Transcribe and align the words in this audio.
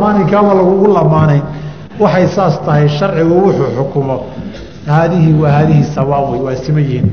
lamaaninka 0.00 0.38
ama 0.38 0.54
lagugu 0.54 0.86
lamaanayn 0.92 1.42
waxay 2.00 2.26
saas 2.28 2.60
tahay 2.64 2.88
sharcigu 2.88 3.34
wuxuu 3.44 3.76
xukumo. 3.76 4.20
Haadihi 4.86 5.32
wa 5.32 5.50
haadihi 5.50 5.84
sawaan 5.84 6.32
wey 6.32 6.40
waa 6.40 6.56
siman 6.56 6.82
yihiin. 6.82 7.10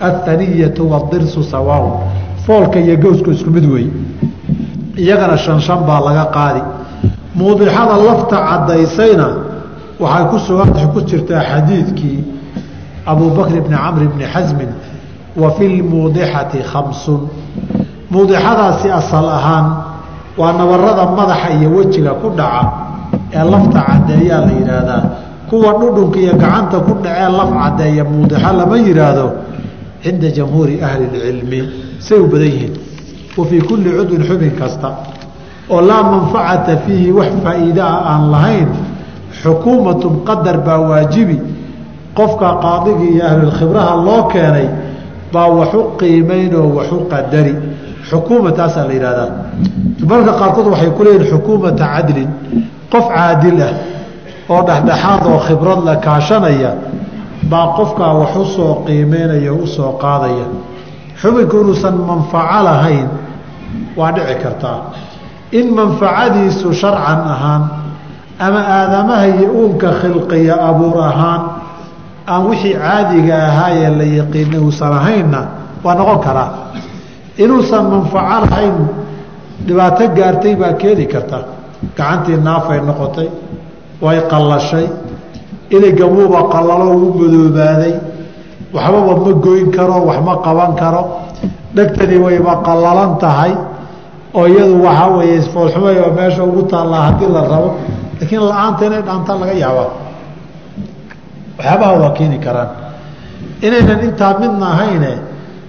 Athaniyatu 0.00 0.90
wadirsu 0.90 1.42
sawaaun 1.44 1.92
foolka 2.46 2.78
iyo 2.78 2.96
gowsku 2.96 3.30
isku 3.30 3.50
mid 3.50 3.64
weeye 3.64 3.90
iyagana 4.96 5.36
shan 5.38 5.60
shan 5.60 5.78
baa 5.86 6.00
laga 6.00 6.24
qaadi. 6.24 6.62
Muudixada 7.34 7.96
lafta 8.06 8.36
caddaysayna 8.48 9.28
waxay 10.00 10.24
ku 10.30 10.38
sugan 10.38 10.70
ku 10.94 11.00
jirtaa 11.00 11.42
xadiidkii 11.42 12.24
abuu 13.06 13.30
bakr 13.30 13.60
bni 13.60 13.76
camr 13.76 14.06
bni 14.14 14.24
xasmin 14.24 14.70
wa 15.36 15.50
fi 15.50 15.68
lmuudixati 15.68 16.58
khamsun. 16.62 17.20
Muudixadaasi 18.10 18.90
asal 18.90 19.26
ahaan 19.28 19.97
waa 20.38 20.52
nabarada 20.58 21.04
madaxa 21.18 21.48
iyo 21.58 21.68
wejiga 21.76 22.12
ku 22.22 22.28
dhaca 22.38 22.62
ee 23.36 23.44
lafta 23.52 23.80
caddeeyaa 23.88 24.40
la 24.46 24.52
yidhaahdaa 24.58 25.02
kuwa 25.50 25.70
dhudhunka 25.80 26.18
iyo 26.24 26.32
gacanta 26.42 26.76
ku 26.86 26.92
dhacee 27.04 27.30
laf 27.38 27.50
caddeeya 27.60 28.02
muudixa 28.10 28.50
lama 28.58 28.76
yidhaahdo 28.86 29.26
cinda 30.02 30.28
jamhuuri 30.36 30.74
ahli 30.86 31.04
اlcilmi 31.10 31.60
say 32.06 32.18
u 32.18 32.26
badan 32.32 32.46
yihiin. 32.54 32.74
Wa 33.36 33.44
fii 33.50 33.60
kulli 33.68 33.90
cudwin 33.98 34.22
xubin 34.28 34.52
kasta. 34.60 34.88
Oo 35.70 35.80
laa 35.88 36.02
manfacata 36.10 36.76
fiihi 36.86 37.10
wax 37.18 37.30
faa'iidaa 37.44 37.94
aan 38.10 38.22
lahayn. 38.32 38.68
Xukuumatun 39.42 40.14
qadar 40.28 40.56
baa 40.66 40.78
waajibi. 40.90 41.38
Qofka 42.18 42.48
qaadigii 42.64 43.12
iyo 43.18 43.24
ahlulkhibraha 43.30 43.94
loo 44.06 44.22
keenay 44.32 44.68
baa 45.32 45.48
waxu 45.58 45.80
qiimaynoo 46.00 46.68
waxu 46.78 46.96
qadari 47.12 47.54
xukuuma 48.10 48.50
taasaa 48.58 48.84
la 48.88 48.92
yidhahdaa 48.96 49.30
marka 50.10 50.32
qaarkood 50.40 50.66
waxay 50.72 50.90
ku 50.96 51.02
leeyihiin 51.04 51.30
xukuumata 51.32 51.84
cadlin 51.94 52.28
qof 52.92 53.06
caadil 53.14 53.58
ah 53.68 53.72
oo 54.52 54.60
dhexdhexaad 54.68 55.22
oo 55.32 55.38
khibrad 55.46 55.80
la 55.88 55.94
kaashanaya 56.06 56.70
baa 57.50 57.66
qofkaa 57.78 58.12
wax 58.20 58.32
u 58.36 58.44
soo 58.56 58.72
qiimeynaya 58.86 59.52
o 59.52 59.56
u 59.62 59.66
soo 59.76 59.92
qaadaya. 60.02 60.46
Xubinku 61.20 61.56
inuusan 61.62 61.94
manfaco 62.08 62.60
lahayn 62.68 63.08
waa 63.98 64.12
dhici 64.16 64.34
kartaa 64.42 64.78
in 65.58 65.66
manfacadiisu 65.78 66.68
sharcan 66.80 67.20
ahaan 67.34 67.62
ama 68.46 68.60
aadamaha 68.78 69.26
iyo 69.34 69.48
uunka 69.58 69.88
khilqiya 70.00 70.54
abuur 70.68 70.96
ahaan 71.10 71.40
aan 72.32 72.42
wixii 72.48 72.74
caadiga 72.82 73.34
ahaayee 73.48 73.90
la 73.98 74.04
yaqiinay 74.20 74.60
uusan 74.66 74.92
ahaynna 75.00 75.40
waa 75.84 75.94
noqon 75.98 76.20
karaa 76.26 76.48
inuusan 77.42 77.84
manfaco 77.92 78.36
lahayn 78.44 78.76
dhibaato 79.66 80.04
gaartay 80.18 80.54
baa 80.60 80.72
keeni 80.80 81.06
karta. 81.12 81.38
Gacantii 81.96 82.36
naafay 82.46 82.80
noqotay 82.88 83.28
way 84.04 84.18
qallashay 84.32 84.86
iligamuuba 85.74 86.40
qallalo 86.52 86.86
uu 86.96 87.10
madoobaaday 87.20 87.94
waxbaba 88.74 89.12
ma 89.24 89.32
goyn 89.44 89.66
karo 89.76 89.96
wax 90.08 90.18
ma 90.26 90.34
qaban 90.46 90.72
karo. 90.80 91.02
Dhegtani 91.76 92.16
wayba 92.24 92.52
qallalan 92.66 93.12
tahay 93.22 93.52
oo 94.38 94.46
iyadu 94.52 94.74
waxaa 94.86 95.08
weeye 95.16 95.40
foolxumay 95.52 95.96
oo 96.04 96.10
meesha 96.18 96.42
ugu 96.48 96.62
taallaa 96.72 97.02
haddii 97.06 97.30
la 97.36 97.42
rabo 97.52 97.70
laakiin 98.20 98.42
la'aanta 98.50 98.82
inay 98.88 99.02
dhaantaa 99.08 99.36
laga 99.40 99.54
yaabaa 99.64 99.88
waxyaabaha 101.58 101.92
waa 102.02 102.10
keeni 102.18 102.38
karaan. 102.46 102.70
Inaynan 103.66 104.00
intaa 104.08 104.32
midna 104.40 104.66
ahayne 104.74 105.12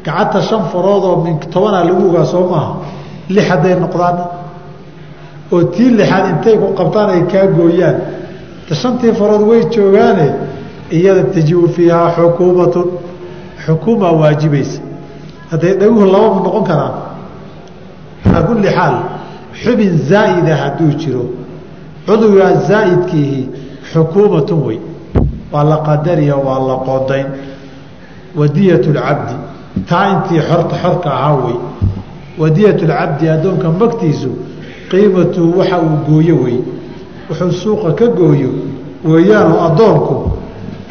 gacanta 0.10 0.42
shan 0.42 0.64
farood 0.72 1.04
oo 1.04 1.18
min 1.24 1.40
tobanaa 1.54 1.84
lagu 1.84 2.10
ogaa 2.10 2.26
soo 2.26 2.50
maaha 2.50 2.74
lix 3.30 3.46
hadday 3.50 3.76
noqdaan. 3.84 4.18
Oo 5.52 5.64
tii 5.74 5.90
lixaad 6.00 6.26
intay 6.30 6.56
ku 6.58 6.68
qabtaan 6.80 7.10
ay 7.10 7.22
kaa 7.32 7.48
gooyaan. 7.58 7.98
Shantii 8.82 9.14
farood 9.20 9.44
way 9.50 9.62
joogaane 9.74 10.28
iyada 10.92 11.24
tajibu 11.34 11.68
fiihaa 11.76 12.12
xukuumatun 12.16 12.88
xukuuma 13.66 14.12
waajibaysa. 14.12 14.82
Hadday 15.52 15.74
dhaguhu 15.80 16.06
labama 16.06 16.42
noqon 16.46 16.64
karaan 16.70 16.94
calaa 18.24 18.44
kulli 18.48 18.70
xaal 18.78 18.96
xubin 19.64 19.94
zaa'ida 20.10 20.56
hadduu 20.62 20.92
jiro. 21.02 21.26
Cudwigaa 22.06 22.54
zaa'idkiihi 22.70 23.50
xukuumatun 23.92 24.60
wey 24.68 24.80
waa 25.52 25.64
la 25.64 25.78
qadariya 25.88 26.36
waa 26.36 26.60
la 26.70 26.76
qodayn. 26.88 27.28
Wadiyat 28.40 28.86
lcabdi 28.86 29.49
taa 29.88 30.06
intii 30.14 30.42
xorka 30.82 31.10
ahaa 31.12 31.36
wey. 31.36 31.58
Wadiyat 32.38 32.82
lcabdi 32.82 33.30
addoonka 33.30 33.70
magtiisu 33.80 34.30
qiimatuhu 34.92 35.60
waxa 35.60 35.78
uu 35.80 35.98
gooyo 36.08 36.36
wey. 36.44 36.58
Wuxuu 37.30 37.52
suuqa 37.52 37.92
ka 38.00 38.08
gooyo 38.08 38.50
weeyaanoo 39.06 39.60
addoonku 39.68 40.16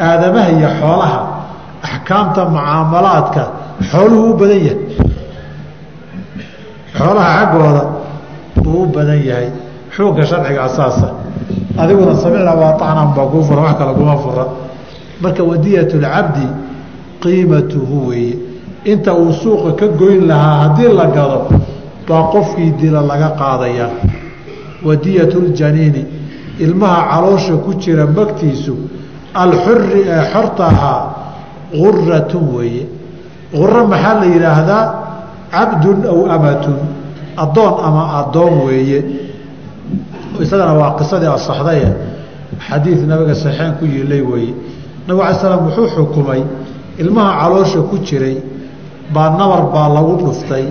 aadamaha 0.00 0.50
iyo 0.50 0.68
xoolaha 0.80 1.20
axkaamta 1.82 2.44
mucaamalaadka 2.44 3.42
xooluhu 3.90 4.30
u 4.30 4.34
badan 4.40 4.60
yahay. 4.66 4.78
Xoolaha 6.96 7.30
xaggooda 7.38 7.82
buu 8.62 8.82
u 8.82 8.86
badan 8.86 9.20
yahay. 9.28 9.48
Xukunka 9.94 10.26
sharciga 10.26 10.62
asaasa. 10.64 11.08
Adiguna 11.78 12.14
samicna 12.14 12.54
waacnan 12.54 13.08
baa 13.16 13.26
kuu 13.32 13.42
fura 13.42 13.62
wax 13.62 13.74
kale 13.78 13.92
kuma 13.94 14.16
fura. 14.16 14.44
Marka 15.20 15.42
wadiyat 15.44 15.90
lcabdi 15.94 16.46
qiimatuhu 17.22 18.08
weeye 18.08 18.47
inta 18.84 19.14
uu 19.14 19.32
suuqa 19.32 19.72
ka 19.72 19.86
goyn 19.88 20.26
lahaa 20.26 20.56
haddii 20.62 20.92
la 20.94 21.06
gado 21.06 21.48
baa 22.08 22.22
qofkii 22.32 22.72
dila 22.80 23.00
laga 23.02 23.30
qaadayaa 23.38 23.90
wadiyat 24.84 25.34
ljaniini 25.34 26.06
ilmaha 26.58 27.08
caloosha 27.10 27.56
ku 27.64 27.74
jira 27.74 28.06
magtiisu 28.06 28.74
alxuri 29.34 30.02
ee 30.06 30.22
xorta 30.32 30.64
ahaa 30.66 31.18
guratun 31.72 32.56
weeye. 32.56 32.86
Guro 33.52 33.86
maxaa 33.86 34.14
la 34.20 34.26
yidhaahdaa? 34.26 34.84
Cabdun 35.50 36.04
aw 36.06 36.20
amatun 36.34 36.78
addoon 37.36 37.74
ama 37.84 38.02
addoon 38.20 38.54
weeye. 38.66 39.04
Isagana 40.40 40.74
waa 40.74 40.96
qisadii 40.98 41.26
asaxdaye 41.38 41.88
xadiid 42.68 43.00
nabiga 43.08 43.34
saxeen 43.34 43.72
ku 43.78 43.84
yiilay 43.84 44.20
weeye. 44.30 44.54
Nabig 45.06 45.22
alay 45.22 45.34
slam 45.40 45.60
wuxuu 45.66 45.88
xukumay 45.94 46.42
ilmaha 46.98 47.32
caloosha 47.40 47.80
ku 47.90 47.96
jiray 48.06 48.36
baa 49.14 49.30
nabar 49.38 49.62
baa 49.74 49.88
lagu 49.96 50.12
dhuftay 50.22 50.64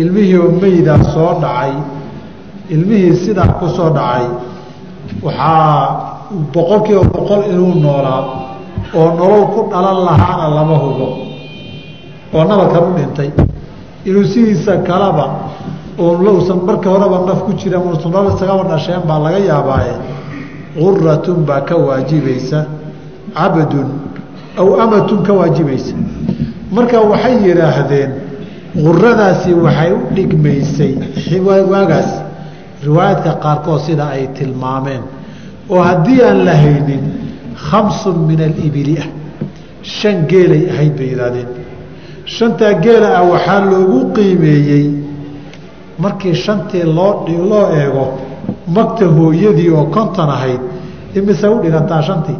ilmihii 0.00 0.36
oo 0.42 0.50
meydaa 0.62 1.02
soo 1.14 1.32
dhacay. 1.42 1.72
Ilmihii 2.74 3.14
sidaa 3.24 3.48
ku 3.58 3.66
soo 3.76 3.90
dhacay. 3.96 4.24
Waxaa 5.22 5.76
boqol 6.54 6.80
kiiba 6.86 7.02
boqol 7.14 7.42
inuu 7.52 7.74
noolaa 7.84 8.22
oo 8.98 9.08
nolol 9.18 9.44
ku 9.54 9.60
dhalan 9.70 9.98
lahaana 10.06 10.46
lama 10.56 10.76
hubo. 10.82 11.08
Oo 12.34 12.44
nabarkan 12.48 12.82
u 12.88 12.90
dhintay. 12.98 13.30
Inuu 14.08 14.24
sidiisa 14.32 14.72
kalaba 14.88 15.26
ousan 15.98 16.58
marka 16.66 16.88
horeba 16.90 17.18
naf 17.28 17.40
ku 17.46 17.52
jira 17.60 17.78
usan 17.78 18.10
nolol 18.14 18.32
isagaba 18.36 18.62
dhasheen 18.70 19.02
baa 19.08 19.18
laga 19.24 19.38
yaabaaye. 19.50 19.94
Guratun 20.78 21.38
baa 21.48 21.60
ka 21.68 21.74
waajibaysa 21.76 22.58
cabdun 23.34 23.88
aw 24.60 24.68
amatun 24.84 25.22
ka 25.26 25.32
waajibaysa 25.34 25.94
marka 26.70 27.00
waxay 27.10 27.36
yidhaahdeen 27.46 28.10
guradaasi 28.84 29.50
waxay 29.64 29.90
u 29.92 30.00
dhigmaysay 30.16 30.92
waagaas 31.72 32.10
riwaayaadka 32.86 33.32
qaarkood 33.44 33.80
sida 33.86 34.04
ay 34.16 34.26
tilmaameen 34.38 35.02
oo 35.68 35.82
haddii 35.88 36.20
aan 36.28 36.44
la 36.44 36.54
haynin 36.64 37.04
khamsun 37.68 38.16
min 38.28 38.40
alibili 38.48 38.94
ah 39.02 39.08
shan 39.82 40.16
geelay 40.30 40.62
ahayd 40.72 40.92
bay 40.98 41.08
yidhahdeen 41.12 41.48
shantaa 42.36 42.72
geela 42.84 43.08
ah 43.18 43.24
waxaa 43.32 43.60
loogu 43.70 44.00
qiimeeyey 44.16 44.86
markii 45.98 46.34
shantii 46.44 46.84
loo 46.96 47.12
loo 47.50 47.66
eego 47.80 48.04
magta 48.76 49.04
hooyadii 49.16 49.70
oo 49.78 49.84
konton 49.96 50.30
ahayd 50.36 50.60
imise 51.18 51.46
u 51.48 51.58
dhigantaa 51.62 52.02
shantii? 52.08 52.38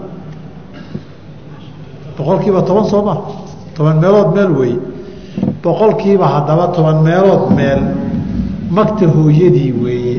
Boqolkiiba 2.16 2.62
toban 2.62 2.84
soo 2.90 3.02
ma 3.08 3.14
toban 3.80 3.96
meelood 4.04 4.34
meel 4.36 4.50
weeye 4.60 4.78
boqolkiiba 5.64 6.26
haddaba 6.34 6.66
toban 6.76 6.98
meelood 7.08 7.44
meel 7.58 7.80
magta 8.76 9.06
hooyadii 9.14 9.72
weeye 9.84 10.16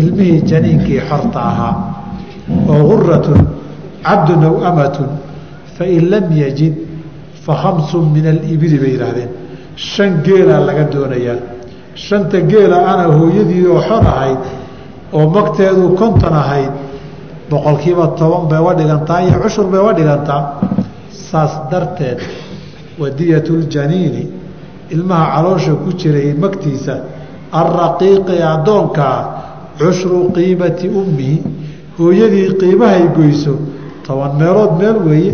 ilmihii 0.00 0.40
janiinkii 0.50 1.00
xorta 1.08 1.40
ahaa 1.50 1.74
oo 2.72 2.80
guratun 2.88 3.40
cabdun 4.06 4.44
aw 4.48 4.56
amatun 4.70 5.10
fain 5.76 6.02
lam 6.12 6.26
yajid 6.42 6.74
fa 7.44 7.54
khamsun 7.62 8.04
min 8.14 8.26
alibili 8.26 8.78
bay 8.82 8.90
yidhaahdeen. 8.94 9.30
Shan 9.76 10.12
geelaa 10.26 10.60
laga 10.68 10.84
doonayaa. 10.92 11.36
Shanta 11.94 12.40
geela 12.50 12.78
ana 12.92 13.04
hooyadii 13.18 13.66
oo 13.72 13.80
xor 13.88 14.04
ahayd 14.14 14.38
oo 15.12 15.26
magteedu 15.36 15.84
konton 16.00 16.34
ahayd 16.42 16.72
boqolkiiba 17.50 18.06
toban 18.18 18.48
bay 18.50 18.58
uga 18.64 18.74
dhigantaa 18.80 19.20
iyo 19.26 19.36
cushur 19.42 19.66
bay 19.72 19.80
uga 19.84 19.92
dhigantaa. 19.98 20.40
Saas 21.30 21.52
darteed 21.70 22.18
wadiyatuljaniini 23.00 24.22
ilmaha 24.94 25.26
caloosha 25.34 25.72
ku 25.82 25.90
jiray 26.00 26.28
magtiisa 26.44 26.94
alraqiiqi 27.60 28.36
addoonkaa 28.54 29.18
cushru 29.78 30.18
qiimati 30.36 30.86
ummihi 31.00 31.36
hooyadii 31.98 32.48
qiimahay 32.60 33.04
goyso 33.16 33.54
toban 34.06 34.32
meelood 34.40 34.72
meel 34.80 34.96
weeye 35.08 35.32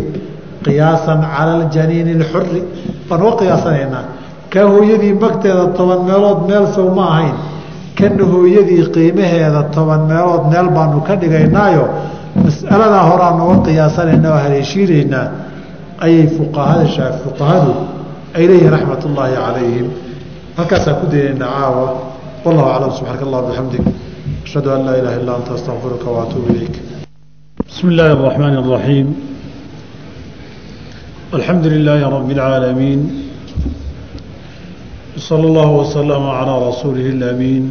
qiyaasan 0.65 1.19
cala 1.33 1.53
aljaniini 1.61 2.11
اlxuri 2.19 2.61
baan 3.09 3.21
uga 3.27 3.35
qiyaasanaynaa 3.41 4.03
ka 4.53 4.61
hooyadii 4.73 5.13
magteeda 5.23 5.65
toban 5.77 6.01
meelood 6.09 6.39
meel 6.49 6.65
sow 6.75 6.87
ma 6.97 7.03
ahayn 7.13 7.35
kana 7.97 8.23
hooyadii 8.33 8.83
qiimaheeda 8.95 9.61
toban 9.75 10.01
meelood 10.11 10.43
meel 10.51 10.67
baanu 10.75 10.97
ka 11.07 11.13
dhigaynaayo 11.21 11.85
mas'aladaa 12.43 13.03
horaa 13.09 13.33
nooga 13.39 13.57
qiyaasanayna 13.67 14.27
oo 14.33 14.39
haleeshiinaynaa 14.45 15.25
ayay 16.04 16.26
fuqahada 16.38 17.06
fuqahadu 17.24 17.72
ay 18.36 18.44
leeyihin 18.50 18.70
raxmat 18.76 19.00
ullaahi 19.08 19.34
calayhim 19.44 19.86
halkaasaan 20.58 20.96
ku 21.00 21.06
daynayna 21.12 21.46
caawa 21.56 21.86
wallahu 22.44 22.68
aclam 22.74 22.90
subxaanaka 22.98 23.24
allah 23.28 23.40
bixamdig 23.48 23.82
ashhadu 24.46 24.68
an 24.76 24.80
laa 24.86 24.96
ilaha 25.00 25.16
illa 25.20 25.32
anta 25.38 25.50
astaqfiruka 25.58 26.08
waatuubu 26.16 26.48
ilayk 26.56 26.76
بسم 27.70 27.88
الله 27.92 28.10
الرحمن 28.18 28.54
الرحيم 28.62 29.06
الحمد 31.38 31.66
لله 31.74 32.00
رب 32.16 32.30
العالمين 32.36 33.00
صلى 35.28 35.44
الله 35.50 35.70
وسلم 35.80 36.22
على 36.38 36.54
رسوله 36.68 37.06
الأمين 37.16 37.64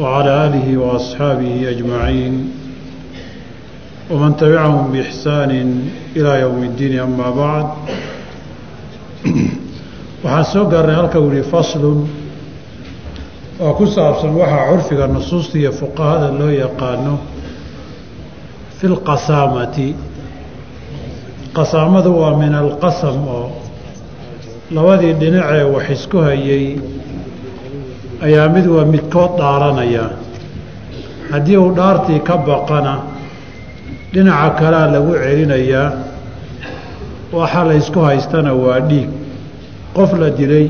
وعلى 0.00 0.30
آله 0.46 0.66
وأصحابه 0.76 1.70
أجمعين 1.70 2.34
wman 4.09 4.33
tabicahum 4.39 4.91
bixsaani 4.91 5.59
ilaa 6.15 6.37
yowmi 6.43 6.67
اddiini 6.69 6.99
ama 6.99 7.27
bacd 7.39 7.69
waxaan 10.23 10.45
soo 10.53 10.65
gaarnay 10.71 10.95
halka 10.95 11.19
uu 11.19 11.31
yihi 11.31 11.43
faslun 11.51 11.99
oo 13.59 13.73
ku 13.77 13.85
saabsan 13.95 14.33
waxaa 14.41 14.67
curfiga 14.69 15.07
nusuusta 15.07 15.57
iyo 15.61 15.71
fuqahada 15.79 16.27
loo 16.39 16.49
yaqaano 16.63 17.13
fi 18.77 18.85
اlqasaamati 18.91 19.87
qasaamadu 21.57 22.11
waa 22.21 22.35
min 22.41 22.53
alqasam 22.63 23.17
oo 23.37 23.47
labadii 24.75 25.13
dhinacee 25.21 25.63
wax 25.73 25.85
isku 25.95 26.17
hayay 26.27 26.65
ayaa 28.25 28.47
mid 28.55 28.65
waa 28.75 28.85
midkood 28.93 29.31
dhaaranaya. 29.39 30.05
Haddii 31.31 31.57
uu 31.57 31.71
dhaartii 31.77 32.19
ka 32.27 32.35
baqana 32.47 32.93
dhinaca 34.13 34.55
kalea 34.59 34.87
lagu 34.93 35.13
celinayaa 35.23 35.91
waxa 37.33 37.63
la 37.67 37.73
ysku 37.81 37.99
haystana 38.07 38.53
waa 38.53 38.79
dhiig. 38.89 39.09
Qof 39.95 40.11
la 40.19 40.29
dilay 40.29 40.67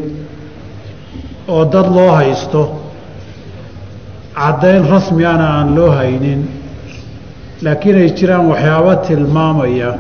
oo 1.48 1.66
dad 1.66 1.88
loo 1.96 2.12
haysto 2.20 2.62
caddayn 4.36 4.84
rasmigana 4.94 5.46
aan 5.58 5.76
loo 5.76 5.92
haynin 5.98 6.42
laakiin 7.64 7.96
ay 8.04 8.10
jiraan 8.18 8.46
waxyaabo 8.52 8.94
tilmaamaya 9.08 9.92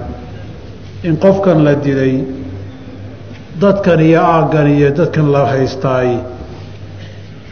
in 1.03 1.17
qofkan 1.23 1.63
la 1.65 1.73
dilay 1.85 2.15
dadkan 3.61 3.99
iyo 3.99 4.21
aaggan 4.21 4.67
iyo 4.77 4.89
dadkan 4.97 5.27
la 5.31 5.45
haystaay 5.51 6.17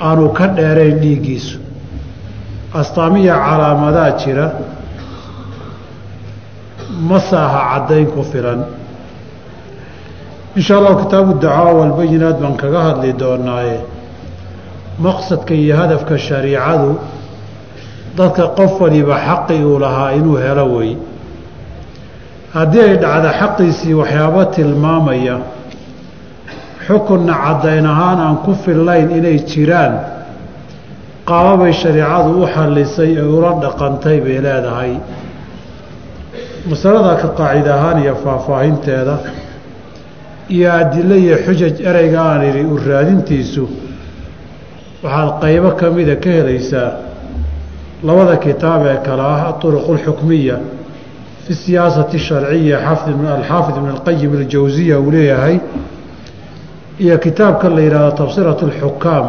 aanu 0.01 0.29
ka 0.37 0.47
dheerayn 0.57 0.97
dhiiggiisu. 1.01 1.57
Astaamiya 2.73 3.35
calaamadaa 3.45 4.11
jira 4.21 4.45
masaaha 6.89 7.59
caddayn 7.71 8.07
ku 8.11 8.23
filan. 8.23 8.65
Insha 10.55 10.77
allahu 10.77 11.05
kitaabu 11.05 11.33
dacaa 11.39 11.73
walbayinaad 11.73 12.41
baan 12.41 12.57
kaga 12.57 12.79
hadli 12.83 13.13
doonaaye. 13.13 13.79
Maqsadka 14.99 15.53
iyo 15.53 15.77
hadafka 15.77 16.17
shariicadu 16.17 16.99
dadka 18.17 18.47
qof 18.57 18.81
waliba 18.81 19.15
xaqi 19.15 19.63
uu 19.63 19.79
lahaa 19.79 20.11
inuu 20.17 20.35
helo 20.37 20.65
wey. 20.75 20.97
Haddii 22.53 22.81
ay 22.81 22.97
dhacda 22.97 23.29
xaqiisii 23.39 23.93
waxyaabo 23.93 24.45
tilmaamaya 24.45 25.37
xukunna 26.87 27.33
caddayn 27.33 27.85
ahaan 27.85 28.19
aan 28.19 28.37
ku 28.43 28.51
fillayn 28.65 29.11
inay 29.11 29.37
jiraan 29.45 29.93
qaababay 31.29 31.73
shariicadu 31.73 32.41
u 32.41 32.47
xallisay 32.53 33.11
ee 33.21 33.21
ula 33.37 33.51
dhaqantay 33.63 34.17
bay 34.25 34.37
leedahay 34.41 34.93
masalada 36.67 37.15
ka 37.21 37.27
qaacida 37.37 37.75
ahaan 37.75 38.03
iyo 38.03 38.15
faahfaahinteeda 38.15 39.17
iyo 40.49 40.71
adilo 40.73 41.15
iyo 41.15 41.37
xujaj 41.45 41.81
ereyga 41.81 42.21
aan 42.21 42.41
idhi 42.49 42.61
u 42.65 42.77
raadintiisu 42.77 43.67
waxaad 45.03 45.39
qaybo 45.41 45.71
ka 45.79 45.89
mida 45.89 46.15
ka 46.15 46.29
helaysaa 46.29 46.91
labada 48.03 48.37
kitaab 48.37 48.81
ee 48.85 48.97
kale 49.05 49.21
ah 49.21 49.47
aduruqulxukmiya 49.51 50.57
fi 51.45 51.53
siyaasati 51.55 52.17
asharciya 52.17 52.77
alxaafid 52.79 53.75
bn 53.81 53.89
alqayim 53.95 54.31
aljawsiya 54.37 54.99
uu 54.99 55.11
leeyahay 55.11 55.59
iyo 56.99 57.17
kitaabka 57.17 57.69
la 57.69 57.81
yihahdo 57.81 58.11
tabsiratu 58.11 58.65
alxukaam 58.65 59.25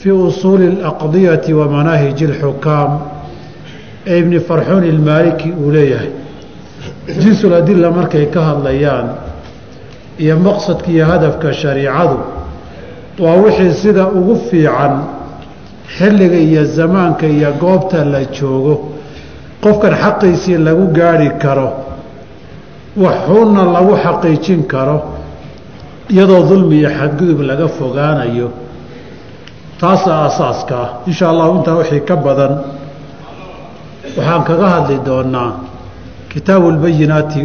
fii 0.00 0.10
usuuli 0.10 0.66
alaqdiyati 0.66 1.52
wa 1.54 1.66
manaahiji 1.68 2.24
alxukaam 2.24 2.90
ee 4.06 4.18
ibni 4.18 4.40
farxuun 4.40 4.84
ilmaaliki 4.84 5.52
uu 5.62 5.70
leeyahay. 5.70 6.10
Jinsuladila 7.22 7.90
markay 7.90 8.26
ka 8.34 8.40
hadlayaan 8.48 9.08
iyo 10.18 10.36
maqsadka 10.46 10.88
iyo 10.90 11.04
hadafka 11.06 11.52
shariicadu 11.52 12.18
waa 13.18 13.34
wixii 13.44 13.72
sida 13.82 14.06
ugu 14.08 14.34
fiican 14.50 14.94
xilliga 15.98 16.36
iyo 16.48 16.64
zamaanka 16.64 17.26
iyo 17.26 17.50
goobta 17.60 18.04
la 18.04 18.20
joogo. 18.36 18.74
Qofkan 19.62 19.94
xaqiisii 20.02 20.58
lagu 20.66 20.86
gaadhi 20.98 21.30
karo 21.42 21.68
waxuuna 22.96 23.62
lagu 23.76 23.94
xaqiijin 24.04 24.62
karo 24.72 24.96
iyadoo 26.12 26.42
dulmi 26.48 26.76
iyo 26.80 26.90
xadgudub 26.98 27.40
laga 27.40 27.68
fogaanayo. 27.68 28.48
Taasaa 29.80 30.24
asaaska 30.28 30.74
ah 30.84 30.88
insha 31.06 31.28
allahu 31.32 31.52
intaa 31.58 31.76
wixii 31.80 32.00
ka 32.08 32.16
badan 32.16 32.52
waxaan 34.16 34.42
kaga 34.48 34.66
hadli 34.74 34.98
doonaa 35.08 35.50
kitaabu 36.32 36.70
lbayinaati 36.76 37.42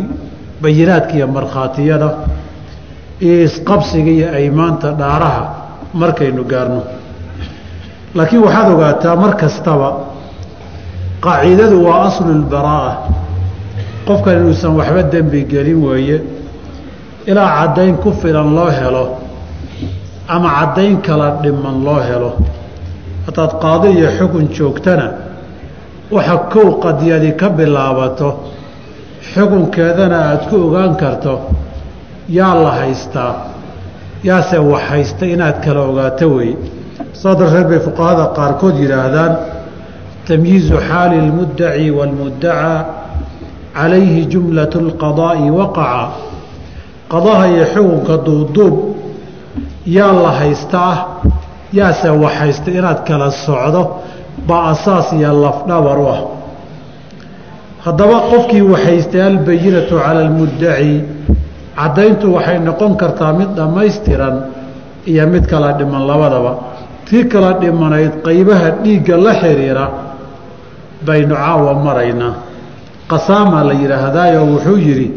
bayinaadka 0.61 1.13
iyo 1.17 1.27
markhaatiyada 1.37 2.09
iyo 3.25 3.35
isqabsiga 3.47 4.11
iyo 4.17 4.27
aymaanta 4.39 4.87
dhaaraha 4.99 5.43
markaynu 6.01 6.43
gaarno. 6.51 6.81
Laakiin 8.15 8.41
waxaad 8.45 8.67
ogaataa 8.73 9.15
mar 9.23 9.31
kastaba 9.41 9.89
qaaciidadu 11.25 11.77
waa 11.87 11.99
aslu 12.07 12.31
lbaraa'a 12.43 12.93
qofkan 14.07 14.35
inuusan 14.39 14.71
waxba 14.79 15.01
dembi 15.13 15.39
gelin 15.51 15.79
weeye 15.87 16.17
ilaa 17.29 17.49
caddayn 17.57 17.95
ku 18.03 18.09
filan 18.21 18.49
loo 18.57 18.69
helo 18.79 19.05
ama 20.27 20.49
caddayn 20.57 20.95
kala 21.05 21.27
dhiman 21.43 21.77
loo 21.85 21.99
helo. 22.09 22.31
Haddaad 23.25 23.51
qaado 23.63 23.87
iyo 23.97 24.07
xukun 24.17 24.45
joogtana 24.55 25.07
waxa 26.10 26.36
kow 26.52 26.68
qadiyadi 26.84 27.32
ka 27.40 27.48
bilaabato 27.48 28.28
xukunkeedana 29.32 30.16
aada 30.28 30.44
ku 30.50 30.56
ogaan 30.66 30.96
karto 30.96 31.34
yaa 32.28 32.54
la 32.64 32.70
haystaa 32.80 33.32
yaase 34.24 34.58
wax 34.58 34.82
haysta 34.90 35.26
inaad 35.26 35.56
kala 35.64 35.80
ogaato 35.90 36.26
wey 36.36 36.56
saa 37.12 37.34
darteed 37.34 37.68
bay 37.70 37.80
fuqahada 37.86 38.24
qaarkood 38.38 38.76
yidhaahdaan 38.82 39.32
tamyiizu 40.28 40.76
xaali 40.88 41.16
اlmuddaci 41.24 41.90
wاlmuddacaa 41.98 42.78
calayhi 43.74 44.26
jumlaة 44.32 44.74
اlqadaa'i 44.84 45.50
waqaca 45.58 46.04
qadaha 47.12 47.44
iyo 47.52 47.64
xukunka 47.74 48.14
duubduub 48.26 48.74
yaa 49.86 50.12
la 50.24 50.30
haysta 50.40 50.78
ah 50.92 50.98
yaase 51.72 52.08
wax 52.22 52.34
haysta 52.42 52.70
inaad 52.78 53.00
kala 53.08 53.30
socdo 53.30 53.82
baa 54.47 54.71
asaas 54.73 55.13
iyo 55.13 55.31
lafdhabar 55.33 55.99
u 55.99 56.07
ah. 56.07 56.21
Haddaba 57.85 58.17
qofkii 58.31 58.61
waxaystay 58.61 59.21
albayinatu 59.21 59.95
cala 59.99 60.19
almuddaci 60.25 61.03
caddayntu 61.75 62.33
waxay 62.35 62.59
noqon 62.59 62.97
kartaa 62.97 63.33
mid 63.33 63.49
dhammaystiran 63.55 64.35
iyo 65.05 65.27
mid 65.27 65.45
kala 65.47 65.73
dhiman 65.73 66.03
labadaba. 66.07 66.51
Tii 67.05 67.23
kala 67.29 67.53
dhimanayd 67.61 68.13
qaybaha 68.25 68.81
dhiigga 68.83 69.17
la 69.17 69.33
xiriira 69.41 69.85
baynu 71.05 71.35
caawa 71.35 71.73
maraynaa 71.85 72.33
qasaama 73.07 73.63
la 73.63 73.73
yidhaahdaayoo 73.73 74.45
wuxuu 74.53 74.77
yidhi 74.77 75.11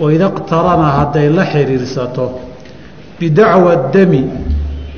waida 0.00 0.28
qtarana 0.28 0.88
hadday 0.98 1.28
la 1.28 1.44
xiriirsato 1.52 2.40
bidacwa 3.20 3.76
dami 3.94 4.24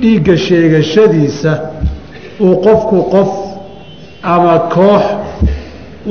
dhiigga 0.00 0.36
sheegashadiisa 0.36 1.52
uu 2.40 2.56
qofku 2.64 3.02
qof 3.14 3.43
ama 4.24 4.58
koox 4.74 5.04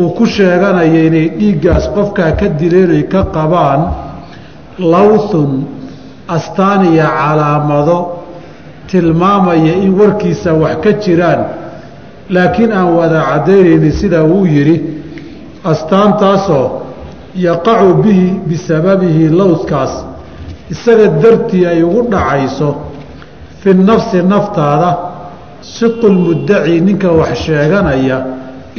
uu 0.02 0.10
ku 0.18 0.26
sheeganayo 0.36 1.00
inay 1.08 1.28
dhiiggaas 1.40 1.86
qofkaa 1.96 2.32
ka 2.40 2.48
dileen 2.60 2.92
ay 2.98 3.04
ka 3.14 3.22
qabaan 3.36 3.82
lawthun 4.94 5.52
astaan 6.36 6.82
iyo 6.94 7.06
calaamado 7.20 7.98
tilmaamaya 8.90 9.74
in 9.86 9.92
warkiisa 10.00 10.54
wax 10.62 10.76
ka 10.84 10.92
jiraan. 11.04 11.42
Laakiin 12.30 12.72
aan 12.72 12.90
wada 12.98 13.20
caddaynaynin 13.30 13.92
sidaa 14.02 14.24
uu 14.24 14.46
yidhi 14.56 14.76
astaantaasoo 15.72 16.66
yaqacu 17.36 17.94
bihi 18.04 18.28
bisababihi 18.50 19.30
lowskaas 19.40 19.94
isaga 20.74 21.08
dartii 21.24 21.66
ay 21.72 21.84
ugu 21.84 22.02
dhacayso 22.12 22.70
fi 23.62 23.70
nafsi 23.74 24.18
naftaada 24.34 24.90
sidqu 25.78 26.08
lmuddaci 26.16 26.82
ninka 26.88 27.10
wax 27.20 27.34
sheeganaya 27.46 28.18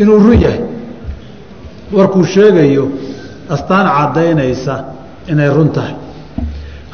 inuu 0.00 0.19
run 0.26 0.38
yahay. 0.45 0.61
Warkuu 1.93 2.25
sheegayo 2.25 2.85
astaan 3.55 3.87
caddaynaysa 3.97 4.75
inay 5.31 5.49
run 5.57 5.69
tahay. 5.76 5.95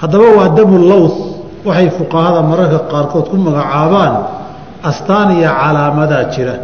Haddaba 0.01 0.27
waa 0.39 0.49
damu 0.57 0.79
lowth 0.91 1.19
waxay 1.67 1.91
fuqahada 1.99 2.41
mararka 2.51 2.79
qaarkood 2.93 3.27
ku 3.31 3.37
magacaabaan 3.37 4.15
astaan 4.91 5.29
iyo 5.39 5.51
calaamadaa 5.61 6.25
jira. 6.35 6.55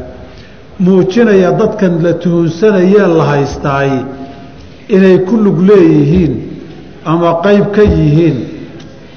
Muujinaya 0.84 1.50
dadkan 1.60 2.02
la 2.04 2.12
tuhunsanayee 2.22 3.06
la 3.18 3.24
haystaay 3.32 3.90
inay 4.88 5.18
ku 5.28 5.34
lug 5.44 5.58
leeyihiin 5.68 6.32
ama 7.04 7.30
qayb 7.44 7.64
ka 7.76 7.82
yihiin 7.82 8.36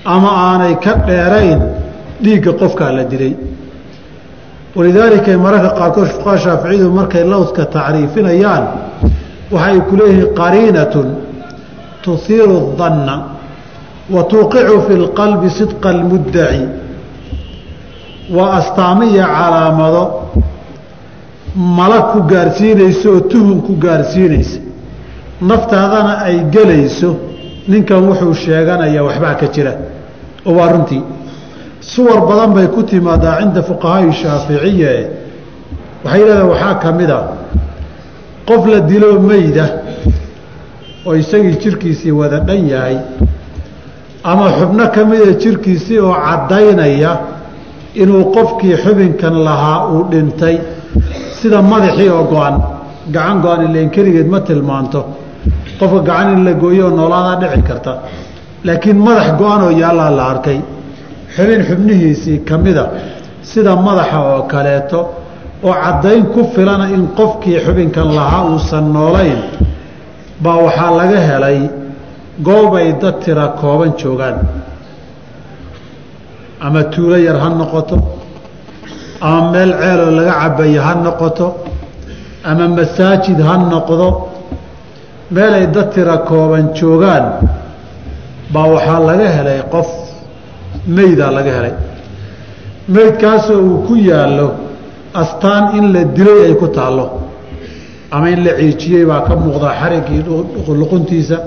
ama 0.05 0.29
aanay 0.47 0.75
ka 0.83 0.93
dheerayn 1.07 1.59
dhiigga 2.23 2.51
qofkaa 2.61 2.91
la 2.97 3.03
dilay 3.11 3.33
walidaalika 4.75 5.37
mararka 5.45 5.69
qaarkood 5.79 6.07
fuqaha 6.15 6.37
shaaficiyadu 6.45 6.89
markay 6.99 7.23
lowdka 7.33 7.63
tacriifinayaan 7.75 8.63
waxay 9.55 9.79
ku 9.89 9.93
leeyihiin 9.99 10.29
qariinatun 10.39 11.07
tuhiiru 12.03 12.57
danna 12.79 13.15
wa 14.13 14.21
tuuqicu 14.31 14.75
fi 14.87 14.93
lqalbi 15.05 15.49
sidqa 15.59 15.87
almuddaci 15.95 16.63
waa 18.35 18.51
astaamiya 18.59 19.25
calaamado 19.37 20.03
mala 21.77 21.99
ku 22.11 22.19
gaarsiinaysa 22.31 23.09
oo 23.09 23.19
tuhun 23.31 23.61
ku 23.67 23.73
gaarsiinaysa 23.85 24.59
naftaadana 25.49 26.13
ay 26.27 26.35
gelayso 26.53 27.09
ninkan 27.71 28.01
wuxuu 28.09 28.33
sheeganaya 28.43 29.01
waxbaa 29.07 29.33
ka 29.41 29.47
jira 29.53 29.73
oo 30.47 30.53
waa 30.57 30.69
runtii 30.73 31.01
suwar 31.81 32.19
badan 32.27 32.53
bay 32.53 32.67
ku 32.67 32.83
timaadaa 32.83 33.39
cinda 33.41 33.61
fuqahaai 33.69 34.11
shaaficiye 34.21 34.93
waxay 36.03 36.21
leedahay 36.25 36.47
waxaa 36.51 36.75
ka 36.83 36.91
mid 36.91 37.09
a 37.09 37.19
qof 38.47 38.65
la 38.71 38.79
dilo 38.89 39.19
meyda 39.19 39.65
oo 41.05 41.15
isagii 41.15 41.55
jirkiisii 41.63 42.11
wada 42.11 42.39
dhan 42.47 42.67
yahay 42.73 42.97
ama 44.23 44.45
xubno 44.59 44.85
ka 44.95 45.01
mida 45.05 45.31
jirkiisii 45.43 45.99
oo 45.99 46.13
caddaynaya 46.25 47.11
inuu 48.01 48.23
qofkii 48.35 48.75
xubinkan 48.83 49.35
lahaa 49.47 49.87
uu 49.93 50.03
dhintay 50.11 50.55
sida 51.39 51.61
madaxii 51.61 52.09
oo 52.09 52.23
go-an 52.31 52.55
gacan 53.15 53.37
go-an 53.43 53.61
ileen 53.67 53.89
keligeed 53.89 54.27
ma 54.33 54.39
tilmaanto. 54.41 55.01
Qofka 55.79 55.99
gacan 56.09 56.27
in 56.35 56.43
la 56.45 56.53
gooyo 56.61 56.85
oo 56.87 56.91
noolaadaa 56.97 57.39
dhici 57.41 57.61
karta. 57.69 57.91
Laakiin 58.67 58.97
madax 59.07 59.27
go-an 59.39 59.61
oo 59.67 59.71
yaallaa 59.81 60.09
la 60.17 60.23
arkay 60.33 60.59
xubin 61.35 61.61
xubnihiisii 61.69 62.37
ka 62.47 62.55
mida 62.57 62.85
sida 63.49 63.75
madaxa 63.87 64.19
oo 64.31 64.41
kaleeto 64.51 64.99
oo 65.67 65.73
caddayn 65.83 66.23
ku 66.33 66.41
filana 66.53 66.85
in 66.95 67.03
qofkii 67.17 67.59
xubinkan 67.65 68.07
lahaa 68.17 68.43
uusan 68.51 68.85
noolayn 68.95 69.39
baa 70.43 70.57
waxaa 70.65 70.91
laga 70.99 71.19
helay 71.29 71.59
goob 72.47 72.71
ay 72.81 72.89
dad 73.01 73.15
tira 73.23 73.45
kooban 73.59 73.91
joogaan. 74.01 74.37
Ama 76.61 76.83
tuulo 76.93 77.17
yar 77.27 77.37
ha 77.43 77.49
noqoto 77.49 77.97
ama 79.21 79.51
meel 79.51 79.71
ceeloo 79.81 80.11
laga 80.17 80.33
cabayo 80.41 80.81
ha 80.87 80.93
noqoto 81.05 81.47
ama 82.49 82.65
masaajid 82.77 83.39
ha 83.47 83.55
noqdo 83.73 84.07
meel 85.35 85.53
ay 85.59 85.67
dad 85.75 85.87
tira 85.93 86.17
kooban 86.29 86.65
joogaan 86.77 87.25
baa 88.53 88.67
waxaa 88.73 88.99
laga 89.09 89.27
helay 89.37 89.59
qof 89.73 89.87
meydaa 90.95 91.31
laga 91.37 91.51
helay. 91.57 91.73
Meydkaasoo 92.95 93.59
uu 93.69 93.77
ku 93.87 93.95
yaallo 93.95 94.47
astaan 95.21 95.63
in 95.77 95.85
la 95.93 96.01
dilay 96.17 96.39
ay 96.47 96.53
ku 96.61 96.67
taallo. 96.67 97.05
Ama 98.11 98.29
in 98.29 98.43
la 98.45 98.51
ciijiyey 98.59 99.05
baa 99.05 99.21
ka 99.27 99.35
muuqdaa 99.35 99.73
xariggii 99.81 100.21
luquntiisa. 100.81 101.37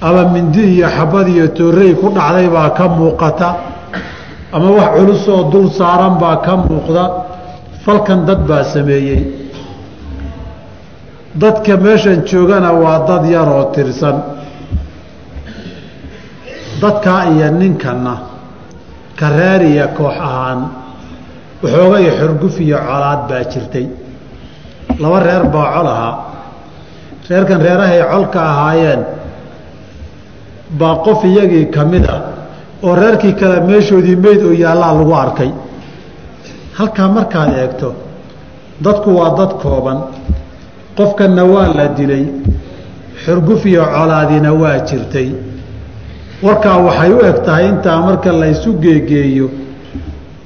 Ama 0.00 0.22
mindi 0.34 0.62
iyo 0.76 0.88
xabad 0.96 1.26
iyo 1.28 1.46
toorey 1.58 1.92
ku 2.00 2.06
dhacday 2.16 2.48
baa 2.48 2.70
ka 2.78 2.84
muuqata. 2.88 3.48
Ama 4.52 4.68
wax 4.78 4.88
culus 4.96 5.28
oo 5.28 5.42
dul 5.52 5.66
saaran 5.78 6.14
baa 6.22 6.36
ka 6.44 6.52
muuqda. 6.56 7.04
Falkan 7.84 8.20
dad 8.26 8.40
baa 8.48 8.64
sameeyey. 8.64 9.22
Dadka 11.34 11.76
meeshan 11.76 12.18
joogana 12.28 12.70
waa 12.82 12.98
dad 13.08 13.24
yaroo 13.34 13.64
tirsan 13.74 14.16
dadkaa 16.82 17.22
iyo 17.32 17.48
ninkanna 17.60 18.14
kareer 19.20 19.60
iyo 19.72 19.86
koox 19.98 20.16
ahaan 20.28 20.60
waxoogay 21.62 22.06
xorguf 22.18 22.54
iyo 22.66 22.78
colaad 22.88 23.20
baa 23.28 23.44
jirtay. 23.52 23.86
Laba 25.02 25.18
reer 25.26 25.44
baa 25.54 25.66
col 25.74 25.86
ahaa. 25.94 26.14
Reerkan 27.28 27.60
reerahay 27.66 28.00
colka 28.12 28.40
ahaayeen 28.52 29.00
baa 30.78 30.94
qof 31.04 31.20
iyagii 31.30 31.66
ka 31.74 31.82
mid 31.92 32.04
ah 32.14 32.20
oo 32.82 32.94
reerkii 33.00 33.32
kale 33.40 33.60
meeshoodii 33.68 34.16
meyd 34.24 34.40
oo 34.48 34.52
yaallaa 34.64 34.92
lagu 34.98 35.14
arkay. 35.24 35.50
Halkaa 36.78 37.08
markaad 37.16 37.50
eegto 37.62 37.88
dadku 38.84 39.10
waa 39.18 39.30
dad 39.38 39.52
kooban. 39.62 39.98
Qofkanna 40.96 41.44
waa 41.52 41.68
la 41.78 41.86
dilay 41.98 42.24
xurguf 43.24 43.62
iyo 43.70 43.84
colaadina 43.94 44.50
waa 44.62 44.78
jirtay 44.88 45.28
warkaa 46.42 46.78
waxay 46.86 47.10
u 47.12 47.18
eg 47.30 47.38
tahay 47.46 47.66
intaa 47.68 47.98
marka 48.06 48.32
la 48.32 48.46
ysu 48.54 48.70
geegeeyo 48.82 49.48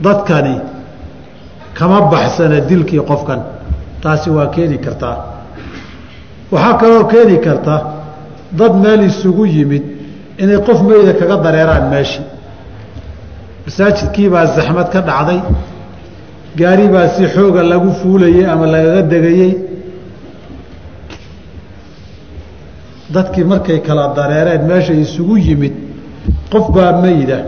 dadkani 0.05 0.57
kama 1.75 2.01
baxsana 2.13 2.61
dilkii 2.69 3.01
qofkan. 3.11 3.41
Taasi 4.03 4.31
waa 4.31 4.47
keeni 4.55 4.79
kartaa 4.79 5.17
waxaa 6.53 6.75
kaloo 6.81 7.05
keeni 7.13 7.37
karta 7.47 7.75
dad 8.59 8.75
meel 8.83 9.01
isugu 9.11 9.45
yimid 9.47 9.85
inay 10.43 10.59
qof 10.67 10.79
meyda 10.89 11.13
kaga 11.21 11.37
dareeraan 11.45 11.85
meeshii 11.93 12.25
masaajidkii 13.65 14.29
baa 14.35 14.47
zaxmad 14.57 14.89
ka 14.93 15.01
dhacday. 15.09 15.41
Gaari 16.59 16.89
baa 16.89 17.09
si 17.15 17.25
xooga 17.35 17.63
lagu 17.63 17.91
fuulayey 18.01 18.45
ama 18.53 18.67
lagaga 18.67 19.03
degayey 19.13 19.53
dadkii 23.15 23.45
markay 23.45 23.79
kala 23.87 24.05
dareereen 24.17 24.63
meesha 24.71 24.93
isugu 25.05 25.37
yimid 25.47 25.75
qof 26.53 26.71
baa 26.75 26.93
meyda 27.03 27.39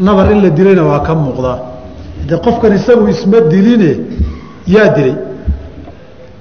nabar 0.00 0.30
in 0.32 0.42
la 0.42 0.50
dilayna 0.50 0.82
waa 0.84 1.00
ka 1.00 1.14
muuqdaa. 1.14 1.58
De 2.28 2.36
qofkan 2.44 2.72
isagu 2.74 3.08
isma 3.08 3.40
diline 3.52 3.90
yaa 4.66 4.88
dilay. 4.96 5.16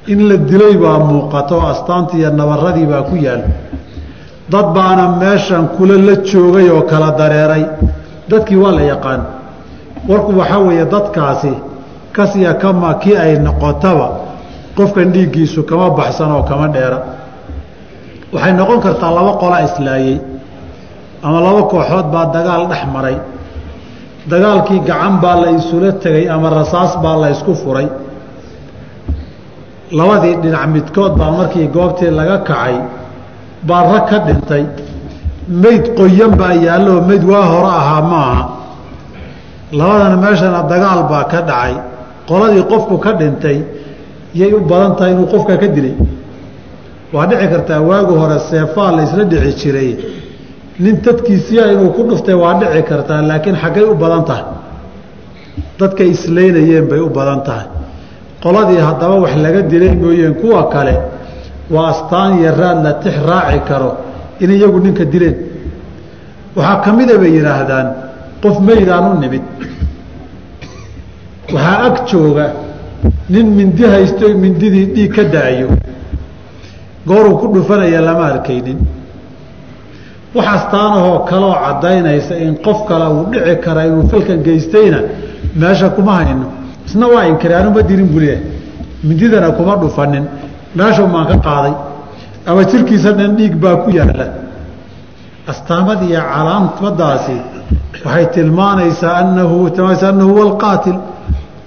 In 0.08 0.28
la 0.30 0.38
dilay 0.38 0.76
baa 0.78 1.00
muuqato 1.00 1.62
astaantii 1.72 2.20
iyo 2.20 2.30
nabaradii 2.32 2.86
baa 2.86 3.02
ku 3.04 3.16
yaal. 3.16 3.42
Dad 4.50 4.68
baana 4.76 5.16
meeshan 5.20 5.68
kula 5.78 5.98
la 5.98 6.16
joogay 6.24 6.70
oo 6.70 6.82
kala 6.82 7.12
dareeray. 7.18 7.66
Dadkii 8.30 8.56
waa 8.64 8.72
la 8.72 8.82
yaqaan. 8.82 9.22
Warku 10.08 10.32
waxaa 10.40 10.60
weeye 10.60 10.86
dadkaasi 10.86 11.54
kasiya 12.12 12.54
kama 12.54 12.94
kii 13.02 13.16
ay 13.18 13.40
noqotaba 13.40 14.08
qofkan 14.78 15.12
dhiiggiisu 15.14 15.64
kama 15.64 15.90
baxsan 15.90 16.32
oo 16.32 16.44
kama 16.44 16.68
dheera. 16.68 17.00
Waxay 18.34 18.54
noqon 18.54 18.80
kartaa 18.86 19.12
laba 19.12 19.32
qola 19.42 19.58
islaayey 19.68 20.20
ama 21.24 21.40
laba 21.46 21.62
kooxood 21.72 22.08
baa 22.14 22.26
dagaal 22.36 22.64
dhex 22.72 22.84
maray. 22.94 23.18
Dagaalkii 24.32 24.80
gacan 24.90 25.14
baa 25.22 25.36
la 25.42 25.50
isula 25.60 25.92
tegay 26.04 26.26
ama 26.30 26.50
rasaas 26.50 26.92
baa 27.04 27.16
la 27.22 27.28
ysku 27.36 27.54
furay. 27.56 27.88
Labadii 29.92 30.36
dhinac 30.44 30.68
midkood 30.74 31.14
baa 31.20 31.32
markii 31.38 31.68
goobtii 31.76 32.12
laga 32.20 32.38
kacay 32.48 32.76
baa 33.68 33.84
rag 33.92 34.06
ka 34.10 34.18
dhintay. 34.28 34.64
Meyd 35.64 35.84
qoyan 35.98 36.32
baa 36.40 36.54
yaallooo 36.66 37.02
meyd 37.10 37.24
waa 37.32 37.46
hore 37.52 37.72
ahaa 37.82 38.02
maaha. 38.12 38.44
Labadana 39.72 40.18
meeshana 40.24 40.62
dagaal 40.72 41.02
baa 41.12 41.24
ka 41.32 41.40
dhacay. 41.50 41.74
Qoladii 42.30 42.64
qofku 42.72 42.96
ka 43.06 43.12
dhintay 43.20 43.58
yay 44.40 44.52
u 44.54 44.60
badan 44.70 44.96
tahay 44.98 45.12
inuu 45.14 45.28
qofkaa 45.34 45.58
ka 45.62 45.68
dilay. 45.76 45.96
Waa 47.14 47.26
dhici 47.30 47.48
kartaa 47.54 47.80
waagi 47.90 48.14
hore 48.22 48.38
seefaa 48.50 48.92
la 48.96 49.02
isla 49.08 49.24
dhici 49.32 49.54
jiray 49.62 49.92
nin 50.80 50.96
dadkiisiia 51.06 51.72
inuu 51.74 51.90
ku 51.96 52.02
dhuftay 52.10 52.36
waa 52.44 52.54
dhici 52.60 52.82
kartaa 52.90 53.22
laakiin 53.30 53.56
xaggay 53.64 53.84
u 53.84 53.96
badan 54.04 54.24
tahay. 54.30 54.46
Dadkay 55.80 56.10
islaynayeen 56.16 56.86
bay 56.90 57.00
u 57.00 57.10
badan 57.10 57.42
tahay. 57.48 57.68
Qoladii 58.44 58.82
haddaba 58.88 59.16
wax 59.24 59.34
laga 59.46 59.62
dilay 59.72 59.94
mooyeen 60.02 60.34
kuwa 60.42 60.62
kale 60.74 60.96
waa 61.74 61.88
astaan 61.94 62.32
iyo 62.40 62.52
raad 62.60 62.78
la 62.86 62.94
tix 63.04 63.16
raaci 63.30 63.60
karo 63.70 63.90
in 64.40 64.52
iyagu 64.52 64.80
ninka 64.80 65.06
dileen. 65.06 65.36
Waxaa 66.56 66.82
ka 66.84 66.92
mida 66.98 67.18
bay 67.22 67.32
yidhaahdaan 67.38 67.88
qof 68.44 68.56
meydaan 68.68 69.04
u 69.12 69.20
nimid. 69.20 69.44
Waxaa 71.54 71.78
ag 71.88 71.96
jooga 72.10 72.46
nin 73.30 73.48
mindi 73.58 73.84
haysto 73.94 74.26
mindidii 74.44 74.86
dhiig 74.94 75.12
ka 75.16 75.24
daayo. 75.24 75.68
Gooruu 77.08 77.38
ku 77.40 77.48
dhufanaya 77.54 78.02
lama 78.02 78.26
arkaynin 78.34 78.78
wax 80.36 80.48
astaanahoo 80.58 81.20
kaloo 81.30 81.54
caddaynaysa 81.66 82.36
in 82.46 82.56
qof 82.66 82.80
kale 82.90 83.06
uu 83.16 83.26
dhici 83.32 83.56
kara 83.66 83.82
inuu 83.90 84.08
falkan 84.12 84.40
geystayna 84.48 85.00
meesha 85.62 85.90
kuma 85.96 86.14
hayno. 86.20 86.46
Isna 86.88 87.08
waa 87.14 87.26
inkiri 87.32 87.54
anuma 87.54 87.82
dirin 87.90 88.08
buu 88.14 88.20
leeyahay 88.20 88.44
mindidana 89.08 89.50
kuma 89.58 89.74
dhufanin 89.82 90.26
meeshau 90.78 91.08
maan 91.14 91.28
ka 91.32 91.38
qaaday. 91.48 91.74
Ama 92.50 92.62
jirkiisa 92.72 93.12
dhan 93.18 93.32
dhiig 93.38 93.56
baa 93.64 93.76
ku 93.84 93.90
yaalla. 93.98 94.26
Astaamad 95.52 96.00
iyo 96.10 96.22
calaamadaasi 96.34 97.38
waxay 98.06 98.26
tilmaanaysaa 98.36 99.14
anahu 99.22 99.70
tilmaanaysa 99.70 100.10
anahu 100.10 100.30
huwa 100.34 100.44
alqaatil. 100.50 100.98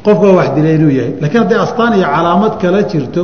Qofka 0.04 0.28
wax 0.38 0.48
dilay 0.56 0.74
inuu 0.78 0.92
yahay. 0.98 1.12
Lakiin 1.22 1.40
hadday 1.42 1.58
astaan 1.66 1.92
iyo 1.98 2.06
calaamad 2.14 2.52
kala 2.62 2.82
jirto 2.90 3.22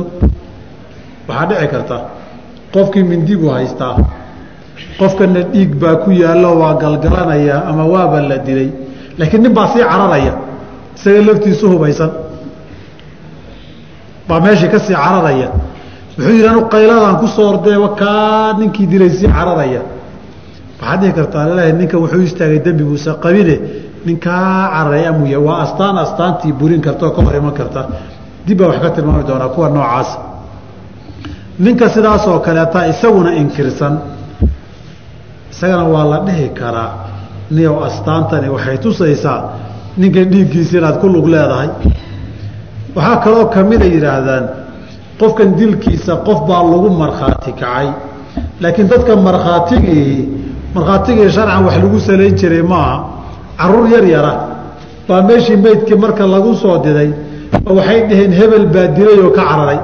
waxaa 1.27 1.45
dhici 1.49 1.67
karta. 1.73 1.97
Qofkii 2.73 3.03
mindi 3.11 3.35
buu 3.41 3.49
haystaa 3.57 3.93
qofkana 4.99 5.41
dhiig 5.53 5.75
baa 5.81 5.95
ku 6.03 6.11
yaallo 6.11 6.59
waa 6.61 6.73
galgalanaya 6.81 7.63
ama 7.69 7.85
waaba 7.85 8.21
la 8.21 8.37
dilay. 8.37 8.69
Laakiin 9.17 9.43
nin 9.43 9.53
baa 9.53 9.67
sii 9.73 9.83
cararaya. 9.83 10.33
Isaga 10.95 11.21
laftiisu 11.27 11.69
hubaysan. 11.71 12.11
Baa 14.27 14.39
meeshii 14.39 14.69
ka 14.69 14.79
cararaya. 14.79 15.49
Wuxuu 16.17 16.33
yidhi 16.33 16.47
anu 16.47 16.61
qayladaan 16.73 17.17
ku 17.21 17.27
ordee 17.41 17.77
kaa 17.97 18.53
ninkii 18.59 18.87
dilay 18.87 19.09
sii 19.09 19.27
cararaya. 19.27 19.81
Waxaad 20.79 20.99
dhihi 21.01 21.13
kartaa 21.13 21.45
lalahi 21.49 21.73
ninkan 21.73 21.99
wuxuu 22.01 22.21
istaagay 22.21 22.59
dembi 22.65 22.83
buusa 22.83 23.13
qabine. 23.23 23.55
Ninkaa 24.05 24.69
cararay 24.73 25.07
amuu 25.07 25.25
yahay 25.25 25.45
waa 25.47 25.61
astaan 25.65 25.97
astaantii 25.97 26.53
burin 26.53 26.81
karta 26.81 27.05
oo 27.05 27.11
ka 27.11 27.21
hor 27.21 27.35
iman 27.35 27.53
karta. 27.53 27.81
Dib 28.45 28.57
baa 28.59 28.67
wax 28.67 28.79
ka 28.81 28.89
tilmaami 28.89 29.23
doonaa 29.27 29.49
kuwa 29.49 29.69
noocaas. 29.69 30.09
Ninka 31.59 31.89
sidaasoo 31.89 32.39
kaleeta 32.39 32.87
isaguna 32.87 33.33
inkirsan 33.35 34.16
isagana 35.57 35.83
waa 35.93 36.05
la 36.11 36.19
dhihi 36.27 36.49
karaa 36.59 36.91
niyow 37.55 37.75
astaantani 37.87 38.49
waxay 38.55 38.77
tusaysaa 38.77 39.39
ninkan 39.97 40.25
dhiiggiisa 40.31 40.77
inaad 40.77 40.97
ku 41.01 41.07
lug 41.09 41.25
leedahay. 41.33 41.69
Waxaa 42.95 43.17
kaloo 43.23 43.45
kamida 43.55 43.85
yidhaahdaan 43.85 44.43
qofkan 45.19 45.49
dilkiisa 45.59 46.13
qof 46.27 46.39
baa 46.49 46.61
lagu 46.71 46.89
markhaati 47.01 47.51
kacay. 47.61 47.87
Laakiin 48.61 48.87
dadka 48.91 49.13
markhaatigii 49.15 50.29
markhaatigii 50.75 51.29
sharcan 51.35 51.65
wax 51.65 51.75
lagu 51.83 51.99
salayn 52.07 52.35
jiray 52.39 52.61
maaha 52.71 52.95
carruur 53.59 53.87
yar 53.93 54.05
yara. 54.15 54.33
Baa 55.07 55.21
meeshii 55.27 55.57
meydkii 55.65 55.97
marka 56.03 56.23
lagu 56.33 56.51
soo 56.61 56.77
diday 56.85 57.09
waxay 57.77 57.99
dhaheen 58.09 58.31
hebel 58.39 58.65
baa 58.73 58.87
dilay 58.97 59.17
oo 59.25 59.31
ka 59.37 59.41
cararay. 59.49 59.79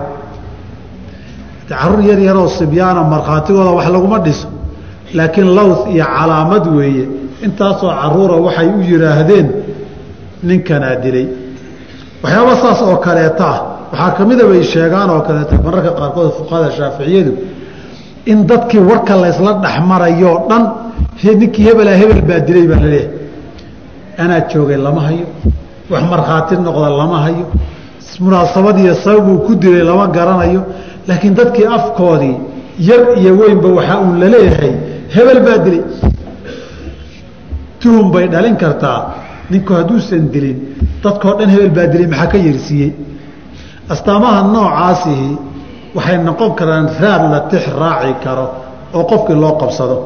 Caruur 1.69 2.01
yar 2.09 2.19
yaroo 2.27 2.47
sibyaana 2.57 3.01
markhaatigooda 3.13 3.71
wax 3.77 3.87
laguma 3.95 4.19
dhiso 4.25 4.47
laakiin 5.17 5.49
lawth 5.57 5.81
iyo 5.93 6.05
calaamad 6.15 6.65
weeye. 6.77 7.05
Intaasoo 7.45 7.91
caruura 8.01 8.35
waxay 8.45 8.67
u 8.77 8.81
yidhaahdeen 8.91 9.47
ninkanaa 10.47 10.95
dilay. 11.03 11.27
Waxyaaba 12.23 12.53
saas 12.61 12.81
oo 12.81 12.97
kaleeta 13.05 13.45
ah. 13.53 13.59
Waxaa 13.91 14.11
ka 14.17 14.25
mida 14.29 14.43
bay 14.51 14.63
sheegaan 14.71 15.09
oo 15.15 15.21
kaleeta 15.27 15.55
mararka 15.65 15.91
qaarkood 15.99 16.29
fuqahada 16.37 16.69
shaaficiyadu 16.77 17.31
in 18.31 18.37
dadkii 18.49 18.79
warka 18.89 19.13
laysla 19.23 19.51
dhexmarayoo 19.63 20.37
dhan 20.49 20.63
ninkii 21.39 21.63
hebelaa 21.67 21.97
hebel 22.01 22.21
baa 22.29 22.39
dilay 22.47 22.65
baa 22.71 22.79
la 22.83 22.89
leeyahay 22.93 23.21
anaa 24.23 24.41
joogay 24.51 24.77
lama 24.85 25.01
hayo. 25.07 25.27
Wax 25.91 26.03
markhaati 26.13 26.55
noqda 26.67 26.89
lama 27.01 27.17
hayo. 27.25 27.45
Munaasabadiiyo 28.25 28.93
sababuu 29.03 29.37
ku 29.45 29.51
dilay 29.55 29.83
lama 29.89 30.07
garanayo. 30.15 30.61
Laakiin 31.07 31.33
dadkii 31.39 31.65
afkoodii 31.77 32.35
yar 32.79 33.01
iyo 33.21 33.31
weynba 33.39 33.67
waxaa 33.77 33.99
uun 34.03 34.19
la 34.21 34.27
leeyahay 34.33 34.73
hebel 35.15 35.39
baa 35.45 35.57
dilay. 35.65 35.83
Tuhum 37.81 38.11
bay 38.13 38.25
dhalin 38.33 38.55
kartaa. 38.63 38.99
Ninku 39.51 39.71
hadduusan 39.73 40.31
dilin 40.33 40.57
dadkao 41.03 41.33
dhan 41.39 41.49
hebel 41.53 41.71
baa 41.77 41.87
dilay 41.93 42.07
maxaa 42.13 42.27
ka 42.33 42.37
yersiiyey 42.47 42.91
astaamaha 43.93 44.39
noocaasihi 44.53 45.29
waxay 45.95 46.17
noqon 46.27 46.51
karaan 46.59 46.87
raad 47.01 47.23
la 47.33 47.39
tix 47.51 47.63
raaci 47.81 48.13
karo 48.23 48.45
oo 48.93 49.03
qofkii 49.11 49.35
loo 49.43 49.53
qabsado. 49.61 49.97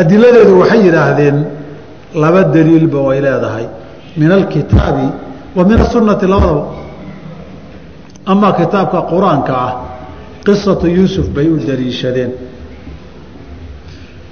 Adiladeedu 0.00 0.52
waxay 0.60 0.80
yidhaahdeen 0.86 1.36
laba 2.22 2.42
daliilba 2.54 2.98
way 3.08 3.20
leedahay. 3.26 3.66
Min 4.20 4.30
alkitaabi 4.38 5.08
wa 5.56 5.62
min 5.64 5.80
asunati 5.80 6.26
labadaba. 6.26 6.64
Amaa 8.26 8.52
kitaabka 8.52 8.98
qur'aanka 9.12 9.52
ah 9.66 9.72
qisatu 10.46 10.86
yuusuf 10.86 11.26
bay 11.34 11.46
u 11.48 11.56
daliishadeen 11.68 12.30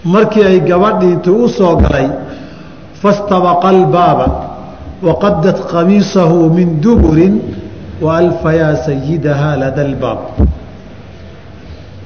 markii 0.05 0.45
ay 0.45 0.61
gabadhii 0.61 1.13
intuu 1.13 1.45
u 1.45 1.49
soo 1.49 1.77
galay 1.77 2.09
fastabaqa 3.03 3.69
albaaba 3.69 4.27
waqadat 5.03 5.59
qamiisahu 5.71 6.51
min 6.51 6.81
duburin 6.81 7.41
waalfa 8.03 8.55
yaa 8.55 8.77
sayidahaa 8.77 9.57
lada 9.57 9.85
lbaab 9.85 10.19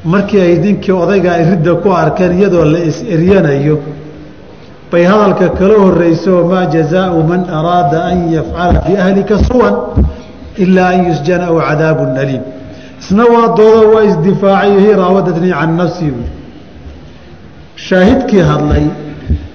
markii 0.05 0.41
ay 0.41 0.59
ninkii 0.59 0.93
odayga 0.93 1.33
ay 1.33 1.45
ridda 1.51 1.75
ku 1.75 1.91
arkeen 1.93 2.39
iyadoo 2.39 2.65
la 2.65 2.79
is-eryanayo 2.79 3.79
bay 4.91 5.05
hadalka 5.05 5.49
kala 5.49 5.79
horeyso 5.79 6.45
maa 6.45 6.67
jazaau 6.67 7.23
man 7.23 7.45
araada 7.49 8.05
an 8.05 8.33
yafcala 8.33 8.83
biahlika 8.87 9.39
suwan 9.45 9.75
ilaa 10.57 10.89
an 10.89 11.05
yusjana 11.09 11.47
aw 11.47 11.57
cadaabu 11.61 12.05
aliim. 12.21 12.43
Isna 13.01 13.25
waa 13.25 13.57
doodo 13.57 13.95
waa 13.95 14.05
isdifaacay 14.05 14.81
hi 14.81 15.51
can 15.51 15.77
nafsii 15.77 16.11
buui 16.11 16.42
shaahidkii 17.89 18.43
hadlay 18.51 18.85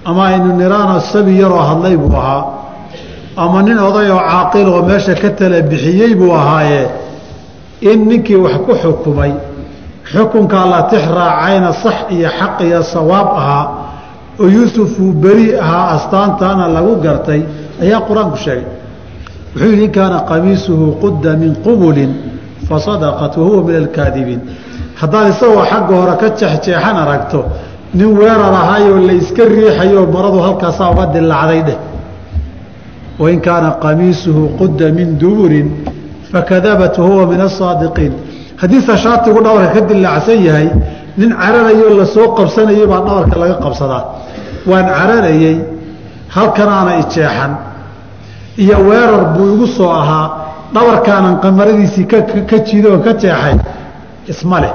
ama 0.05 0.27
aynu 0.27 0.49
niraano 0.61 0.99
sabi 0.99 1.39
yaroo 1.41 1.63
hadlay 1.69 1.95
buu 1.97 2.15
ahaa 2.21 2.43
ama 3.43 3.61
nin 3.67 3.77
oday 3.79 4.09
oo 4.11 4.21
caaqil 4.29 4.67
oo 4.75 4.81
meesha 4.89 5.13
ka 5.21 5.29
tala 5.29 5.61
bixiyey 5.61 6.15
buu 6.19 6.31
ahaaye 6.41 6.81
in 7.81 7.99
ninkii 8.09 8.35
wax 8.45 8.55
ku 8.65 8.73
xukumay 8.81 9.33
xukunkaa 10.11 10.65
la 10.73 10.81
tix 10.91 11.03
raacayna 11.19 11.73
sax 11.83 11.97
iyo 12.15 12.29
xaq 12.39 12.55
iyo 12.67 12.83
sawaab 12.83 13.27
ahaa 13.41 13.65
oo 14.39 14.47
yuusuf 14.55 14.99
uu 14.99 15.11
beri 15.23 15.47
ahaa 15.59 15.87
astaantaana 15.95 16.67
lagu 16.75 16.95
gartay 17.05 17.41
ayaa 17.81 18.01
qur'aanku 18.09 18.37
sheegay. 18.45 18.65
Wuxuu 19.53 19.69
yidhi 19.71 19.83
in 19.85 19.91
kaana 19.91 20.19
qamiisuhu 20.29 20.85
qudda 21.03 21.31
min 21.41 21.55
qubulin 21.65 22.11
fasadaqat 22.69 23.37
wahuwa 23.37 23.63
min 23.67 23.75
alkaadibiin 23.83 24.41
haddaad 25.01 25.27
isagoo 25.33 25.63
xagga 25.71 25.93
hore 26.01 26.15
ka 26.21 26.27
jeexjeexan 26.39 26.97
aragto 27.03 27.39
nin 27.93 28.17
weerar 28.17 28.54
ahaayoo 28.54 29.00
la 29.08 29.13
iska 29.13 29.43
maradu 30.13 30.39
halkaasaa 30.39 30.91
uga 30.91 31.06
dilaacday 31.13 31.62
dheh. 31.63 31.78
Wain 33.19 33.41
kaana 33.41 33.71
qamiisuhu 33.82 34.58
qudda 34.60 34.91
min 34.91 35.17
duburin 35.17 35.71
fakadabat 36.32 36.97
wahuwa 36.97 37.26
min 37.28 37.41
asaadiqiin 37.41 38.13
haddiise 38.58 38.97
shaatigu 38.97 39.39
dhabarka 39.43 39.73
ka 39.73 39.82
dilaacsan 39.88 40.43
yahay 40.43 40.69
nin 41.17 41.30
cararayoo 41.34 41.97
la 41.97 42.06
soo 42.06 42.28
qabsanayay 42.38 42.86
baa 42.86 43.02
dhabarka 43.08 43.39
laga 43.39 43.56
qabsadaa. 43.65 44.04
Waan 44.67 44.86
cararayey 44.86 45.58
halkanaana 46.30 47.00
ijeexan 47.02 47.52
iyo 48.58 48.78
weerar 48.89 49.34
buu 49.34 49.54
igu 49.56 49.67
soo 49.67 49.89
ahaa 49.89 50.26
dhabarkaanan 50.73 51.39
qamaradiisii 51.39 52.06
ka 52.50 52.58
jiido 52.67 52.93
oo 52.93 53.00
ka 53.00 53.13
jeexay 53.13 53.56
isma 54.28 54.60
leh. 54.62 54.73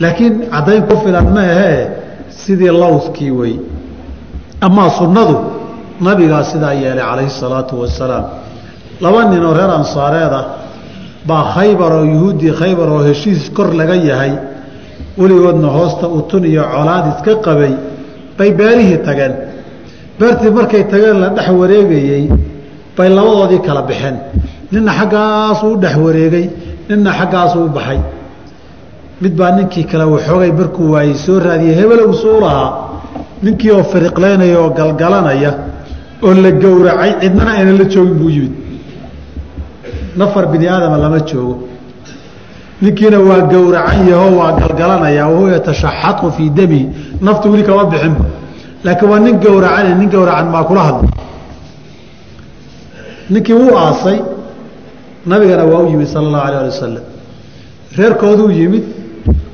Laakiin 0.00 0.34
caddayn 0.52 0.82
ku 0.86 0.94
filan 1.02 1.26
ma 1.34 1.40
ahee 1.40 2.07
sidii 2.48 2.72
lawskii 2.82 3.30
wey 3.40 3.54
amaa 4.66 4.90
sunnadu 4.98 5.36
nabigaa 6.06 6.44
sidaa 6.50 6.72
yeelay 6.82 7.04
calayhi 7.10 7.30
salaatu 7.40 7.74
wasalaam 7.82 8.24
laba 9.04 9.20
nin 9.30 9.44
oo 9.48 9.52
reer 9.58 9.70
ansaareeda 9.78 10.40
baa 11.28 11.44
khaybar 11.54 11.92
oo 11.98 12.04
yuhuuddii 12.12 12.52
khaybar 12.60 12.88
oo 12.96 13.02
heshiis 13.08 13.42
kor 13.56 13.68
laga 13.80 13.94
yahay. 14.10 14.32
Weligoodna 15.20 15.68
hoosta 15.76 16.06
utun 16.18 16.44
iyo 16.52 16.62
colaad 16.74 17.04
iska 17.12 17.32
qabay. 17.46 17.72
Bay 18.38 18.50
beerihii 18.58 18.98
tageen. 19.06 19.34
Beertii 20.18 20.50
markay 20.58 20.82
tageen 20.92 21.16
la 21.22 21.28
dhex 21.36 21.48
wareegayey 21.60 22.24
bay 22.96 23.08
labadoodii 23.16 23.60
kala 23.66 23.82
baxeen 23.88 24.16
ninna 24.72 24.92
xaggaasuu 24.98 25.70
u 25.74 25.76
dhex 25.82 25.94
wareegay 26.06 26.46
ninna 26.88 27.10
xaggaasuu 27.18 27.64
u 27.66 27.68
baxay 27.76 27.98
mid 29.22 29.32
baa 29.38 29.50
ninkii 29.56 29.84
kale 29.90 30.04
waxoogay 30.14 30.52
markuu 30.52 30.90
waayey 30.94 31.14
soo 31.24 31.38
raadiyey 31.46 31.74
hebelow 31.80 32.12
suu 32.22 32.40
lahaa. 32.40 32.70
Ninkii 33.42 33.70
oo 33.76 33.84
fariqlaynaya 33.92 34.58
oo 34.60 34.70
galgalanaya 34.78 35.50
oo 36.26 36.34
la 36.44 36.50
gowracay 36.62 37.12
cidnana 37.20 37.50
aynan 37.58 37.78
la 37.80 37.84
joogin 37.92 38.14
buu 38.20 38.30
yimid. 38.30 38.52
Nafar 40.16 40.44
bini 40.52 40.66
aadama 40.68 40.96
lama 40.98 41.20
joogo. 41.20 41.54
Ninkiina 42.82 43.18
waa 43.28 43.40
gowracan 43.52 44.08
yahoo 44.08 44.36
waa 44.40 44.52
galgalanaya 44.60 45.26
wahuwa 45.26 45.50
yatashaxatu 45.52 46.32
fii 46.36 46.50
damihi 46.50 46.88
naftu 47.20 47.50
weli 47.52 47.62
kama 47.68 47.84
bixinba 47.84 48.24
laakiin 48.84 49.10
waa 49.10 49.18
nin 49.18 49.36
gowracan 49.44 49.98
nin 49.98 50.08
gowracan 50.14 50.46
maa 50.54 50.64
kula 50.68 50.82
hadla 50.88 51.08
ninkii 53.30 53.52
wuu 53.60 53.74
aasay 53.78 54.18
nabigana 55.26 55.64
waa 55.64 55.82
u 55.82 55.88
yimid 55.90 56.06
sala 56.06 56.26
allahu 56.28 56.46
alah 56.46 56.58
ali 56.60 56.68
wasalam 56.70 57.02
reerkooduu 57.98 58.50
yimid 58.50 58.84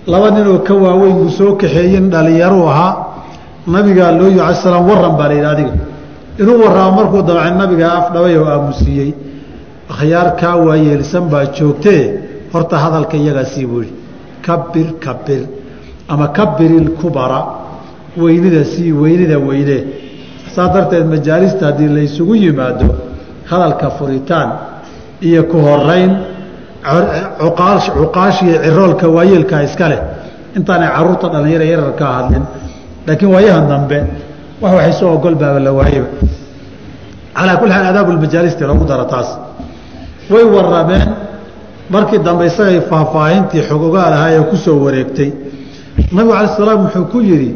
laba 0.06 0.30
ninoo 0.30 0.58
ka 0.66 0.74
waaweyn 0.74 1.16
buu 1.18 1.30
soo 1.38 1.52
kaxeeyen 1.62 2.10
dhalinyaruu 2.10 2.66
ahaa. 2.68 2.92
Nabigaa 3.66 4.12
loo 4.18 4.28
yi 4.28 4.40
ala 4.40 4.54
slam 4.54 4.88
waran 4.88 5.16
baa 5.18 5.28
la 5.28 5.34
yidhi 5.34 5.46
adiga. 5.54 5.72
Inuu 6.40 6.58
warramo 6.64 6.92
markuu 6.98 7.22
damcay 7.28 7.50
nabiga 7.60 7.86
afdhabay 7.98 8.36
oo 8.38 8.48
aamusiiyey. 8.54 9.10
Akhyaar 9.92 10.28
kaa 10.40 10.56
waayeelsan 10.66 11.24
baa 11.32 11.44
joogtee. 11.56 12.02
Horta 12.52 12.76
hadalka 12.78 13.16
iyagaa 13.16 13.44
sii 13.52 13.66
buu 13.66 13.82
yihi 13.82 13.92
kabir 14.46 14.88
kabir 15.04 15.42
ama 16.08 16.28
kabirilkubara 16.28 17.40
weynida 18.16 18.64
sii 18.64 18.92
weynida 18.92 19.38
weynee 19.38 19.82
saa 20.54 20.68
darteed 20.74 21.06
majaalista 21.06 21.66
haddii 21.66 21.88
laysugu 21.88 22.34
yimaado 22.34 22.86
hadalka 23.50 23.90
furitaan 23.90 24.50
iyo 25.28 25.42
ku 25.50 25.56
horeyn 25.66 26.10
cuqaashiiyo 26.84 28.58
ciroolka 28.64 29.08
waayeelkaa 29.08 29.62
iska 29.62 29.88
leh. 29.88 30.00
Intaanay 30.56 30.88
carruurta 30.88 31.28
dhallinyara 31.32 31.64
yararkaa 31.64 32.12
hadlin. 32.18 32.44
Laakiin 33.06 33.30
waayahan 33.34 33.68
dambe 33.68 33.98
wax 34.60 34.72
waxay 34.74 34.92
soo 34.92 35.14
ogol 35.14 35.34
baaba 35.34 35.60
la 35.60 35.72
waayeba 35.72 36.06
calaa 37.34 37.56
kulli 37.56 37.72
xaal 37.72 37.86
adaabu 37.86 38.12
lmajaalisti 38.12 38.64
daro 38.88 39.04
taas. 39.04 39.28
Way 40.30 40.44
warrameen 40.44 41.08
markii 41.90 42.18
dambe 42.18 42.46
isagay 42.46 42.80
faahfaahintii 42.90 43.62
xogogaal 43.68 44.12
ahaa 44.12 44.30
ee 44.30 44.42
ku 44.50 44.56
soo 44.56 44.78
wareegtay. 44.84 45.32
Nabigu 46.12 46.32
cala 46.32 46.48
salaam 46.56 46.80
wuxuu 46.84 47.04
ku 47.12 47.20
yidhi 47.20 47.54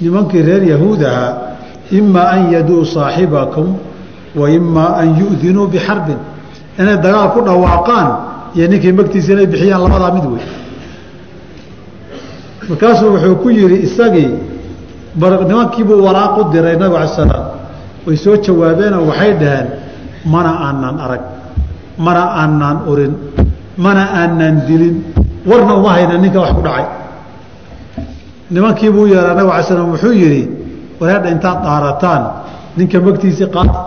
nimankii 0.00 0.42
reer 0.42 0.62
yahuud 0.72 1.02
ahaa 1.02 1.32
imaa 1.90 2.28
an 2.34 2.52
yaduu 2.52 2.84
saaxibakum 2.84 3.76
wa 4.36 4.50
imaa 4.50 4.96
an 5.00 5.08
yu'dinuu 5.20 5.66
bixarbin 5.66 6.18
inay 6.78 6.96
dagaal 6.96 7.30
ku 7.34 7.40
dhawaaqaan 7.40 8.27
iyo 8.56 8.66
ninkii 8.70 8.92
magtiisa 8.98 9.32
inay 9.32 9.46
bixiyaan 9.52 9.82
labadaa 9.84 10.12
mid 10.16 10.24
wey 10.32 10.44
markaasuu 12.68 13.08
wuxuu 13.14 13.36
ku 13.42 13.48
yidhi 13.58 13.76
isagii 13.86 14.30
nimankiibuu 15.48 16.00
waraaq 16.06 16.34
u 16.40 16.42
diray 16.52 16.76
nabig 16.76 16.96
ala 16.96 17.08
salaam. 17.08 17.44
Way 18.06 18.16
soo 18.16 18.36
jawaabeenoo 18.44 19.06
waxay 19.10 19.32
dhaheen 19.40 19.66
mana 20.32 20.50
aanaan 20.66 20.96
arag 21.04 21.22
mana 22.06 22.22
aanaan 22.40 22.78
urin 22.90 23.12
mana 23.84 24.02
aanaan 24.20 24.56
dilin 24.68 24.96
warna 25.50 25.72
uma 25.80 25.90
hayna 25.96 26.14
ninka 26.22 26.38
wax 26.40 26.52
ku 26.56 26.62
dhacay 26.66 26.86
nimankiibuu 28.50 29.06
yeeraa 29.12 29.34
nabig 29.38 29.52
ala 29.54 29.62
slam 29.68 29.88
wuxuu 29.94 30.12
yidhi 30.22 30.42
wareedha 31.00 31.28
intaad 31.34 31.58
dhaarataan 31.66 32.22
ninka 32.78 32.96
magtiisii 33.06 33.48
qaata 33.56 33.80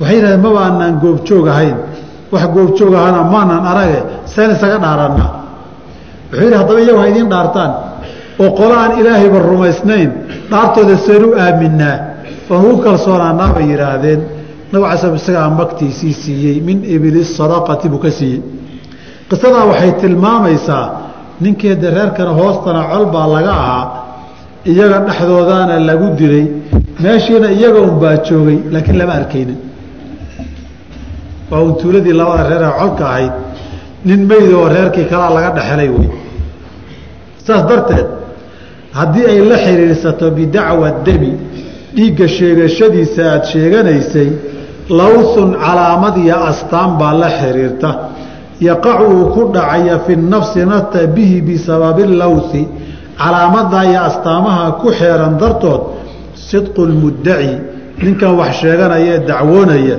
waxay 0.00 0.16
yidhahdeen 0.16 0.42
maba 0.46 0.60
aanaan 0.66 0.94
goobjoog 1.02 1.46
ahayn 1.54 1.76
wax 2.32 2.44
goobjoog 2.54 2.94
ahana 3.00 3.20
maanaan 3.34 3.64
arage 3.72 4.00
seen 4.34 4.50
isaga 4.56 4.76
dhaarannaa 4.84 5.30
wuxuu 6.30 6.44
yidhi 6.44 6.56
haddaba 6.60 6.80
iyagu 6.84 6.98
ha 7.02 7.06
idiin 7.12 7.28
dhaartaan. 7.34 7.72
Oo 8.42 8.50
qola 8.58 8.74
aan 8.82 8.92
ilaahayba 9.00 9.38
rumaysnayn 9.52 10.10
dhaartooda 10.50 10.96
seen 11.06 11.22
u 11.28 11.30
aaminaa 11.44 11.96
oon 12.50 12.62
ugu 12.66 12.76
kalsoonaanaa 12.86 13.48
bay 13.56 13.66
yidhaahdeen. 13.72 14.20
Nabig 14.72 14.86
ala 14.88 14.96
slam 15.02 15.14
isagaa 15.20 15.50
magtiisii 15.60 16.14
siiyey 16.22 16.56
min 16.68 16.78
ibili 16.94 17.20
sadaqati 17.38 17.86
buu 17.92 18.00
ka 18.04 18.10
siiyey. 18.18 18.40
Qisadaa 19.30 19.64
waxay 19.70 19.92
tilmaamaysaa 20.00 20.84
ninkeeda 21.42 21.88
reerkana 21.96 22.32
hoostana 22.40 22.80
col 22.90 23.04
baa 23.14 23.26
laga 23.34 23.52
ahaa 23.62 23.84
iyaga 24.70 24.98
dhexdoodaana 25.06 25.74
lagu 25.88 26.06
dilay. 26.20 26.46
Meeshiina 27.04 27.48
iyaga 27.58 27.80
unbaa 27.88 28.16
joogay 28.26 28.58
laakiin 28.72 28.96
lama 29.00 29.12
arkaynin 29.20 29.58
waa 31.52 31.72
tuuladii 31.80 32.12
labada 32.20 32.48
reer 32.50 32.62
ee 32.68 32.74
colka 32.80 33.04
ahayd 33.12 33.32
nin 34.08 34.20
meyda 34.30 34.56
oo 34.60 34.68
reerkii 34.74 35.04
kalaa 35.12 35.30
laga 35.36 35.50
dhexelay 35.56 35.88
wey. 35.96 36.08
Saas 37.46 37.62
darteed 37.70 38.06
haddii 38.98 39.26
ay 39.32 39.38
la 39.50 39.56
xiriirsato 39.64 40.26
bidacwa 40.36 40.88
demi 41.06 41.32
dhiigga 41.96 42.26
sheegashadiisa 42.36 43.22
aada 43.32 43.44
sheeganaysay 43.52 44.28
lawsun 45.00 45.50
calaamad 45.64 46.16
iyo 46.24 46.36
astaan 46.50 46.90
baa 47.00 47.12
la 47.22 47.28
xiriirta. 47.38 47.90
Yaqacu 48.68 49.04
uu 49.16 49.24
ku 49.34 49.40
dhacaya 49.54 49.96
fi 50.06 50.12
nafsi 50.16 50.60
nafta 50.72 51.06
bihi 51.16 51.36
bisababi 51.48 52.04
lawsi 52.22 52.62
calaamadaa 53.22 53.84
iyo 53.90 54.00
astaamaha 54.08 54.64
ku 54.80 54.88
xeeran 54.98 55.34
dartood 55.40 55.82
sidqu 56.48 56.82
lmuddaci 56.90 57.54
ninkan 58.02 58.32
wax 58.40 58.52
sheeganaya 58.62 59.14
ee 59.14 59.20
dacwoonaya 59.30 59.96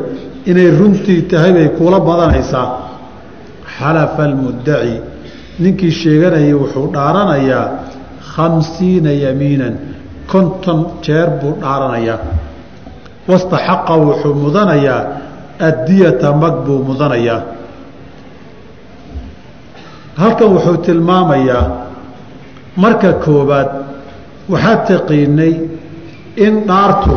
inay 0.50 0.70
runtii 0.80 1.22
tahay 1.32 1.52
bay 1.58 1.68
kuula 1.78 2.00
badanaysaa. 2.08 2.68
Xalafa 3.78 4.22
almuddaci 4.30 4.96
ninkii 5.64 5.92
sheeganayay 6.02 6.54
wuxuu 6.62 6.88
dhaaranayaa 6.96 7.66
khamsiina 8.36 9.12
yamiinan. 9.24 9.76
Konton 10.32 10.80
jeer 11.06 11.30
buu 11.40 11.54
dhaaranayaa. 11.64 12.20
Wastaxaqa 13.30 13.94
wuxuu 14.06 14.34
mudanayaa. 14.44 15.02
Addiyata 15.68 16.28
mag 16.42 16.56
buu 16.66 16.80
mudanayaa. 16.90 17.42
Halkan 20.22 20.50
wuxuu 20.56 20.78
tilmaamayaa. 20.86 21.66
Marka 22.84 23.10
koobaad 23.26 23.70
waxaad 24.54 24.80
taqiinay 24.90 25.54
in 26.46 26.54
dhaartu 26.70 27.14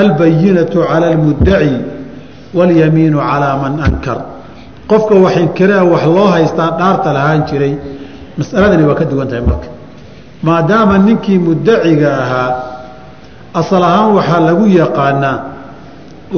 albayinatu 0.00 0.78
cala 0.88 1.06
almuddaci 1.12 1.74
walyamiinu 2.54 3.18
calaa 3.18 3.56
man 3.62 3.74
ankar. 3.86 4.18
Qofka 4.90 5.14
wax 5.24 5.36
inkiraa 5.36 5.84
wax 5.92 6.04
loo 6.06 6.26
haystaa 6.34 6.70
dhaarta 6.78 7.12
lahaan 7.16 7.42
jiray 7.48 7.74
masaladani 8.38 8.84
waa 8.88 8.94
ka 9.00 9.04
duwan 9.04 9.28
tahay 9.28 9.44
marka. 9.50 9.68
Maadaama 10.42 10.98
ninkii 10.98 11.38
muddaciga 11.38 12.10
ahaa 12.22 12.50
asal 13.60 13.82
ahaan 13.82 14.10
waxaa 14.18 14.40
lagu 14.48 14.64
yaqaanaa 14.80 15.36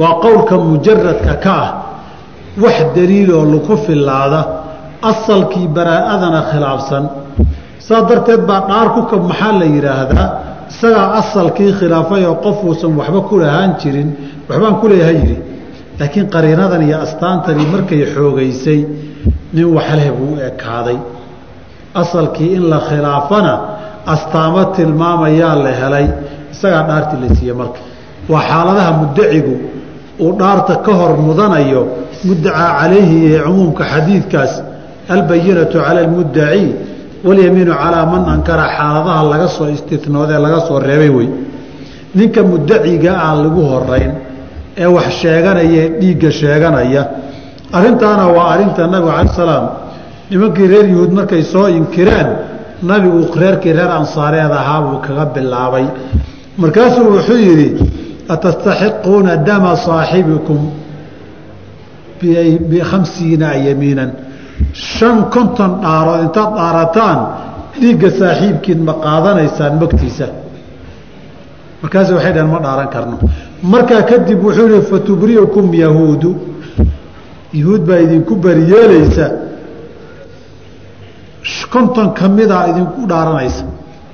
waa 0.01 0.13
qowlka 0.23 0.55
mujaradka 0.69 1.33
ka 1.43 1.53
ah 1.63 1.69
wax 2.63 2.77
daliiloo 2.95 3.45
laku 3.53 3.77
filaada 3.85 4.41
asalkii 5.11 5.67
baraa'adana 5.75 6.41
khilaafsan. 6.51 7.03
Saa 7.87 8.01
darteed 8.09 8.41
baa 8.49 8.61
dhaar 8.69 8.87
kuka 8.95 9.15
maxaa 9.27 9.51
la 9.59 9.65
yidhaahdaa 9.75 10.27
isagaa 10.71 11.07
asalkii 11.21 11.71
khilaafay 11.79 12.23
oo 12.29 12.35
qofuusan 12.45 12.91
waxba 12.99 13.19
ku 13.29 13.35
lahaan 13.43 13.71
jirin 13.81 14.09
waxbaan 14.49 14.75
ku 14.81 14.85
leeyaha 14.91 15.11
yidhi 15.19 15.37
laakiin 16.01 16.27
qariinadan 16.33 16.81
iyo 16.87 16.97
astaantani 17.05 17.65
markay 17.73 18.01
xoogaysay 18.15 18.79
nin 19.55 19.67
waxleh 19.75 20.09
buu 20.17 20.33
ekaaday. 20.49 20.97
Asalkii 22.01 22.53
in 22.57 22.63
la 22.71 22.79
khilaafana 22.87 23.53
astaamo 24.13 24.61
tilmaamayaa 24.75 25.55
la 25.65 25.71
helay. 25.81 26.07
Isagaa 26.53 26.83
dhaartii 26.89 27.19
la 27.23 27.29
siiye 27.35 27.53
marka. 27.61 27.79
Waa 28.31 28.41
xaaladaha 28.49 28.91
muddacigu 29.01 29.55
uu 30.23 30.31
dhaarta 30.39 30.73
ka 30.85 30.91
hor 30.99 31.11
mudanayo 31.27 31.81
muddacaa 32.27 32.69
calayhi 32.79 33.17
ee 33.33 33.39
cumuumka 33.45 33.83
xadiidkaas 33.93 34.53
albayinatu 35.13 35.77
cala 35.85 35.99
almuddaci 36.05 36.65
walyamiinu 37.27 37.73
calaa 37.81 38.05
man 38.13 38.23
ankara 38.33 38.65
xaaladaha 38.77 39.21
laga 39.31 39.47
soo 39.55 39.67
istinoodee 39.75 40.39
laga 40.45 40.59
soo 40.67 40.77
reebay 40.87 41.09
wey. 41.17 41.29
Ninka 42.17 42.41
muddaciga 42.51 43.11
aan 43.25 43.37
lagu 43.43 43.61
horeyn 43.71 44.11
ee 44.77 44.85
wax 44.95 45.07
sheeganaya 45.21 45.69
ee 45.83 45.89
dhiigga 45.99 46.31
sheeganaya. 46.31 47.03
Arrintaana 47.77 48.25
waa 48.35 48.47
arrinta 48.53 48.87
nabiga 48.87 49.13
cala 49.17 49.33
salaam. 49.39 49.65
Nimankii 50.29 50.67
reer 50.67 50.85
yuhuud 50.93 51.11
markay 51.19 51.43
soo 51.43 51.67
inkireen 51.67 52.27
nabigu 52.89 53.19
reerkii 53.41 53.73
reer 53.77 53.91
ansaareed 53.99 54.51
ahaa 54.61 54.81
buu 54.85 54.99
kaga 55.05 55.25
bilaabay. 55.35 55.85
Markaasuu 56.61 57.05
wuxuu 57.15 57.39
yidhi 57.47 57.69
atastaxiquuna 58.33 59.37
dama 59.47 59.75
saaxibikum 59.85 60.59
bikhamsiina 62.71 63.47
yamiinan? 63.67 64.11
Shan 64.73 65.17
konton 65.33 65.71
dhaarood 65.83 66.21
intaad 66.27 66.51
dhaarataan 66.57 67.19
dhiigga 67.81 68.09
saaxiibkiin 68.19 68.79
ma 68.87 68.93
qaadanaysaan 69.05 69.73
magtiisa. 69.81 70.27
Markaas 71.81 72.07
waxay 72.15 72.33
dhaheen 72.35 72.49
ma 72.53 72.59
dhaaran 72.65 72.89
karno 72.95 73.17
markaa 73.63 74.01
kadib 74.03 74.43
wuxuu 74.43 74.67
yihi 74.67 74.81
fatubriukum 74.81 75.73
yahuudu. 75.73 76.35
Yahuud 77.53 77.81
baa 77.85 77.99
idinku 77.99 78.35
bariyeelaysa 78.35 79.31
konton 81.71 82.13
ka 82.13 82.25
idinku 82.71 83.07
dhaaranaysa. 83.07 83.65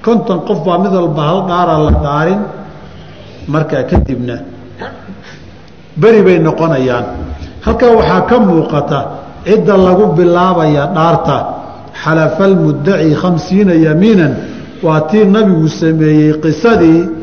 Konton 0.02 0.40
qof 0.48 0.66
baa 0.66 0.78
mid 0.78 0.92
walba 0.92 1.22
hal 1.22 1.42
dhaara 1.48 1.78
la 1.80 1.92
dhaarin. 1.92 2.42
Markaa 3.48 3.84
kadibna 3.84 4.40
beri 5.98 6.22
bay 6.22 6.40
noqonayaan. 6.40 7.06
Halkaa 7.62 7.96
waxaa 7.96 8.22
ka 8.22 8.40
muuqata 8.40 9.00
cidda 9.46 9.78
lagu 9.78 10.14
bilaabaya 10.16 10.92
dhaarta. 10.96 11.38
Xalafa 12.04 12.44
almuddaci 12.44 13.16
khamsiina 13.16 13.74
yamiinan. 13.74 14.34
Waa 14.84 15.02
tii 15.10 15.26
nabigu 15.26 15.68
sameeyey 15.70 16.34
qisadii 16.44 17.17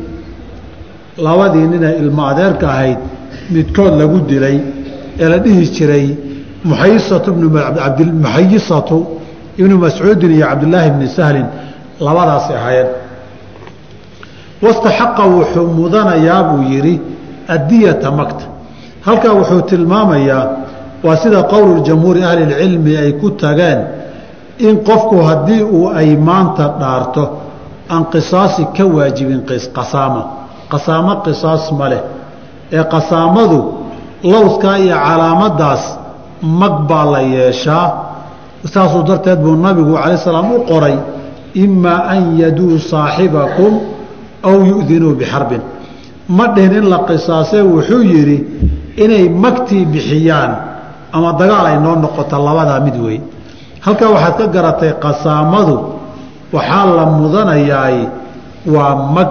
labadii 1.17 1.67
nina 1.67 1.95
ilmo 1.95 2.27
adeerka 2.27 2.69
ahayd 2.69 2.97
midkood 3.49 3.93
lagu 4.01 4.19
dilay 4.29 4.59
ee 5.19 5.29
la 5.29 5.37
dhihi 5.37 5.65
jiray 5.75 6.07
muxayisatu 6.63 7.31
ibnu 9.57 9.77
mascuudin 9.77 10.31
iyo 10.31 10.45
cabdillaahi 10.47 10.89
bni 10.91 11.07
sahlin 11.07 11.45
labadaasi 11.99 12.53
ahaayeen. 12.53 12.87
Wastaxaqa 14.63 15.23
wuxuu 15.35 15.67
mudanayaa 15.79 16.43
buu 16.43 16.63
yidhi 16.73 17.01
addiyata 17.47 18.11
makta 18.11 18.45
halkaa 19.05 19.33
wuxuu 19.39 19.61
tilmaamayaa 19.61 20.45
waa 21.03 21.17
sida 21.23 21.43
qowlu 21.43 21.83
jamhuuri 21.87 22.23
ahli 22.23 22.43
اlcilmi 22.43 22.97
ay 22.97 23.11
ku 23.21 23.29
tageen 23.31 23.79
in 24.67 24.75
qofku 24.87 25.15
haddii 25.27 25.63
uu 25.63 25.87
ay 25.99 26.15
maanta 26.15 26.63
dhaarto 26.79 27.23
aan 27.89 28.05
qisaasi 28.13 28.63
ka 28.77 28.83
waajibin 28.95 29.41
qasaama 29.77 30.44
qasaamo 30.75 31.13
qisaas 31.25 31.71
ma 31.79 31.87
leh. 31.89 32.01
Ee 32.71 32.83
qasaamadu 32.93 33.59
lowskaa 34.31 34.77
iyo 34.83 34.95
calaamaddaas 35.07 35.83
mag 36.43 36.75
baa 36.89 37.05
la 37.13 37.21
yeeshaa. 37.35 37.87
Saasuu 38.73 39.03
darteed 39.07 39.39
buu 39.39 39.55
nabigu 39.55 39.93
calay 39.95 40.17
salaam 40.17 40.51
u 40.51 40.59
qoray 40.69 40.95
imaa 41.63 41.99
an 42.13 42.21
yaduu 42.41 42.77
saaxibakum 42.91 43.73
aw 44.43 44.55
yu'dinuu 44.71 45.15
bixarbin. 45.15 45.61
Ma 46.37 46.47
dhihin 46.53 46.73
in 46.83 46.85
la 46.89 46.99
qisaasee 47.09 47.61
wuxuu 47.73 48.01
yidhi 48.13 48.37
inay 49.03 49.29
magtii 49.29 49.85
bixiyaan 49.85 50.51
ama 51.15 51.33
dagaal 51.39 51.65
ay 51.71 51.77
noo 51.79 51.95
noqoto 51.95 52.35
labadaa 52.47 52.79
mid 52.79 52.97
wey 53.05 53.17
halkaa 53.85 54.09
waxaad 54.15 54.35
ka 54.37 54.45
garatay 54.55 54.91
qasaamadu 55.03 55.75
waxaa 56.55 56.85
la 56.97 57.05
mudanayaay 57.05 57.97
waa 58.73 58.95
mag 59.15 59.29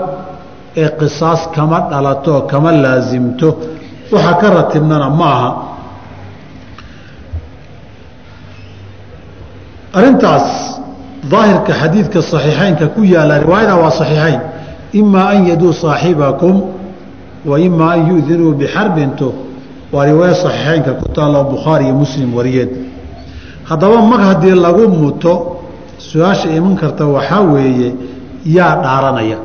ee 0.82 0.90
qisaas 1.00 1.42
kama 1.56 1.80
dhalato 1.92 2.42
kama 2.52 2.72
laasimto 2.72 3.50
waxa 4.14 4.34
ka 4.42 4.48
ratibnana 4.58 5.10
ma 5.20 5.26
aha 5.36 5.50
arintaas 9.94 10.48
daahirka 11.32 11.74
xadiidka 11.82 12.20
صaxiixeynka 12.32 12.86
ku 12.96 13.02
yaala 13.04 13.40
riwaayada 13.44 13.76
waa 13.82 13.92
صaxiixeyn 14.00 14.40
imaa 15.02 15.28
an 15.34 15.48
yaduu 15.48 15.74
صaaxibakum 15.74 16.56
wa 17.50 17.60
imaa 17.60 17.92
an 17.96 18.02
yu'dinuu 18.10 18.54
bixarbinto 18.60 19.34
waa 19.94 20.06
riwaaya 20.06 20.34
صaxiixeynka 20.44 20.92
ku 21.02 21.06
taalo 21.16 21.44
bukhaari 21.52 21.86
iyo 21.86 21.94
muslim 21.96 22.30
wariyeen 22.38 22.70
haddaba 23.70 23.98
mag 24.12 24.22
haddii 24.30 24.56
lagu 24.66 24.88
muto 24.88 25.34
su-aasha 25.98 26.50
iman 26.58 26.76
karta 26.76 27.06
waxaa 27.06 27.42
weeye 27.42 27.90
yaa 28.46 28.76
dhaaranaya 28.84 29.38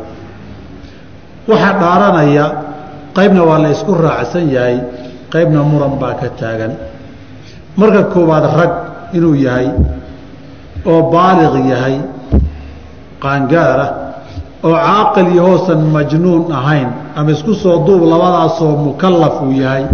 waxaa 1.48 1.74
dhaaranaya 1.82 2.46
qaybna 3.18 3.42
waa 3.50 3.60
la 3.64 3.70
isku 3.76 3.94
raacsan 3.96 4.50
yahay 4.56 4.78
qaybna 5.34 5.64
muran 5.64 5.94
baa 6.02 6.14
ka 6.22 6.28
taagan. 6.40 6.74
Marka 7.80 8.04
koowaad 8.14 8.46
rag 8.60 8.74
inuu 9.18 9.36
yahay 9.36 9.68
oo 10.86 11.02
baaliq 11.14 11.54
yahay 11.72 11.96
qaangaar 13.24 13.80
ah 13.86 13.92
oo 14.64 14.76
caaqil 14.76 15.28
iyo 15.34 15.44
hoosan 15.48 15.82
majnuun 15.96 16.52
ahayn 16.52 16.90
ama 17.16 17.32
isku 17.32 17.54
soo 17.64 17.78
duub 17.88 18.04
labadaasoo 18.12 18.74
mukallaf 18.88 19.36
uu 19.46 19.52
yahay 19.64 19.86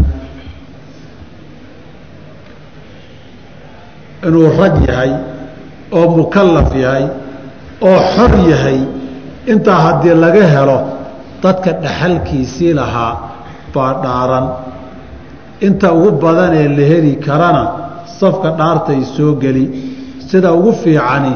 inuu 4.27 4.49
rag 4.59 4.75
yahay 4.89 5.11
oo 5.97 6.07
mukallaf 6.17 6.69
yahay 6.83 7.05
oo 7.87 7.97
xor 8.15 8.31
yahay 8.51 8.79
intaa 9.51 9.79
haddii 9.85 10.15
laga 10.23 10.43
helo 10.53 10.77
dadka 11.45 11.71
dhaxalkiisii 11.83 12.73
lahaa 12.79 13.13
baa 13.73 13.91
dhaaran. 14.03 14.45
Inta 15.67 15.87
ugu 15.97 16.09
badanee 16.23 16.67
la 16.77 16.83
heli 16.91 17.13
karana 17.25 17.63
safka 18.19 18.49
dhaartay 18.59 19.01
soo 19.15 19.31
geli. 19.43 19.65
Sida 20.29 20.49
ugu 20.57 20.71
fiicani 20.81 21.33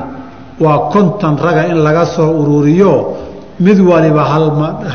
waa 0.64 0.80
konton 0.94 1.34
raga 1.46 1.64
in 1.72 1.80
laga 1.88 2.06
soo 2.16 2.30
ururiyo 2.42 2.94
mid 3.66 3.78
waliba 3.90 4.24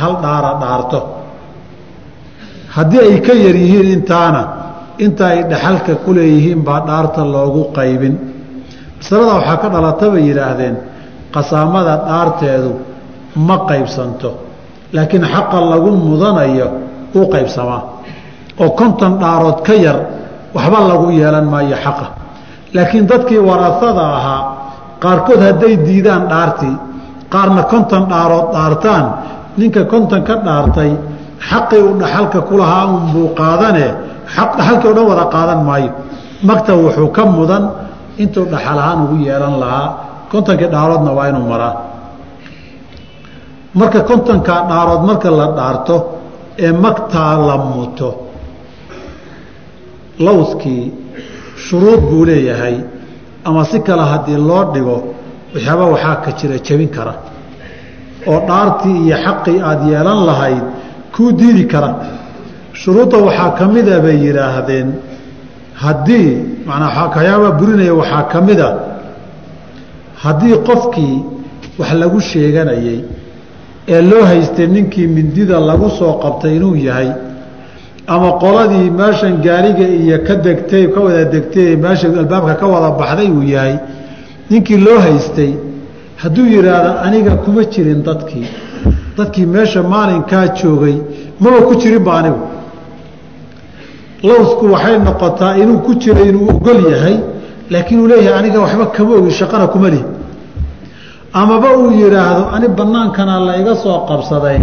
hal 0.00 0.14
dhaara 0.24 0.50
dhaarto. 0.62 1.00
Haddii 2.76 3.00
ay 3.08 3.16
ka 3.26 3.32
yar 3.44 3.56
yihiin 3.64 3.88
intaana 3.96 4.42
inta 5.04 5.24
ay 5.32 5.40
dhaxalka 5.50 5.94
ku 6.04 6.10
leeyihiin 6.16 6.60
baa 6.68 6.80
dhaarta 6.88 7.20
loogu 7.34 7.62
qaybin. 7.76 8.14
Masalada 8.98 9.32
waxaa 9.38 9.56
ka 9.62 9.68
dhalata 9.74 10.06
bay 10.12 10.22
yidhaahdeen 10.28 10.76
qasaamada 11.34 11.94
dhaarteedu 12.08 12.70
ma 13.46 13.56
qaybsanto 13.70 14.30
laakiin 14.94 15.24
xaqa 15.34 15.58
lagu 15.72 15.90
mudanayo 16.06 16.66
uu 17.16 17.26
qaybsamaa. 17.34 17.82
oo 18.62 18.70
konton 18.80 19.12
dhaarood 19.22 19.58
ka 19.66 19.74
yar 19.84 19.98
waxba 20.56 20.78
lagu 20.90 21.06
yeelan 21.20 21.46
maayo 21.52 21.76
xaqa. 21.84 22.06
laakiin 22.74 23.04
dadkii 23.10 23.38
warasada 23.48 24.04
ahaa 24.18 24.42
qaarkood 25.02 25.40
hadday 25.46 25.74
diidaan 25.86 26.24
dhaartii 26.32 26.74
qaarna 27.34 27.62
konton 27.72 28.02
dhaarood 28.12 28.46
dhaartaan 28.54 29.04
ninka 29.58 29.82
konton 29.92 30.20
ka 30.28 30.34
dhaartay 30.46 30.90
xaqii 31.48 31.80
uu 31.86 31.94
dhaxalka 32.02 32.38
ku 32.48 32.54
lahaa 32.60 32.84
unbuu 32.96 33.28
qaadane 33.40 33.86
dhaxalkii 34.56 34.88
o 34.90 34.94
dhan 34.96 35.06
wada 35.10 35.24
qaadan 35.34 35.60
maayo. 35.68 35.90
Magta 36.48 36.72
wuxuu 36.82 37.08
ka 37.16 37.22
mudan 37.36 37.64
intuu 38.22 38.44
dhaxal 38.52 38.78
ahaan 38.82 38.98
ugu 39.04 39.16
yeelan 39.26 39.54
lahaa 39.62 39.86
kontonkii 40.30 40.68
dhaaroodna 40.74 41.10
waa 41.18 41.26
inuu 41.30 41.46
maraa 41.52 41.72
marka 43.80 44.00
kontonkaa 44.08 44.60
dhaarood 44.70 45.02
marka 45.10 45.28
la 45.40 45.46
dhaarto 45.58 45.96
ee 46.66 46.72
magtaa 46.84 47.32
la 47.48 47.56
muto 47.72 48.10
lowskii 50.26 50.84
shuruud 51.66 52.00
buu 52.10 52.24
leeyahay 52.30 52.76
ama 53.44 53.64
si 53.70 53.78
kale 53.86 54.04
haddii 54.12 54.38
loo 54.48 54.64
dhigo 54.74 54.96
waxyaaba 55.54 55.84
waxaa 55.94 56.16
ka 56.24 56.30
jira 56.38 56.56
jebin 56.66 56.88
kara 56.96 57.14
oo 58.30 58.38
dhaartii 58.48 58.96
iyo 59.06 59.16
xaqii 59.24 59.58
aada 59.68 59.84
yeelan 59.92 60.20
lahayd 60.28 60.64
kuu 61.14 61.30
diidi 61.40 61.64
kara. 61.72 61.90
Shuruudda 62.80 63.16
waxaa 63.26 63.50
ka 63.58 63.64
mida 63.74 64.00
bay 64.04 64.16
yidhaahdeen 64.26 64.88
haddii 65.82 66.28
manaa 66.68 67.08
kayaaba 67.16 67.48
burinaya 67.58 67.94
waxaa 68.00 68.22
ka 68.32 68.38
mida 68.48 68.68
haddii 70.24 70.56
qofkii 70.68 71.16
wax 71.78 71.90
lagu 72.02 72.18
sheeganayay 72.30 72.98
ee 73.88 74.02
loo 74.10 74.24
haystay 74.30 74.66
ninkii 74.66 75.06
mindida 75.06 75.60
lagu 75.60 75.90
soo 75.98 76.12
qabtay 76.22 76.56
inuu 76.56 76.76
yahay 76.76 77.10
ama 78.06 78.28
qoladii 78.42 78.90
meeshan 79.00 79.34
gaariga 79.46 79.86
iyo 79.88 80.18
ka 80.26 80.34
degtay 80.46 80.84
ka 80.94 81.00
wada 81.00 81.24
degtay 81.34 81.76
meesha 81.76 82.06
albaabka 82.08 82.54
ka 82.60 82.66
wada 82.66 82.90
baxday 83.00 83.28
uu 83.36 83.42
yahay 83.54 83.74
ninkii 84.50 84.76
loo 84.86 84.98
haystay 85.06 85.50
hadduu 86.22 86.46
yidhaahdo 86.54 86.90
aniga 87.06 87.32
kuma 87.44 87.62
jirin 87.72 88.02
dadkii. 88.08 88.46
Dadkii 89.18 89.46
meesha 89.46 89.82
maalinkaa 89.82 90.46
joogay 90.58 90.96
maba 91.40 91.60
ku 91.68 91.74
jirinba 91.82 92.12
anigu. 92.18 92.42
Lowsku 94.22 94.64
waxay 94.72 94.98
noqotaa 94.98 95.56
inuu 95.62 95.78
ku 95.86 95.94
jiro 96.02 96.24
inuu 96.24 96.48
ogol 96.50 96.80
yahay 96.92 97.16
laakiin 97.70 98.00
uu 98.00 98.06
leeyahay 98.08 98.38
aniga 98.40 98.60
waxba 98.64 98.86
kama 98.86 99.14
ogi 99.18 99.30
shaqana 99.40 99.66
kuma 99.72 99.88
lihi 99.90 100.04
amaba 101.40 101.68
uu 101.78 101.90
yidhaahdo 102.00 102.42
ani 102.54 102.68
banaankana 102.78 103.34
la 103.46 103.52
iga 103.60 103.74
soo 103.82 103.98
qabsaday. 104.08 104.58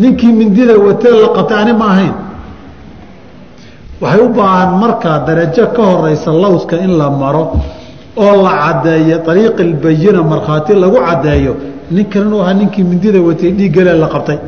Ninkii 0.00 0.32
mindida 0.40 0.74
watee 0.86 1.10
la 1.22 1.28
qabtay 1.36 1.58
ani 1.62 1.72
ma 1.80 1.86
ahayn. 1.92 2.14
Waxay 4.00 4.20
u 4.26 4.28
baahan 4.36 4.70
markaa 4.82 5.18
darajo 5.26 5.66
ka 5.76 5.82
horeysa 5.82 6.30
lowska 6.42 6.76
in 6.84 6.92
la 6.98 7.10
maro 7.10 7.44
oo 8.16 8.42
la 8.44 8.52
caddeeyo 8.62 9.16
ariiqi 9.30 9.62
lbayina 9.72 10.22
markhaati 10.22 10.72
lagu 10.82 10.96
caddeeyo. 11.08 11.52
Ninkan 11.90 12.22
inuu 12.26 12.40
ahaa 12.42 12.54
ninkii 12.54 12.82
mindida 12.90 13.20
watay 13.28 13.50
dhiiggale 13.58 13.92
la 14.02 14.08
qabtay. 14.14 14.38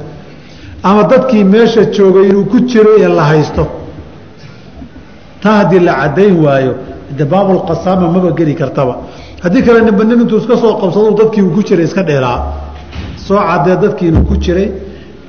Ama 0.82 1.02
dadkii 1.10 1.44
meesha 1.44 1.82
joogay 1.94 2.28
inuu 2.30 2.44
ku 2.44 2.58
jiro 2.70 2.90
ee 2.98 3.08
la 3.08 3.24
haysto. 3.30 3.66
Taa 5.42 5.56
haddii 5.58 5.80
la 5.80 5.92
caddayn 6.00 6.36
waayo 6.44 6.74
de 7.18 7.24
baabulqasaama 7.24 8.06
maba 8.14 8.30
geli 8.38 8.54
kartaba 8.54 8.94
haddii 9.42 9.62
kale 9.66 9.80
nimba 9.86 10.04
nin 10.04 10.20
intuu 10.20 10.38
iska 10.42 10.56
soo 10.62 10.74
qabsado 10.80 11.10
dadkii 11.20 11.42
uu 11.42 11.50
ku 11.56 11.62
jiray 11.68 11.84
iska 11.84 12.02
dheeraa. 12.02 12.38
Soo 13.26 13.38
caddee 13.48 13.76
dadkii 13.82 14.10
ku 14.28 14.34
jiray 14.44 14.68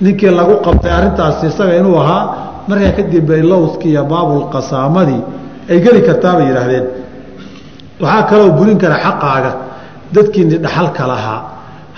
ninkii 0.01 0.29
lagu 0.39 0.55
qabtay 0.65 0.91
arrintaasi 0.97 1.45
isaga 1.47 1.73
inuu 1.79 1.97
ahaa 2.03 2.23
markaa 2.67 2.91
kadib 2.97 3.25
bay 3.29 3.41
lowskii 3.41 3.89
iyo 3.93 4.03
baabulqasaamadii 4.11 5.21
ay 5.71 5.79
geli 5.85 6.01
kartaa 6.07 6.33
yidhaahdeen. 6.49 6.85
Waxaa 8.01 8.23
kaloo 8.29 8.49
burin 8.57 8.77
kara 8.77 8.95
xaqaaga 9.05 9.51
dadkiini 10.15 10.57
dhaxalka 10.65 11.03
lahaa 11.11 11.39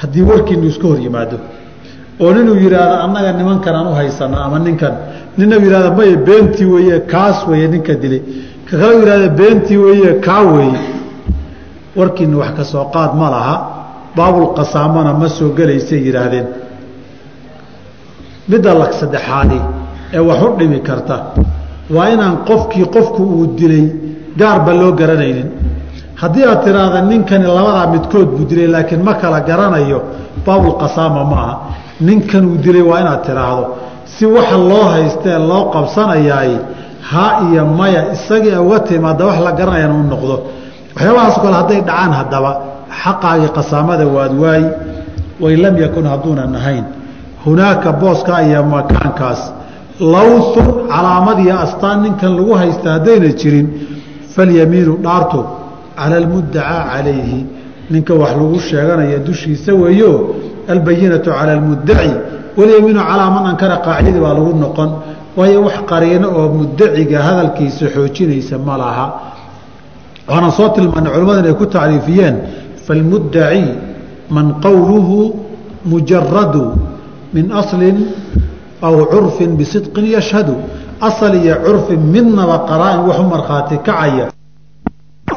haddii 0.02 0.22
warkiinu 0.30 0.66
iska 0.72 0.88
hor 0.88 1.00
yimaado. 1.06 1.38
Oo 2.22 2.32
ninuu 2.34 2.56
yidhaahdo 2.64 2.96
annaga 3.06 3.32
nimankan 3.40 3.76
u 3.88 3.94
haysana 4.00 4.38
ama 4.46 4.60
ninkan. 4.60 4.94
Nina 5.38 5.56
yihahda 5.56 5.92
maya 5.98 6.18
beentii 6.28 6.66
weeye 6.74 7.00
kaas 7.12 7.38
weeye 7.48 7.68
ninka 7.68 7.94
dilay 8.02 8.22
ka 8.70 8.78
kale 8.82 8.94
yihahda 9.02 9.30
beentii 9.40 9.78
weeye 9.78 10.12
kaa 10.26 10.42
weeye 10.54 10.80
warkiina 12.00 12.36
wax 12.42 12.52
ka 12.58 12.64
soo 12.72 12.86
qaad 12.96 13.12
ma 13.22 13.28
laha. 13.36 13.56
Baabulqasaamana 14.18 15.12
ma 15.22 15.28
soo 15.38 15.50
gelaysay 15.58 16.00
yidhaahdeen. 16.08 16.48
Midda 18.52 18.74
lag 18.82 18.92
saddexaadi 19.00 19.60
ee 20.14 20.20
wax 20.30 20.40
u 20.44 20.50
dhimi 20.60 20.80
karta 20.90 21.16
waa 21.96 22.08
inaan 22.14 22.36
qofkii 22.50 22.86
qofku 22.96 23.22
uu 23.36 23.46
dilay 23.60 23.86
gaarba 24.40 24.74
loo 24.82 24.92
garanaynin. 25.00 25.50
Haddii 26.22 26.46
aad 26.52 26.64
tiraahda 26.66 27.02
ninkani 27.12 27.46
labadaa 27.58 27.88
midkood 27.94 28.28
buu 28.36 28.46
dilay 28.50 28.68
laakiin 28.74 29.02
ma 29.08 29.14
kala 29.22 29.40
garanayo 29.50 30.00
baabulqasaama 30.46 31.24
ma 31.32 31.38
aha. 31.44 31.54
Ninkan 32.08 32.44
uu 32.52 32.58
dilay 32.66 32.82
waa 32.90 33.00
inaad 33.04 33.22
tiraahdo 33.28 33.64
si 34.14 34.26
waxa 34.36 34.58
loo 34.72 34.86
haystee 34.94 35.38
loo 35.50 35.64
qabsanayaay 35.74 36.52
ha 37.12 37.26
iyo 37.46 37.64
maya 37.80 38.02
isagii 38.16 38.56
uga 38.66 38.80
timaada 38.88 39.24
wax 39.30 39.38
la 39.46 39.52
garanayana 39.60 39.94
u 39.94 40.04
noqdo 40.14 40.36
waxyaabahaas 40.96 41.36
kale 41.44 41.56
hadday 41.62 41.80
dhacaan 41.90 42.12
haddaba 42.20 42.52
xaqaagii 43.04 43.52
qasaamada 43.58 44.06
waad 44.16 44.34
waayi 44.44 44.66
wain 45.44 45.60
lam 45.66 45.76
yakun 45.84 46.06
hadduunan 46.12 46.56
ahayn 46.60 46.86
hunaaka 47.46 47.90
booska 48.02 48.34
iyo 48.48 48.62
makaankaas. 48.74 49.42
Lawthun 50.14 50.68
calaamad 50.92 51.38
iyo 51.46 51.56
astaan 51.66 51.98
ninkan 52.04 52.32
lagu 52.38 52.54
haysta 52.62 52.88
haddayna 52.96 53.30
jirin 53.42 53.68
falyamiinu 54.36 54.94
dhaartu 55.06 55.40
cala 56.00 56.16
almuddacaa 56.22 56.82
calayhi. 56.92 57.40
Ninka 57.94 58.14
wax 58.22 58.32
lagu 58.42 58.58
sheeganaya 58.70 59.18
dushiisa 59.28 59.72
weeyo 59.82 60.12
albayinatu 60.74 61.30
cala 61.38 61.52
almuddaci. 61.58 62.12
Walyamiinu 62.60 63.00
calaa 63.10 63.30
man 63.36 63.46
ankara 63.52 63.78
qaacidadii 63.86 64.22
baa 64.26 64.34
lagu 64.40 64.52
noqon. 64.64 64.90
Waayo 65.38 65.60
wax 65.68 65.78
qariino 65.92 66.28
oo 66.40 66.46
muddaciga 66.60 67.18
hadalkiisa 67.28 67.86
xoojinaysa 67.96 68.56
ma 68.68 68.76
laha 68.82 69.06
waxaana 70.30 70.50
soo 70.58 70.70
tilmaanay 70.76 71.12
culimmadu 71.14 71.40
inay 71.42 71.56
ku 71.58 71.66
tacriifiyeen 71.66 72.36
falmuddaci 72.86 73.66
man 74.30 74.48
qowluhu 74.62 75.34
mujaradu 75.92 76.78
min 77.34 77.46
aslin 77.52 77.98
aw 78.82 78.94
curfin 79.12 79.58
bisidqin 79.60 80.06
yashhadu. 80.16 80.56
Asal 81.02 81.34
iyo 81.36 81.56
curfin 81.66 82.02
midnaba 82.14 82.68
qaraa-in 82.70 83.02
waxu 83.08 83.24
markhaati 83.34 83.76
kacaya 83.88 84.28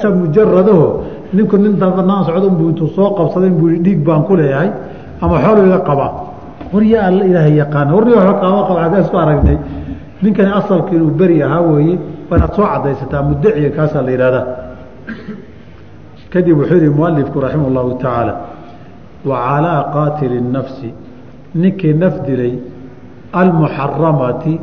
mujaradaho 0.03 0.87
ninku 1.33 1.57
nin 1.57 1.79
banaan 1.79 2.27
socdunbuu 2.27 2.69
intuu 2.75 2.91
soo 2.97 3.15
qabsaday 3.15 3.51
buu 3.51 3.71
dhiig 3.85 4.03
baan 4.03 4.27
ku 4.27 4.35
leeyahay 4.35 4.71
ama 5.23 5.39
xoolu 5.39 5.61
iga 5.71 5.79
qabaa 5.89 6.13
warya 6.75 7.07
alla 7.07 7.23
ilaahay 7.31 7.55
yaqaana 7.63 7.91
warni 7.95 8.13
wa 8.19 8.35
qaaba 8.43 8.61
qaba 8.69 8.81
agga 8.87 8.99
isku 9.07 9.17
aragnay. 9.17 9.59
Ninkani 10.23 10.51
asalku 10.59 10.91
inuu 10.95 11.15
beri 11.15 11.43
ahaa 11.43 11.63
weeye 11.63 11.95
waa 12.29 12.37
inaad 12.37 12.53
soo 12.59 12.67
cadaysataa 12.67 13.23
muddaciga 13.23 13.71
kaasaa 13.77 14.03
la 14.03 14.11
yihahdaa 14.11 14.45
kadib 16.34 16.58
wuxuu 16.60 16.78
yihi 16.84 16.90
mualifku 17.00 17.40
raximah 17.40 17.68
اllahu 17.72 17.90
tacaala 18.02 18.34
wa 19.30 19.38
calaa 19.48 19.82
qaatili 19.96 20.38
الnafsi 20.44 20.90
ninkii 21.56 21.94
naf 21.94 22.16
dilay 22.28 22.54
almuxaramati 23.34 24.60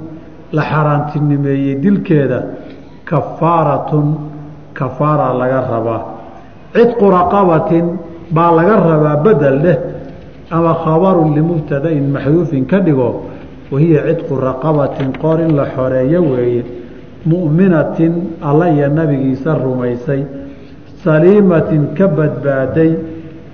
la 0.53 0.63
xaaraantinimeeyey 0.71 1.75
dilkeeda 1.83 2.39
kafaaratun 3.05 4.07
kafaara 4.75 5.33
laga 5.41 5.61
rabaa 5.73 6.03
cidqu 6.75 7.07
raqabatin 7.19 7.87
baa 8.31 8.51
laga 8.59 8.77
rabaa 8.77 9.17
bedel 9.25 9.59
dheh 9.65 9.79
ama 10.51 10.73
khabarun 10.85 11.35
limubtadain 11.35 12.05
maxduufin 12.15 12.65
ka 12.67 12.79
dhigo 12.81 13.25
wahiya 13.73 14.01
cidqu 14.09 14.35
raqabatin 14.49 15.13
qoor 15.23 15.41
in 15.41 15.57
la 15.57 15.67
xoreeyo 15.75 16.21
weeye 16.23 16.63
mu'minatin 17.27 18.13
alla 18.43 18.69
iyo 18.71 18.89
nabigiisa 18.89 19.55
rumaysay 19.55 20.23
saliimatin 21.04 21.96
ka 21.98 22.08
badbaaday 22.08 22.92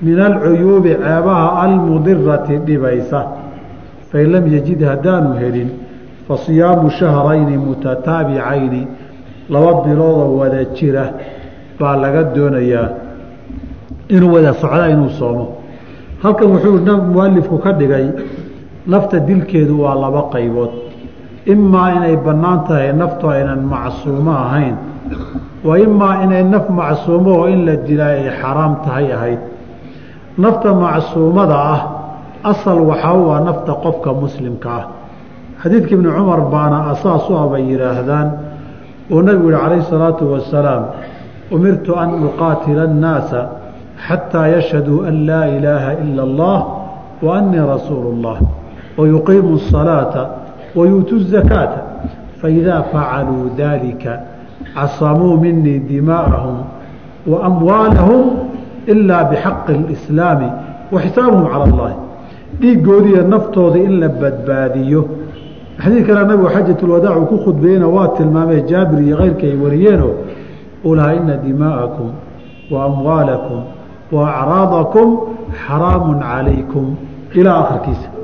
min 0.01 0.19
alcuyuubi 0.19 0.89
ceebaha 0.89 1.61
almudirati 1.65 2.57
dhibaysa. 2.65 3.21
Fain 4.11 4.31
lam 4.31 4.47
yajid 4.47 4.81
haddaanu 4.81 5.33
helin 5.39 5.69
fa 6.27 6.37
siyaamu 6.37 6.89
shahrayni 6.89 7.57
mutataabicayni 7.57 8.87
laba 9.49 9.73
biloodoo 9.83 10.37
wada 10.39 10.65
jira 10.77 11.05
baa 11.79 11.95
laga 11.95 12.23
doonayaa 12.35 12.89
inuu 14.09 14.33
wada 14.33 14.53
socda 14.53 14.89
inuu 14.89 15.09
soomo. 15.09 15.45
Halkan 16.23 16.47
wuxuu 16.51 16.97
mualifku 17.13 17.57
ka 17.59 17.71
dhigay 17.73 18.07
nafta 18.87 19.19
dilkeedu 19.19 19.81
waa 19.81 19.95
laba 19.95 20.29
qaybood 20.33 20.84
imaa 21.45 21.89
inay 21.95 22.15
bannaan 22.25 22.59
tahay 22.67 22.93
naftu 22.93 23.29
aynan 23.29 23.61
macsuumo 23.73 24.31
ahayn 24.31 24.75
wa 25.63 25.79
imaa 25.79 26.23
inay 26.23 26.43
naf 26.43 26.69
macsuumo 26.69 27.31
oo 27.41 27.47
in 27.53 27.65
la 27.65 27.75
dilaa 27.87 28.13
ay 28.17 28.29
xaraam 28.41 28.73
tahay 28.85 29.07
ahayd. 29.13 29.41
Nafta 30.37 30.73
macsuumada 30.73 31.57
ah 31.73 31.81
asal 32.51 32.79
waxaa 32.89 33.17
waa 33.27 33.39
nafta 33.47 33.73
qofka 33.83 34.09
muslimka 34.13 34.69
ah. 34.69 34.85
Xadiidkii 35.61 35.95
ibnu 35.97 36.09
cumar 36.17 36.41
baana 36.53 36.77
asaas 36.93 37.29
u 37.29 37.33
ah 37.37 37.45
abay 37.47 37.63
yidhaahdaan 37.71 38.27
uu 39.11 39.21
nabigu 39.21 39.49
yihi 39.51 39.61
calayhi 39.61 39.85
salaatu 39.89 40.23
wasalaam 40.33 40.83
umirtu 41.55 41.93
an 42.03 42.09
uqaatila 42.27 42.81
annaasa 42.89 43.39
xataa 44.07 44.47
yashhaduu 44.55 45.05
an 45.09 45.15
laa 45.29 45.45
ilaaha 45.57 45.91
ila 46.05 46.21
allah 46.27 46.59
wa 47.25 47.37
annii 47.39 47.63
rasuulu 47.73 48.07
اllah 48.13 48.37
wa 48.97 49.07
yuqiimu 49.07 49.59
salaata 49.71 50.44
wayuutu 50.75 51.15
الزكاة. 51.15 51.73
فإذا 52.41 52.81
فعلوا 52.81 53.45
ذلك 53.57 54.21
عصموا 54.75 55.37
مني 55.37 55.77
دماءهم 55.77 56.57
وأموالهم 57.27 58.37
إلا 58.89 59.23
بحق 59.23 59.69
الإسلام 59.69 60.59
وحسابهم 60.91 61.45
على 61.47 61.63
الله. 61.63 61.73
cala 61.73 61.83
allahi 61.83 61.95
dhiigoodiiyo 62.59 63.27
naftooda 63.27 63.79
in 63.79 63.99
la 63.99 64.09
badbaadiyo 64.09 65.07
xadiid 65.83 66.05
kale 66.07 66.19
nabigu 66.27 66.49
xaajatulwadaac 66.49 67.17
uu 67.17 67.25
ku 67.25 67.37
khudbeeyena 67.45 67.87
waa 67.87 68.07
tilmaamee 68.07 68.61
jaabir 68.61 68.99
iyo 69.03 69.17
keyrka 69.17 69.47
ay 69.47 69.55
wariyeenoo 69.63 70.13
u 70.83 70.95
ina 70.95 71.37
dimaa'akum 71.45 72.09
wa 72.71 72.85
amwaalakum 72.85 73.61
wa 74.11 74.23
acraadakum 74.41 75.07
xaraamun 75.67 76.19
calaykum 76.19 76.95
ilaa 77.33 77.59
akhirkiisa 77.63 78.14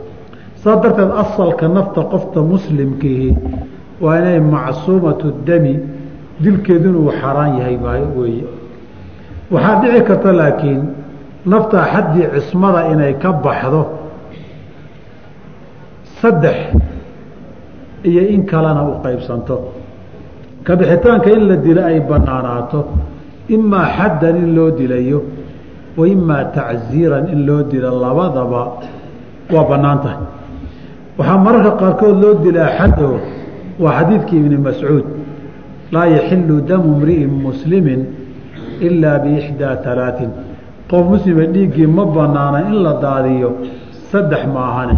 saas 0.64 0.78
darteed 0.84 1.12
asalka 1.24 1.68
nafta 1.68 2.02
qofta 2.12 2.40
muslimkiihi 2.52 3.30
waa 4.04 4.18
inay 4.20 4.40
macsuumatu 4.40 5.28
dami 5.48 5.74
dilkeedu 6.44 6.90
inuu 6.90 7.12
xaaraan 7.20 7.52
yahay 7.60 7.78
weeye. 8.18 8.46
Waxaa 9.54 9.76
dhici 9.82 10.02
karta 10.08 10.32
laakiin 10.40 10.82
nafta 11.46 11.78
xaddii 11.94 12.28
cismada 12.34 12.82
inay 12.94 13.14
ka 13.22 13.30
baxdo 13.46 13.82
saddex 16.22 16.58
iyo 18.10 18.22
in 18.36 18.46
kalena 18.46 18.82
u 18.90 18.94
qaybsanto. 19.04 19.56
Ka 20.66 20.76
bixitaanka 20.76 21.30
in 21.30 21.48
la 21.50 21.56
dilo 21.66 21.82
ay 21.86 22.00
bannaanaato 22.10 22.80
imaa 23.50 23.86
xaddan 23.98 24.36
in 24.44 24.56
loo 24.56 24.70
dilayo 24.72 25.20
wa 25.98 26.08
imaa 26.08 26.44
tacsiiran 26.56 27.26
in 27.34 27.46
loo 27.48 27.64
dilo 27.72 27.90
labadaba 28.04 28.62
waa 29.54 29.66
bannaan 29.70 30.00
tahay 30.04 30.20
waxaa 31.18 31.38
mararka 31.46 31.72
qaarkood 31.82 32.16
loo 32.24 32.34
dilaa 32.44 32.70
xaddo 32.78 33.10
waa 33.84 33.94
xadiidkii 34.00 34.40
ibni 34.42 34.58
mascuud. 34.68 35.06
Laa 35.94 36.06
yaxilu 36.16 36.56
damu 36.70 36.90
mri'in 37.02 37.32
muslimin 37.46 38.02
ilaa 38.88 39.20
biixdaa 39.24 39.76
talaatin. 39.86 40.30
Qof 40.90 41.04
muslima 41.14 41.44
dhiiggii 41.54 41.88
ma 41.98 42.04
bannaana 42.16 42.60
in 42.70 42.76
la 42.86 42.94
daadiyo 43.04 43.50
saddex 44.12 44.44
ma 44.54 44.62
ahane 44.70 44.98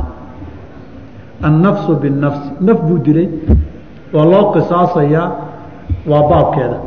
annafsu 1.48 1.92
binnafsi. 2.02 2.50
Naf 2.68 2.80
buu 2.88 3.00
dilay 3.06 3.30
waa 4.14 4.26
loo 4.32 4.46
qisaasayaa 4.54 5.28
waa 6.12 6.24
baabkeeda. 6.30 6.78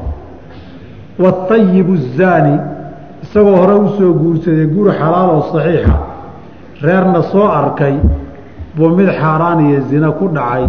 Waatayibu 1.22 1.92
azaani 2.02 2.54
isagoo 3.24 3.56
hore 3.62 3.74
u 3.84 3.88
soo 3.98 4.12
guursaday 4.20 4.66
guri 4.74 4.90
xalaal 5.00 5.28
oo 5.36 5.42
saxiixa 5.52 5.94
reerna 6.84 7.22
soo 7.32 7.46
arkay 7.60 7.94
buu 8.76 8.88
mid 8.98 9.08
xaaraan 9.20 9.60
iyo 9.66 9.80
zina 9.90 10.10
ku 10.18 10.28
dhacay 10.36 10.64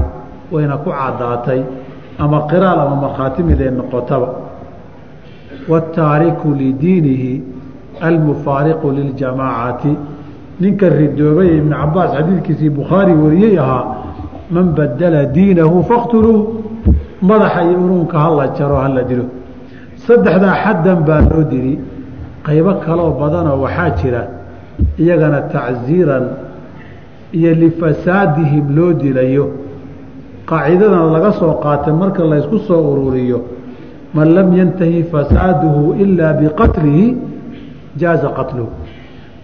wayna 0.52 0.78
ku 0.84 0.89
caddaatay 0.99 1.62
ama 2.20 2.47
qiraal 2.49 2.80
ama 2.86 2.95
markhaati 3.03 3.43
mid 3.43 3.60
ay 3.62 3.72
noqotaba 3.80 4.28
waataariku 5.72 6.47
lidiinihi 6.62 7.43
almufaariqu 8.10 8.88
liljamaacati 8.97 9.91
ninka 10.62 10.89
ridoobay 10.89 11.49
ibnu 11.58 11.76
cabaas 11.82 12.12
xadiidkiisii 12.18 12.70
bukhaari 12.70 13.14
wariyey 13.24 13.60
ahaa 13.60 13.86
man 14.51 14.66
badala 14.78 15.26
diinahu 15.26 15.84
faqtuluuh 15.89 16.41
madaxa 17.22 17.62
iyo 17.68 17.78
unuunka 17.86 18.18
hala 18.20 18.47
jaro 18.58 18.76
hala 18.84 19.03
dilo. 19.03 19.26
Saddexdaa 20.08 20.55
xaddan 20.64 20.99
baa 21.08 21.22
loo 21.30 21.43
dili 21.51 21.74
qaybo 22.45 22.74
kaloo 22.86 23.12
badanoo 23.20 23.58
waxaa 23.64 23.89
jira 23.99 24.22
iyagana 25.01 25.41
tacsiiran 25.53 26.26
iyo 27.34 27.53
lifasaadihim 27.53 28.75
loo 28.75 28.93
dilayo. 28.93 29.51
Qaacidadana 30.45 31.11
laga 31.11 31.32
soo 31.39 31.53
qaatay 31.63 31.93
marka 31.93 32.23
laysku 32.23 32.59
soo 32.67 32.82
ururiyo 32.91 33.41
man 34.13 34.34
lam 34.34 34.53
yantahi 34.57 35.03
fasaaduhu 35.11 35.93
ilaa 36.03 36.34
biqatlihi 36.34 37.17
jaaza 37.97 38.30
qatluhu. 38.38 38.69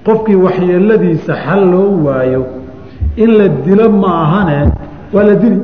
Qofkii 0.05 0.35
waxyeeladiisa 0.35 1.33
xal 1.45 1.61
loo 1.71 2.03
waayo 2.05 2.45
in 3.17 3.29
la 3.37 3.47
dilo 3.47 3.89
ma 3.89 4.11
ahane 4.23 4.71
waa 5.13 5.23
la 5.23 5.35
dili. 5.35 5.59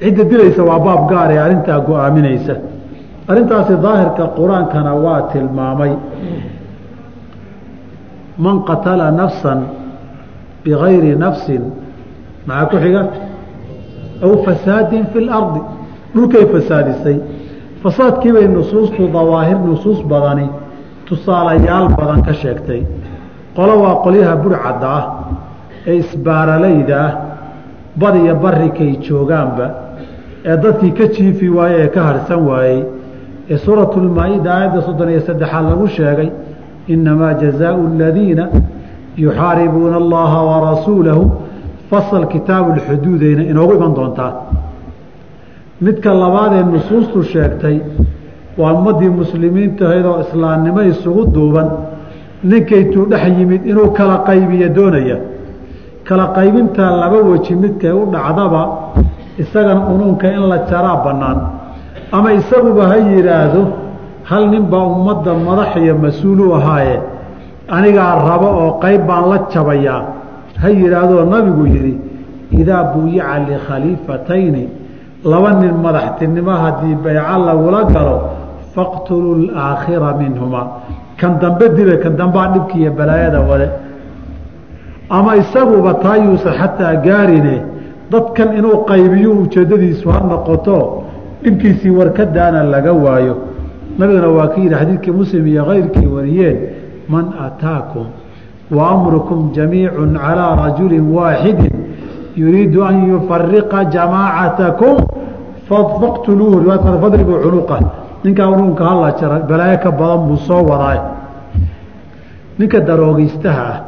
Cidda 0.00 0.24
dilaysa 0.24 0.62
waa 0.62 0.78
baab 0.78 1.08
gaar 1.10 1.30
ee 1.32 1.38
arrintaa 1.38 1.78
go'aaminaysa. 1.88 2.54
Arrintaasi 3.28 3.74
daahirka 3.82 4.24
qur'aankana 4.38 4.92
waa 5.04 5.22
tilmaamay. 5.32 5.92
Man 8.38 8.64
qatala 8.68 9.10
nafsan 9.10 9.79
bigayri 10.64 11.16
nafsin 11.24 11.62
maxaa 12.46 12.66
ku 12.70 12.76
xiga 12.84 13.02
aw 14.24 14.32
fasaadin 14.46 15.04
fi 15.12 15.18
lardi 15.28 15.60
dhulkay 16.14 16.44
fasaadisay 16.52 17.16
fasaadkiibay 17.82 18.46
nusuustu 18.56 19.02
dawaahir 19.14 19.58
nusuus 19.68 20.00
badani 20.12 20.46
tusaalayaal 21.08 21.86
badan 21.98 22.20
ka 22.26 22.32
sheegtay 22.42 22.82
qolo 23.56 23.74
waa 23.82 23.96
qolyaha 24.04 24.34
burcadda 24.42 24.88
ah 24.98 25.04
ee 25.90 25.96
isbaaralayda 26.02 26.96
ah 27.06 27.12
badiyo 28.00 28.34
barikay 28.44 28.90
joogaanba 29.06 29.66
ee 30.50 30.56
dadkii 30.64 30.92
ka 30.98 31.04
jiifi 31.14 31.48
waaye 31.56 31.76
ee 31.84 31.88
ka 31.94 32.00
harhsan 32.08 32.40
waayey 32.48 32.80
ee 33.52 33.58
suuratulmaa-ida 33.64 34.48
aayadda 34.56 34.80
soddon 34.86 35.08
iyo 35.12 35.20
saddexaad 35.28 35.64
lagu 35.72 35.86
sheegay 35.96 36.28
innamaa 36.94 37.32
jazaau 37.42 37.78
aladiina 37.92 38.44
yuxaaribuuna 39.24 39.96
allaha 40.02 40.38
warasuulahu 40.50 41.22
fasal 41.90 42.24
kitaabu 42.32 42.68
lxuduudeyna 42.78 43.42
inoogu 43.50 43.72
iman 43.78 43.92
doontaa. 43.98 44.32
Midka 45.84 46.10
labaadee 46.22 46.62
nusuustu 46.72 47.22
sheegtay 47.32 47.76
waa 48.58 48.72
ummaddii 48.78 49.10
muslimiinta 49.20 49.82
ahayd 49.88 50.06
oo 50.06 50.20
islaamnimo 50.24 50.80
isugu 50.92 51.22
duuban 51.34 51.68
ninkaytuu 52.50 53.04
dhex 53.10 53.24
yimid 53.38 53.62
inuu 53.70 53.88
kala 53.98 54.16
qaybiyo 54.28 54.68
doonaya. 54.76 55.16
Kala 56.08 56.24
qaybintaa 56.36 56.90
laba 57.02 57.18
weji 57.30 57.54
midkay 57.62 57.92
u 57.92 58.04
dhacdaba 58.14 58.62
isagana 59.42 59.80
unuunka 59.92 60.26
in 60.36 60.42
la 60.50 60.58
jaraa 60.70 60.96
bannaan. 61.04 61.38
Ama 62.12 62.28
isaguba 62.40 62.82
ha 62.90 62.96
yidhaahdo 62.96 63.62
hal 64.30 64.44
nin 64.52 64.64
baa 64.72 64.84
ummadda 64.94 65.32
madax 65.46 65.70
iyo 65.82 65.94
mas'uul 66.04 66.40
u 66.40 66.54
ahaaye 66.58 66.96
anigaa 67.76 68.12
rabo 68.28 68.48
oo 68.62 68.70
qayb 68.82 69.02
baan 69.08 69.24
la 69.30 69.38
jabayaa 69.52 70.02
ha 70.62 70.68
yidhaahdoo 70.80 71.24
nabigu 71.34 71.64
yidhi 71.74 71.94
idaa 72.60 72.82
buyica 72.92 73.34
likhaliifatayni 73.48 74.64
laba 75.32 75.50
nin 75.62 75.74
madaxtinimo 75.84 76.54
haddii 76.62 76.94
bayco 77.04 77.36
lagula 77.48 77.80
galo 77.94 78.16
faqtuluu 78.74 79.36
laakhira 79.46 80.10
minhumaa. 80.20 80.66
Kan 81.18 81.32
dambe 81.42 81.66
dila 81.76 81.96
kan 82.02 82.16
dambaa 82.20 82.46
dhibki 82.54 82.76
iyo 82.80 82.90
balaayada 82.98 83.40
wale 83.50 83.68
ama 85.10 85.36
isaguba 85.36 85.94
taa 86.04 86.16
yuusan 86.24 86.54
xataa 86.60 86.94
gaarine 87.06 87.56
dadkan 88.12 88.56
inuu 88.58 88.76
qaybiyo 88.90 89.30
ujeeddadiisu 89.42 90.06
ha 90.14 90.20
noqoto 90.30 90.76
dhibkiisii 91.42 91.90
warkadaana 91.98 92.60
laga 92.72 92.92
waayo. 93.04 93.34
Nabiguna 93.98 94.28
waa 94.38 94.48
ka 94.52 94.58
yidhi 94.60 94.74
xadiidkii 94.80 95.14
muslim 95.20 95.46
iyo 95.46 95.62
kayrkii 95.70 96.08
wariyeen 96.16 96.56
man 97.12 97.26
ataakum 97.46 98.06
wa 98.70 98.82
amrukum 98.94 99.52
jamiicu 99.56 100.02
calىa 100.14 100.48
rajuli 100.62 100.98
waaxidi 101.00 101.70
yuriidu 102.36 102.82
an 102.88 102.96
yufariqa 103.10 103.84
jamaacatakum 103.94 104.94
faqtuluuhu 105.68 106.66
fadribuu 107.02 107.42
cunuqa. 107.44 107.78
Ninkaa 108.24 108.48
unuunka 108.48 108.84
hala 108.84 109.12
jara 109.20 109.38
balaayo 109.48 109.78
ka 109.82 109.90
badan 109.90 110.28
buu 110.28 110.36
soo 110.36 110.62
wadaay 110.70 111.00
ninka 112.58 112.80
daroogeystaha 112.80 113.64
ah 113.72 113.78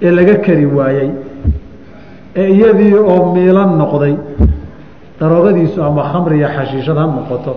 ee 0.00 0.10
laga 0.10 0.36
kari 0.46 0.66
waayey 0.66 1.10
ee 2.36 2.48
iyadii 2.54 2.94
oo 2.94 3.34
miilan 3.34 3.74
noqday 3.78 4.14
daroogadiisu 5.20 5.82
ama 5.82 6.02
khamri 6.12 6.38
xashiishad 6.54 6.96
ha 6.96 7.06
noqoto 7.06 7.56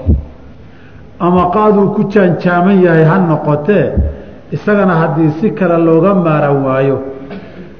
ama 1.19 1.51
qaaduu 1.53 1.93
ku 1.93 2.01
jaanjaaman 2.09 2.81
yahay 2.81 3.05
ha 3.05 3.17
noqotee 3.29 3.93
isagana 4.51 4.95
haddii 4.95 5.29
si 5.41 5.51
kale 5.51 5.77
looga 5.83 6.13
maaran 6.15 6.63
waayo. 6.65 7.01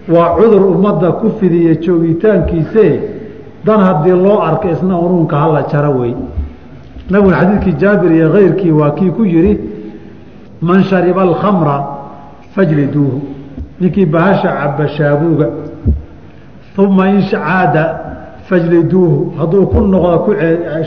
Waa 0.10 0.36
cudur 0.38 0.62
ummadda 0.76 1.12
ku 1.12 1.32
fidiya 1.40 1.76
joogitaankiise. 1.76 3.02
Dan 3.66 3.80
haddii 3.80 4.12
loo 4.12 4.40
arka 4.42 4.70
isna 4.72 4.98
unuunka 4.98 5.36
hala 5.38 5.64
jaro 5.72 5.92
wey. 6.00 6.16
Nabiguna 7.10 7.38
xadiidkii 7.38 7.74
jaabir 7.80 8.12
iyo 8.12 8.30
kayrkii 8.32 8.72
waa 8.72 8.92
kii 8.92 9.12
ku 9.12 9.26
yihi 9.26 9.60
man 10.62 10.84
shariba 10.84 11.22
alkhamra 11.22 11.86
fajliduuhu. 12.56 13.22
Ninkii 13.80 14.06
bahasha 14.06 14.50
caba 14.50 14.88
shaabuuga. 14.88 15.48
Uma 16.78 17.10
in 17.10 17.22
caada 17.30 18.00
fajliduuhu. 18.48 19.34
Hadduu 19.40 19.68
ku 19.68 19.80
noqdo 19.82 20.20
ku 20.26 20.32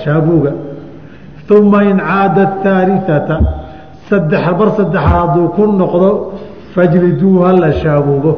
shaabuuga. 0.05 0.53
Uma 1.51 1.85
in 1.85 1.99
caada 1.99 2.43
ahaaliata 2.65 3.62
saddex 4.13 4.45
bar 4.59 4.69
saddexaad 4.79 5.15
hadduu 5.21 5.49
ku 5.57 5.63
noqdo 5.83 6.11
fajliduuhu 6.75 7.39
hala 7.47 7.69
shaabuugo 7.83 8.33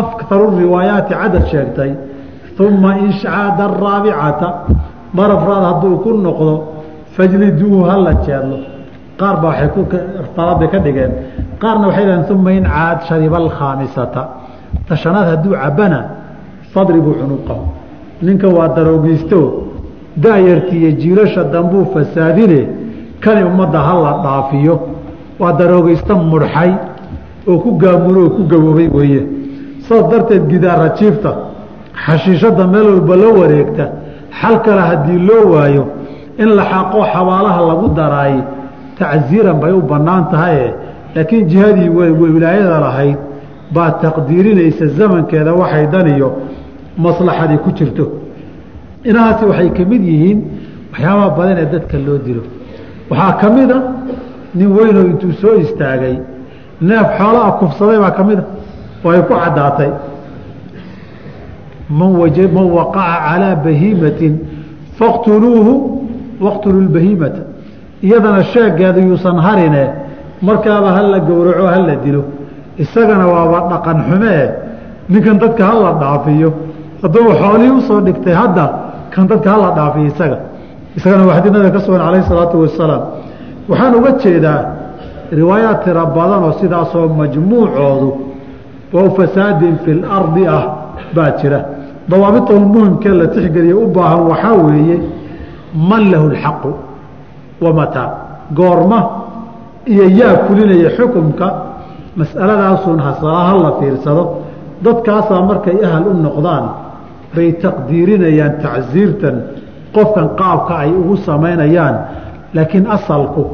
akharu 0.00 0.46
riwaayaati 0.62 1.12
cadad 1.20 1.44
sheegtay 1.52 1.92
uma 2.64 2.90
in 3.04 3.10
caada 3.22 3.64
araabicata 3.70 4.48
mar 5.18 5.30
afraad 5.36 5.64
hadduu 5.70 5.96
ku 6.04 6.10
noqdo 6.26 6.54
fajliduuhu 7.16 7.84
hala 7.90 8.12
jeedlo. 8.26 8.58
Qaar 9.18 9.36
baa 9.42 9.54
waay 9.54 9.68
taladay 10.36 10.68
ka 10.72 10.78
dhigeen. 10.84 11.12
Qaarna 11.62 11.86
waxay 11.88 12.04
dhaheen 12.06 12.32
uma 12.36 12.50
in 12.52 12.64
caad 12.64 12.98
shariba 13.08 13.36
alkhaamisata 13.44 14.22
tashanaad 14.88 15.26
hadduu 15.32 15.54
cabana 15.62 16.00
fadribuu 16.72 17.14
cunuqahu 17.20 17.64
ninka 18.22 18.48
waa 18.48 18.68
daroogeysto 18.76 19.40
daayarti 20.16 20.76
jiilasha 21.00 21.44
dambuu 21.44 21.84
fasaadine 21.94 22.60
kani 23.24 23.42
ummadda 23.50 23.78
hala 23.88 24.10
dhaafiyo. 24.24 24.74
Waa 25.40 25.52
daroogeysto 25.58 26.14
mudxay 26.30 26.70
oo 27.50 27.58
ku 27.64 27.70
gaamulo 27.82 28.20
oo 28.24 28.30
ku 28.36 28.42
gaboobay 28.52 28.88
weeye. 28.96 29.22
Saas 29.86 30.04
darteed 30.10 30.44
gidaara 30.52 30.88
jiifta 30.98 31.30
xashiishada 32.04 32.64
meel 32.72 32.86
walba 32.92 33.16
la 33.22 33.28
wareegta 33.38 33.84
xal 34.40 34.56
kale 34.64 34.80
haddii 34.90 35.18
loo 35.28 35.44
waayo 35.54 35.84
in 36.42 36.48
la 36.58 36.64
xaqo 36.72 36.98
xabaalaha 37.12 37.60
lagu 37.70 37.86
daraay 37.98 38.34
tacsiiran 38.98 39.58
bay 39.62 39.72
u 39.72 39.82
bannaan 39.90 40.24
tahaye 40.32 40.66
laakiin 41.14 41.44
jihadii 41.50 41.88
wilaayada 42.34 42.80
lahayd 42.86 43.18
baa 43.74 43.90
taqdiirinaysa 44.02 44.86
zamankeeda 44.98 45.52
waxay 45.60 45.86
daniyo 45.94 46.28
maslaxadii 47.04 47.58
ku 47.64 47.70
jirto. 47.78 48.04
Inahaasi 49.04 49.44
waxay 49.50 49.70
ka 49.76 49.82
mid 49.90 50.02
yihiin 50.10 50.38
waxyaabaha 50.92 51.30
badan 51.38 51.56
ee 51.62 51.68
dadka 51.74 51.96
loo 52.06 52.18
dilo 52.26 52.42
waxaa 53.10 53.32
ka 53.40 53.50
mid 53.56 53.70
a 53.70 53.78
nin 54.54 54.68
weynoo 54.76 55.04
intuu 55.12 55.32
soo 55.40 55.54
istaagay 55.64 56.16
neef 56.80 57.06
xoolaa 57.18 57.50
kufsaday 57.60 57.98
baa 58.04 58.10
ka 58.18 58.22
mid 58.24 58.38
a 58.38 58.44
oo 59.04 59.10
ay 59.10 59.22
ku 59.28 59.34
caddaatay. 59.34 59.90
Man 61.90 62.12
man 62.54 62.66
waqaca 62.78 63.16
calaa 63.26 63.54
bahiimatin 63.64 64.34
faqtuluuhu 64.98 65.72
waqtuluu 66.40 66.82
lbahiimata 66.88 67.42
iyadana 68.02 68.42
sheegeeda 68.52 69.00
yuusan 69.00 69.38
harine 69.46 69.84
markaaba 70.42 70.92
hala 70.96 71.18
gowraco 71.20 71.66
hala 71.66 71.94
dilo. 72.04 72.22
Isagana 72.78 73.26
waaba 73.34 73.58
dhaqan 73.70 73.98
xumee 74.08 74.44
ninkan 75.08 75.38
dadka 75.42 75.62
hala 75.70 75.90
dhaafiyo. 76.02 76.50
Hadduu 77.02 77.32
xoolihii 77.40 77.70
u 77.78 77.80
soo 77.88 78.00
dhigtay 78.06 78.34
hadda 78.34 78.64
kan 79.12 79.24
dadka 79.28 79.48
hala 79.54 79.68
dhaafiyo 79.76 80.06
isaga 80.12 80.38
isagana 80.96 81.24
waa 81.28 81.36
xadiid 81.38 81.52
nabiga 81.54 81.72
ka 81.76 81.80
sugan 81.86 82.00
calayh 82.06 82.22
isalaatu 82.26 82.56
wasalaam. 82.64 83.02
Waxaan 83.70 83.94
uga 83.98 84.10
jeedaa 84.22 84.60
riwaayaad 85.38 85.78
tira 85.84 86.02
badan 86.16 86.42
oo 86.46 86.52
sidaasoo 86.60 87.06
majmuucoodu 87.20 88.08
oo 88.98 89.08
fasaadin 89.16 89.74
fi 89.84 89.90
lardi 90.04 90.42
ah 90.56 90.62
baa 91.16 91.30
jira. 91.40 91.60
Dawaabitol 92.10 92.64
muhimkee 92.74 93.14
la 93.20 93.26
tixgeliya 93.34 93.76
u 93.76 93.86
baahan 93.96 94.22
waxaa 94.30 94.54
weeye 94.66 94.96
man 95.90 96.02
lahu 96.12 96.26
lxaqu 96.34 96.70
wamataa 97.64 98.08
goorma 98.58 99.00
iyo 99.92 100.04
yaa 100.20 100.34
fulinaya 100.46 100.90
xukumka 100.96 101.46
mas'aladaasun 102.20 102.98
hasalaha 103.06 103.52
la 103.64 103.70
fiirsado 103.78 104.22
dadkaasaa 104.84 105.40
markay 105.50 105.76
ahal 105.86 106.04
u 106.10 106.12
noqdaan 106.26 106.64
bay 107.34 107.48
taqdiirinayaan 107.64 108.52
tacsiirtan 108.64 109.36
qofkan 109.96 110.28
qaabka 110.40 110.74
ay 110.84 110.90
ugu 111.00 111.16
samaynayaan 111.16 111.96
laakiin 112.54 112.86
asalku 112.96 113.44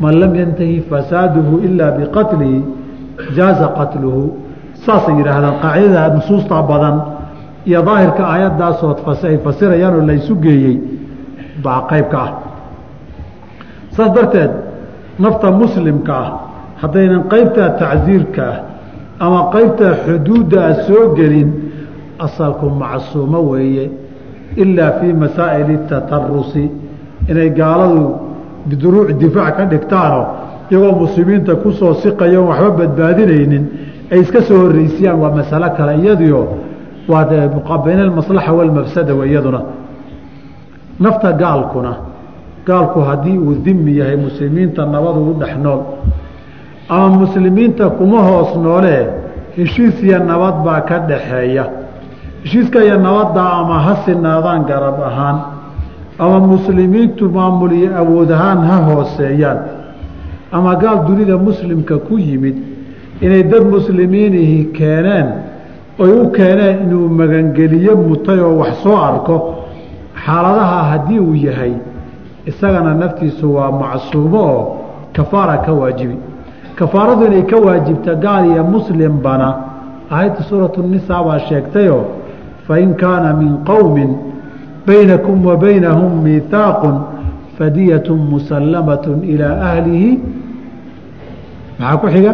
man 0.00 0.20
lam 0.20 0.34
yantahi 0.34 0.80
fasaaduhu 0.90 1.60
ilaa 1.66 1.90
biqatlihi 1.98 2.64
jaaza 3.36 3.68
qatluhu. 3.78 4.24
Saasay 4.82 5.14
yidhaahdaan 5.14 5.56
qaacidada 5.62 6.14
nusuusta 6.14 6.62
badan 6.62 6.96
iyo 7.66 7.82
daahirka 7.86 8.22
aayadaasood 8.26 8.98
ay 9.28 9.38
fasirayaan 9.44 9.94
oo 9.94 10.06
laysu 10.06 10.34
geeyey 10.44 10.76
baa 11.62 11.86
qayb 11.90 12.06
ka 12.10 12.18
ah. 12.18 12.30
Saas 13.94 14.10
darteed 14.14 14.50
nafta 15.18 15.50
muslimka 15.50 16.14
ah 16.24 16.30
haddaynan 16.82 17.22
qaybtaa 17.32 17.68
tacsiirka 17.78 18.42
ah 18.42 18.58
ama 19.22 19.40
qaybtaa 19.54 19.94
xuduudda 20.04 20.62
soo 20.86 21.14
gelin 21.14 21.50
asalku 22.18 22.66
macsuumo 22.70 23.40
weeye 23.50 23.90
ilaa 24.56 24.90
fii 25.00 25.12
masaa'ili 25.12 25.78
tatarusi 25.88 26.70
inay 27.30 27.50
gaaladu 27.50 28.04
biduruuc 28.68 29.10
difaac 29.18 29.56
ka 29.56 29.64
dhigtaanoo 29.72 30.26
iyagoo 30.70 30.92
muslimiinta 31.04 31.54
ku 31.56 31.72
soo 31.72 31.94
siqayoon 31.94 32.48
waxba 32.48 32.70
badbaadinaynin 32.78 33.64
ay 34.12 34.20
iska 34.20 34.40
soo 34.42 34.58
horreysiyaan 34.62 35.18
waa 35.22 35.30
masalo 35.30 35.68
kale 35.76 35.92
iyadiio 36.02 36.48
waa 37.08 37.78
bayna 37.84 38.02
almaslaxa 38.02 38.52
walmafsada 38.52 39.14
w 39.14 39.26
iyaduna 39.26 39.60
nafta 41.00 41.32
gaalkuna 41.32 41.92
gaalku 42.66 43.00
haddii 43.00 43.38
uu 43.38 43.54
dimi 43.64 43.96
yahay 43.98 44.16
muslimiinta 44.16 44.86
nabad 44.86 45.16
ugu 45.16 45.34
dhex 45.40 45.56
nool 45.62 45.80
ama 46.88 47.08
muslimiinta 47.08 47.90
kuma 47.90 48.22
hoos 48.22 48.56
noolee 48.56 49.06
heshiis 49.56 50.02
iyo 50.02 50.18
nabad 50.18 50.64
baa 50.64 50.80
ka 50.80 50.98
dhaxeeya 50.98 51.64
heshiiska 52.42 52.84
iyo 52.84 52.96
nabadda 52.98 53.42
ama 53.52 53.74
ha 53.80 53.96
sinaadaan 54.04 54.64
garab 54.64 55.00
ahaan 55.02 55.38
ama 56.18 56.40
muslimiintu 56.40 57.28
maamul 57.30 57.72
iyo 57.72 57.90
awood 57.98 58.30
ahaan 58.32 58.58
ha 58.68 58.76
hooseeyaan 58.76 59.58
ama 60.52 60.74
gaal 60.76 60.98
dunida 61.06 61.36
muslimka 61.38 61.98
ku 61.98 62.18
yimid 62.18 62.56
inay 63.20 63.42
dad 63.42 63.64
muslimiinihii 63.74 64.64
keeneen 64.78 65.26
oy 65.98 66.10
u 66.20 66.30
keeneen 66.30 66.76
inuu 66.84 67.08
magangeliyo 67.08 67.96
mutay 67.96 68.40
oo 68.40 68.56
wax 68.58 68.74
soo 68.82 68.96
arko 68.96 69.36
xaaladaha 70.24 70.82
haddii 70.90 71.18
uu 71.18 71.34
yahay 71.34 71.72
isagana 72.46 72.94
naftiisu 72.94 73.54
waa 73.54 73.70
macsuumo 73.72 74.38
oo 74.42 74.76
kafaara 75.12 75.56
ka 75.58 75.72
waajibi. 75.72 76.16
Kafaaradu 76.74 77.26
inay 77.26 77.42
ka 77.42 77.56
waajibta 77.56 78.14
gaal 78.14 78.46
iyo 78.50 78.64
muslimbana 78.64 79.54
aayadda 80.10 80.42
suuratu 80.48 80.82
nisaa 80.82 81.22
baa 81.24 81.38
sheegtayoo 81.38 82.04
fain 82.66 82.94
kaana 82.94 83.32
min 83.34 83.64
qowmin 83.64 84.10
baynakum 84.86 85.44
wa 85.46 85.56
baynahum 85.56 86.22
miihaaqun 86.24 86.96
fadiyatu 87.58 88.16
musallamat 88.16 89.06
ilaa 89.22 89.56
ahlihi 89.70 90.10
maxaa 91.78 91.96
ku 92.02 92.06
xiga 92.14 92.32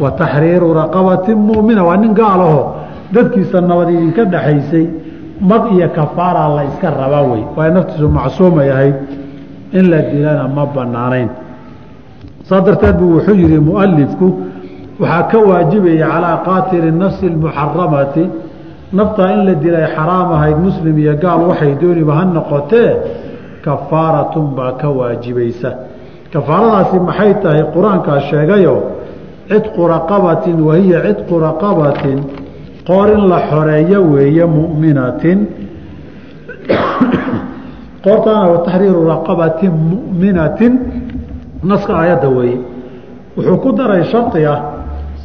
wa 0.00 0.10
taxriiru 0.20 0.74
raqabati 0.74 1.34
muumina 1.34 1.82
waa 1.84 1.96
nin 1.96 2.12
gaalaho 2.14 2.60
dadkiisa 3.12 3.60
nabad 3.60 3.88
idinka 3.90 4.24
dhaxaysay 4.24 4.86
mag 5.40 5.62
iyo 5.72 5.88
kafaara 5.96 6.48
la 6.56 6.62
iska 6.70 6.90
rabaa 6.90 7.22
wey 7.32 7.42
waa 7.56 7.70
naftiisu 7.70 8.08
macsuumay 8.08 8.70
ahayd 8.70 8.96
in 9.72 9.90
la 9.90 9.98
dilana 10.10 10.48
ma 10.48 10.64
banaanayn 10.66 11.28
saa 12.48 12.60
darteed 12.60 12.96
buu 12.98 13.14
wuxuu 13.18 13.34
yihi 13.34 13.58
mualifku 13.58 14.26
waxaa 15.00 15.22
ka 15.30 15.38
waajibaya 15.38 16.06
calaa 16.06 16.36
qaatili 16.46 16.90
nafsi 16.92 17.26
اmuxaramati 17.26 18.24
naftaa 18.92 19.32
in 19.32 19.46
la 19.46 19.54
dilay 19.54 19.86
xaraam 19.96 20.32
ahayd 20.32 20.58
muslim 20.58 20.98
iyo 20.98 21.16
gaal 21.16 21.40
waxay 21.48 21.74
dooniba 21.80 22.12
ha 22.14 22.24
noqotee 22.24 22.90
kafaaratun 23.64 24.54
baa 24.56 24.72
ka 24.72 24.88
waajibaysa. 24.88 25.70
Kafaaradaasi 26.32 27.00
maxay 27.00 27.34
tahay? 27.42 27.62
Qur'aankaa 27.74 28.20
sheegayo 28.30 28.76
cidqu 29.48 29.82
raqabatin 29.88 30.60
wahiya 30.60 30.98
cidqu 31.06 31.34
raqabatin 31.40 32.18
qoor 32.86 33.08
in 33.16 33.28
la 33.28 33.38
xoreeyo 33.50 34.00
weeye 34.12 34.44
muminatin. 34.44 35.38
Qoortaana 38.04 38.46
wa 38.52 38.58
taxriiru 38.66 39.08
raqabatin 39.08 39.72
muminatin. 39.72 40.72
Naska 41.62 41.92
aayadda 41.96 42.28
weeye. 42.28 42.60
Wuxuu 43.36 43.56
ku 43.58 43.72
daray 43.72 44.04
shardi 44.12 44.44
ah 44.46 44.60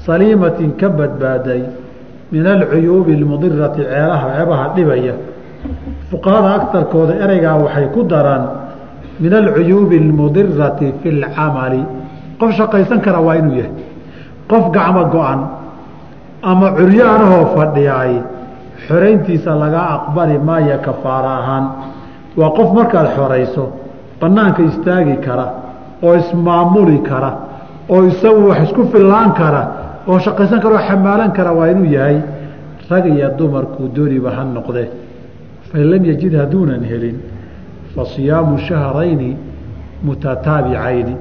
saliimatin 0.06 0.72
ka 0.80 0.90
badbaaday 0.90 1.89
min 2.32 2.46
alcuyuubi 2.48 3.14
almudirati 3.20 3.82
ceelaha 3.90 4.26
ceebaha 4.36 4.66
dhibaya. 4.76 5.14
Fuqahada 6.12 6.50
agtarkooda 6.58 7.14
ereygaa 7.24 7.56
waxay 7.64 7.88
ku 7.94 8.04
daraan 8.12 8.44
min 9.20 9.34
alcuyuubi 9.34 9.98
almudirati 10.04 10.94
fi 11.02 11.10
lcamali 11.22 11.82
qof 12.40 12.52
shaqaysan 12.60 13.00
kara 13.06 13.20
waa 13.28 13.36
inuu 13.42 13.56
yahay. 13.62 13.74
Qof 14.50 14.64
gacmo 14.76 15.04
go-an 15.14 15.40
ama 16.52 16.68
curyaanahoo 16.78 17.46
fadhiyaay 17.56 18.14
xorayntiisa 18.88 19.52
laga 19.62 19.82
aqbali 19.96 20.38
maayo 20.48 20.78
kafaara 20.86 21.32
ahaan. 21.40 21.66
Waa 22.40 22.52
qof 22.58 22.70
markaad 22.78 23.08
xorayso 23.18 23.64
banaanka 24.22 24.62
istaagi 24.70 25.16
kara 25.26 25.46
oo 26.04 26.16
ismaamuli 26.22 27.00
kara 27.10 27.32
oo 27.90 28.02
isagu 28.12 28.42
wax 28.50 28.60
isku 28.70 28.82
fillaan 28.92 29.32
kara 29.40 29.62
oo 30.10 30.20
shaqaysan 30.26 30.60
kara 30.60 30.76
oo 30.76 30.86
xamaalan 30.90 31.32
kara 31.38 31.52
waa 31.54 31.70
inuu 31.72 31.86
yahay 31.86 32.18
rag 32.90 33.06
iyo 33.06 33.30
dumarkuu 33.38 33.88
dooniba 33.96 34.32
ha 34.32 34.44
noqde. 34.44 34.90
Fain 35.70 35.86
lam 35.92 36.04
yajid 36.06 36.34
hadduunan 36.34 36.84
helin 36.84 37.18
fa 37.94 38.06
siyaamu 38.06 38.58
shahrayni 38.58 39.38
mutataabicayni. 40.04 41.16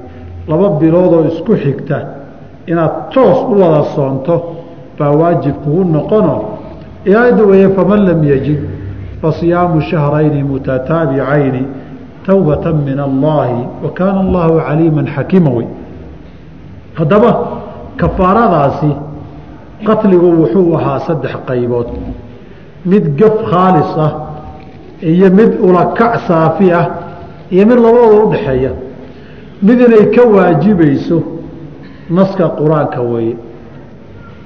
Laba 0.47 0.69
biloodoo 0.79 1.27
isku 1.29 1.53
xigta 1.55 1.97
inaad 2.67 3.13
toos 3.13 3.39
u 3.51 3.53
wada 3.61 3.83
soonto 3.95 4.35
baa 4.97 5.11
waajib 5.11 5.55
kugu 5.63 5.83
noqono. 5.83 6.35
Aayadda 7.05 7.43
weeye 7.43 7.69
faman 7.69 8.01
lam 8.09 8.23
yajid 8.23 8.59
fa 9.21 9.31
siyaamu 9.31 9.81
shahrayni 9.81 10.43
mutataabicayni 10.43 11.63
towbata 12.25 12.73
min 12.73 12.99
allaahi 12.99 13.67
wa 13.83 13.89
kaana 13.93 14.19
allahu 14.25 14.59
caliima 14.67 15.03
xakiima 15.15 15.49
wey. 15.49 15.67
Haddaba 16.97 17.58
kafaaradaasi 17.98 18.90
qatligu 19.86 20.28
wuxuu 20.40 20.74
ahaa 20.76 20.98
saddex 21.06 21.34
qaybood 21.48 21.88
mid 22.90 23.04
gaf 23.20 23.36
khaalis 23.50 23.90
ah 24.06 24.12
iyo 25.02 25.30
mid 25.30 25.50
ulakac 25.68 26.14
saafi 26.28 26.72
ah 26.72 26.86
iyo 27.50 27.64
mid 27.66 27.78
labadooda 27.84 28.24
udhaxeeya 28.26 28.72
mid 29.62 29.78
inay 29.80 30.04
ka 30.14 30.22
waajibayso 30.34 31.18
naska 32.10 32.48
qur-aanka 32.58 33.00
weeye 33.00 33.36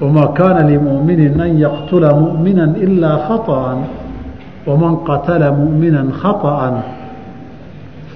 wamaa 0.01 0.27
kaana 0.27 0.61
limuminin 0.63 1.39
an 1.41 1.51
yaqtula 1.59 2.13
mu'mina 2.13 2.65
ilaa 2.85 3.17
khaطأa 3.27 3.73
waman 4.67 4.93
qatala 5.07 5.51
mu'mina 5.51 6.03
khaطأa 6.21 6.69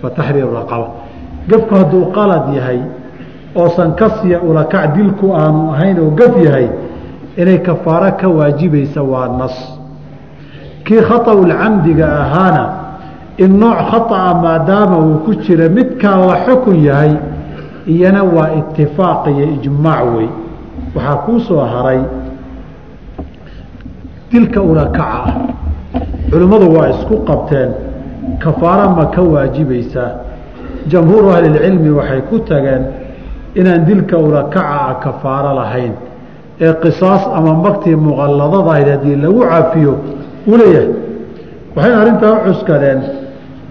fataxriiru 0.01 0.51
raqaba 0.59 0.87
gafku 1.49 1.75
hadduu 1.75 2.05
qalad 2.15 2.53
yahay 2.55 2.79
oosan 3.54 3.94
ka 3.96 4.20
siya 4.20 4.40
ulakac 4.40 4.92
dilku 4.94 5.32
aanu 5.32 5.72
ahayn 5.72 5.98
oo 5.98 6.10
gaf 6.12 6.36
yahay 6.36 6.68
inay 7.36 7.58
kafaaro 7.62 8.12
ka 8.20 8.28
waajibaysa 8.28 9.02
waa 9.02 9.28
nas. 9.38 9.56
Kii 10.84 11.00
khaطaulcamdiga 11.00 12.06
ahaana 12.06 12.64
in 13.38 13.58
nooc 13.58 13.78
khaطa 13.90 14.16
ah 14.16 14.34
maadaama 14.34 14.98
uu 14.98 15.18
ku 15.24 15.34
jira 15.34 15.68
midkaa 15.68 16.16
la 16.26 16.36
xukun 16.46 16.82
yahay 16.84 17.14
iyana 17.86 18.22
waa 18.24 18.50
itifaaq 18.58 19.26
iyo 19.30 19.46
ijmaac 19.56 20.04
wey. 20.16 20.28
Waxaa 20.94 21.16
kuu 21.16 21.40
soo 21.40 21.60
haray 21.60 22.00
dilka 24.30 24.60
ulakaca 24.62 25.24
ah. 25.24 25.34
Culimmadu 26.30 26.68
waa 26.76 26.88
isku 26.90 27.16
qabteen 27.24 27.70
kafaaro 28.38 28.90
ma 28.96 29.06
ka 29.06 29.22
waajibaysaa. 29.22 30.10
Jamhuuru 30.88 31.32
ahlilcilmi 31.32 31.90
waxay 31.90 32.20
ku 32.28 32.38
tageen 32.44 32.97
inaan 33.60 33.82
dilka 33.88 34.16
ulakaca 34.26 34.94
kafaaro 35.04 35.50
lahayn 35.60 35.94
ee 36.64 36.72
qisaas 36.82 37.22
ama 37.36 37.52
magtii 37.64 37.96
muqalladadahayd 38.06 38.88
haddii 38.94 39.16
lagu 39.24 39.40
cafiyo 39.52 39.92
uu 40.48 40.56
leeyahay. 40.60 40.88
Waxayna 41.76 41.96
arrintaa 42.02 42.32
u 42.36 42.40
cuskadeen 42.46 43.00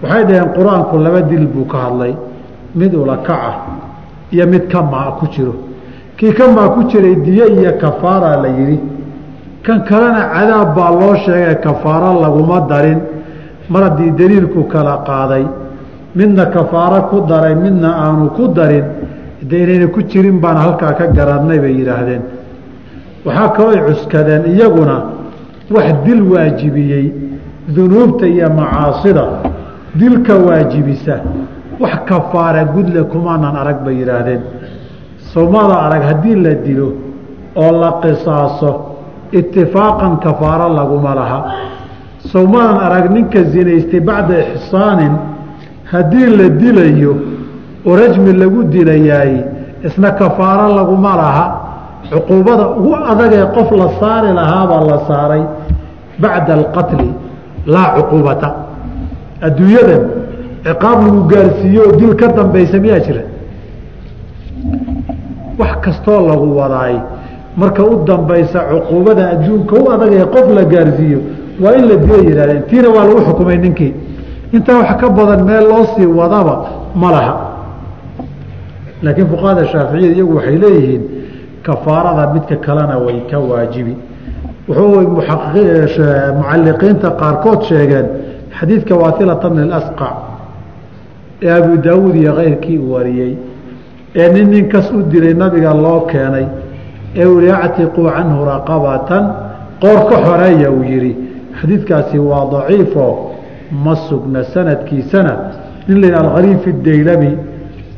waxay 0.02 0.22
dhaheen 0.28 0.48
qur'aanku 0.56 0.94
laba 1.04 1.20
dil 1.30 1.46
buu 1.54 1.66
ka 1.72 1.78
hadlay 1.84 2.12
mid 2.80 2.92
ulakaca 3.02 3.52
iyo 4.34 4.44
mid 4.52 4.64
kamaa 4.72 5.10
ku 5.18 5.24
jiro. 5.34 5.54
Kii 6.16 6.32
kamaa 6.38 6.68
ku 6.74 6.80
jiray 6.90 7.14
diye 7.26 7.44
iyo 7.58 7.72
kafaara 7.82 8.30
la 8.42 8.48
yidhi. 8.58 8.78
Kan 9.64 9.78
kalena 9.88 10.22
cadaab 10.34 10.68
baa 10.76 10.90
loo 11.00 11.14
sheegay 11.24 11.56
kafaaro 11.66 12.10
laguma 12.24 12.58
darin 12.70 13.00
mar 13.72 13.82
haddii 13.86 14.10
daliilku 14.18 14.60
kala 14.72 14.94
qaaday 15.08 15.44
midna 16.18 16.44
kafaaro 16.56 17.00
ku 17.10 17.16
daray 17.30 17.54
midna 17.64 17.88
aanu 18.04 18.30
ku 18.36 18.44
darin 18.58 18.84
de 19.42 19.56
inayna 19.62 19.86
ku 19.88 20.02
jirin 20.02 20.40
baan 20.40 20.56
halkaa 20.56 20.92
ka 20.94 21.06
garanay 21.06 21.58
bay 21.58 21.74
yidhaahdeen. 21.78 22.22
Waxaa 23.24 23.48
kalooy 23.56 23.80
cuskadeen 23.86 24.44
iyaguna 24.54 24.96
wax 25.70 25.88
dil 26.04 26.22
waajibiyey 26.32 27.12
dunuubta 27.74 28.26
iyo 28.26 28.48
macaasida 28.50 29.24
dilka 29.94 30.34
waajibisa 30.36 31.20
wax 31.80 31.94
kafaara 32.08 32.64
gudle 32.64 33.02
kumaanan 33.04 33.56
arag 33.56 33.84
bay 33.84 33.94
yidhaahdeen. 34.00 34.40
Sawmada 35.34 35.76
arag 35.86 36.02
haddii 36.02 36.34
la 36.44 36.54
dilo 36.54 36.92
oo 37.56 37.72
la 37.80 37.90
qisaaso 38.02 38.70
itifaaqan 39.32 40.18
kafaaro 40.24 40.68
laguma 40.74 41.14
laha. 41.14 41.40
Sawmadan 42.32 42.78
arag 42.86 43.10
ninka 43.12 43.42
zinaystay 43.52 44.00
bacda 44.00 44.34
ixsaanin 44.54 45.12
haddii 45.92 46.26
la 46.38 46.48
dilayo 46.48 47.12
oo 47.86 47.96
rajmi 47.96 48.32
lagu 48.32 48.64
dilayaay 48.64 49.34
isna 49.84 50.10
kafaaro 50.10 50.74
laguma 50.76 51.16
laha. 51.16 51.46
Cuquubada 52.10 52.68
ugu 52.78 52.94
adagee 53.10 53.46
qof 53.54 53.70
la 53.72 53.88
saari 54.00 54.32
lahaabaa 54.34 54.84
la 54.90 54.98
saaray 55.08 55.42
bacda 56.18 56.52
alqatli 56.54 57.10
laa 57.66 57.88
cuquubata. 57.96 58.48
Adduunyadan 59.42 60.02
ciqaab 60.64 60.98
lagu 61.06 61.20
gaarsiiyo 61.32 61.82
oo 61.86 61.96
dil 62.00 62.14
ka 62.20 62.26
dambaysa 62.28 62.78
miyaa 62.78 63.00
jira? 63.00 63.22
Wax 65.58 65.72
kastoo 65.84 66.28
lagu 66.28 66.56
wadaay. 66.58 66.96
Marka 67.56 67.82
u 67.84 68.04
dambaysa 68.06 68.60
cuquubada 68.70 69.30
adduunka 69.30 69.74
u 69.76 69.90
adag 69.92 70.12
ee 70.12 70.24
qof 70.34 70.46
la 70.56 70.64
gaarsiiyo 70.64 71.18
waa 71.62 71.74
in 71.78 71.84
la 71.88 71.96
dila 71.96 72.16
yihahdeen 72.22 72.62
tiina 72.70 72.88
waa 72.88 73.04
lagu 73.04 73.20
xukumay 73.26 73.58
ninkii. 73.58 73.94
Intaa 74.52 74.78
wax 74.78 74.96
ka 75.00 75.08
badan 75.10 75.44
meel 75.44 75.64
loo 75.68 75.84
sii 75.96 76.06
wadaba 76.06 76.54
ma 76.94 77.10
laha 77.10 77.34
laakiin 79.02 79.28
fuqahada 79.32 79.66
shaaficiyada 79.72 80.14
iyagu 80.16 80.34
waxay 80.36 80.58
leeyihiin 80.58 81.02
kafaarada 81.62 82.32
midka 82.34 82.56
kalena 82.56 82.98
way 82.98 83.20
ka 83.30 83.38
waajibi. 83.38 83.96
Wuxuu 84.68 85.00
mucaliqiinta 86.38 87.10
qaarkood 87.20 87.60
sheegeen 87.68 88.06
xadiidka 88.58 88.94
waasilata 89.02 89.50
bni 89.50 89.62
اlasqac 89.68 90.16
ee 91.42 91.50
abu 91.50 91.76
daawuud 91.86 92.14
iyo 92.16 92.32
keyrkii 92.38 92.78
wariyey 92.92 93.34
ee 94.14 94.28
nin 94.32 94.50
ninkas 94.50 94.90
u 94.92 95.02
dilay 95.02 95.34
nabiga 95.34 95.74
loo 95.74 96.00
keenay 96.10 96.46
ee 97.16 97.26
uu 97.26 97.40
yihi 97.40 97.86
canhu 97.94 98.44
raqabatan. 98.52 99.24
Qoor 99.80 100.00
ka 100.10 100.16
xoreeya 100.26 100.70
uu 100.70 100.82
yihi 100.82 101.16
xadiidkaasi 101.60 102.18
waa 102.18 102.44
daciifo 102.52 103.06
ma 103.84 103.94
sugna 104.08 104.44
sanadkiisana. 104.44 105.34
Nin 105.88 106.00
la 106.02 106.18
alkhariifi 106.18 106.72
daylami 106.72 107.30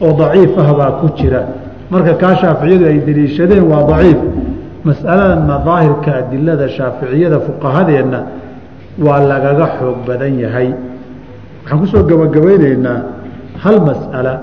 oo 0.01 0.12
daciif 0.20 0.53
ah 0.59 0.72
baa 0.74 0.92
ku 1.01 1.07
jira. 1.16 1.42
Marka 1.90 2.14
kaa 2.14 2.34
shaaficiyadu 2.36 2.84
ay 2.86 2.98
deliishadeen 3.07 3.64
waa 3.70 3.82
daciif. 3.90 4.18
Mas'aladana 4.84 5.57
daahirka 5.68 6.11
adilada 6.20 6.68
shaaficiyada 6.68 7.40
fuqahadeenna 7.46 8.20
waa 8.98 9.20
lagaga 9.20 9.66
xoog 9.78 9.98
badan 10.07 10.38
yahay. 10.38 10.68
Waxaan 11.62 11.78
ku 11.80 11.86
soo 11.86 12.03
gabagabaynaynaa 12.11 12.98
hal 13.62 13.76
mas'ala 13.88 14.34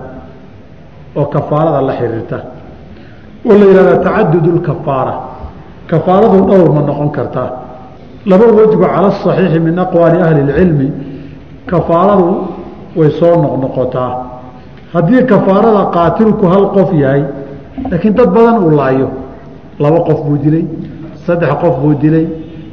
oo 1.15 1.25
kafaarada 1.25 1.81
la 1.81 1.93
xiriirta. 1.99 2.39
Oo 3.45 3.53
la 3.59 3.65
yihahda 3.65 3.95
tacadud 4.05 4.45
lkafaara 4.57 5.13
kafaaradu 5.87 6.37
dhowr 6.49 6.69
ma 6.75 6.81
noqon 6.81 7.09
kartaa 7.11 7.49
laba 8.25 8.45
wejba 8.45 8.87
cala 8.93 9.07
asaxiixi 9.07 9.59
min 9.59 9.79
aqwaali 9.79 10.17
ahli 10.21 10.39
اlcilmi 10.41 10.87
kafaaradu 11.65 12.27
way 12.95 13.09
soo 13.19 13.35
noqnoqotaa 13.43 14.26
haddii 14.93 15.23
kafaarada 15.31 15.83
qaatilku 15.95 16.45
hal 16.53 16.65
qof 16.75 16.89
yahay 16.93 17.23
laakiin 17.91 18.13
dad 18.17 18.29
badan 18.35 18.57
uu 18.63 18.71
laayo. 18.79 19.07
Laba 19.79 19.99
qof 20.07 20.19
buu 20.25 20.37
dilay 20.37 20.65
saddex 21.25 21.49
qof 21.61 21.75
buu 21.81 21.93
dilay. 22.03 22.25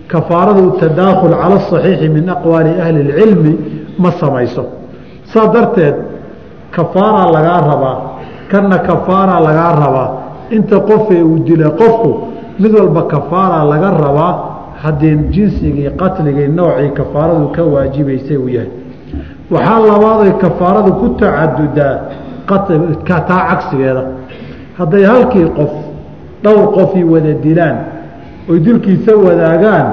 Kafaaradu 0.09 0.71
tadaakhul 0.81 1.35
cala 1.41 1.57
asaxiixi 1.57 2.09
min 2.09 2.29
aqwaali 2.29 2.71
ahli 2.85 3.01
اlcilmi 3.11 3.53
ma 3.99 4.11
samayso. 4.21 4.65
Saa 5.33 5.47
darteed 5.55 5.97
kafaaraa 6.77 7.33
lagaa 7.37 7.61
rabaa 7.71 7.97
kanna 8.51 8.79
kafaaraa 8.79 9.41
lagaa 9.41 9.73
rabaa. 9.85 10.11
Inta 10.51 10.81
qofee 10.81 11.23
uu 11.23 11.39
dila 11.47 11.71
qofku 11.71 12.11
mid 12.59 12.73
walba 12.79 13.03
kafaaraa 13.03 13.65
laga 13.73 13.91
rabaa 13.91 14.33
haddii 14.83 15.17
jinsigii 15.35 15.91
qatligii 16.01 16.49
noocii 16.49 16.91
kafaaradu 16.99 17.49
ka 17.57 17.62
waajibaysay 17.65 18.37
uu 18.37 18.49
yahay 18.49 18.71
waxaa 19.51 19.78
labaaday 19.90 20.32
kafaaradu 20.45 20.92
ku 21.01 21.07
tacadudaa 21.20 21.95
taa 23.28 23.42
cagsigeeda 23.49 24.03
hadday 24.78 25.05
halkii 25.12 25.47
qof 25.59 25.72
dhowr 26.45 26.66
qofii 26.76 27.05
wada 27.12 27.32
dilaan 27.45 27.76
oy 28.51 28.59
dilkiisa 28.64 29.12
wadaagaan 29.26 29.86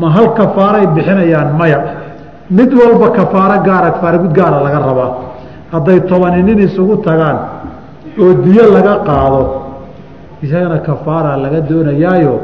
ma 0.00 0.10
hal 0.10 0.28
kafaaray 0.34 0.86
bixinayaan 0.86 1.54
maya. 1.58 1.80
Mid 2.50 2.70
walba 2.80 3.08
kafaaro 3.18 3.62
gaara 3.66 3.90
kafaara 3.94 4.18
gud 4.18 4.32
gaara 4.38 4.58
laga 4.66 4.78
rabaa. 4.86 5.10
Hadday 5.72 6.00
tobani 6.10 6.42
nin 6.42 6.58
isugu 6.66 6.96
tagaan 6.96 7.38
oo 8.22 8.32
diyo 8.44 8.64
laga 8.74 8.94
qaado 9.08 9.42
isagana 10.42 10.78
kafaara 10.78 11.36
laga 11.44 11.60
doonayaayo 11.70 12.34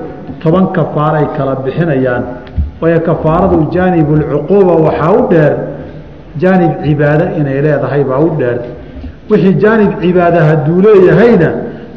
toban 0.42 0.66
kafaaray 0.76 1.26
kala 1.36 1.56
bixinayaan. 1.64 2.22
Waayo 2.80 3.00
kafaaradu 3.00 3.56
jaanibulcuquuba 3.74 4.74
waxaa 4.86 5.12
u 5.18 5.28
dheer 5.30 5.52
jaanib 6.38 6.72
cibaado 6.84 7.24
inay 7.38 7.62
leedahay 7.62 8.04
baa 8.04 8.20
u 8.20 8.30
dheer 8.38 8.58
wixii 9.30 9.54
jaanib 9.62 9.92
cibaada 10.02 10.40
hadduu 10.44 10.80
leeyahayna 10.86 11.50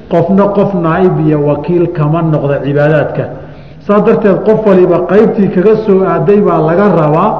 qofna 0.09 0.45
qof 0.57 0.73
naaib 0.73 1.19
iyo 1.27 1.39
wakiil 1.45 1.87
kama 1.97 2.21
noqda 2.21 2.59
cibaadaadka. 2.65 3.23
Saa 3.87 3.99
darteed 4.05 4.37
qof 4.47 4.65
waliba 4.65 4.97
qaybtii 5.11 5.49
kaga 5.55 5.75
soo 5.85 6.03
aaday 6.05 6.39
baa 6.41 6.59
laga 6.69 6.87
rabaa 7.01 7.31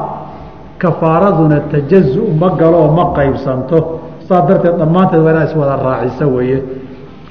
kafaaraduna 0.78 1.60
tajazu 1.72 2.24
ma 2.39 2.50
galoo 2.60 2.88
ma 2.98 3.14
qaybsanto. 3.18 4.00
Saa 4.28 4.41
darteed 4.48 4.76
dhammaanteed 4.78 5.22
waa 5.24 5.32
inaa 5.32 5.46
iswada 5.50 5.76
raacisa 5.86 6.28
weeye. 6.28 6.64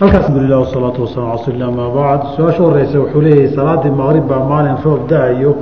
Halkaas 0.01 0.25
alhamdulilah 0.25 0.59
wasalaatu 0.65 1.03
wasalam 1.05 1.29
ala 1.47 1.67
amaa 1.69 1.91
bacd 1.97 2.23
su'aasha 2.37 2.63
horeysa 2.63 2.99
wuxuu 3.01 3.21
leeyahay 3.21 3.55
salaadii 3.57 3.91
maqrib 4.01 4.25
baa 4.31 4.43
maalin 4.51 4.77
roob 4.85 5.09
da'ayo 5.11 5.57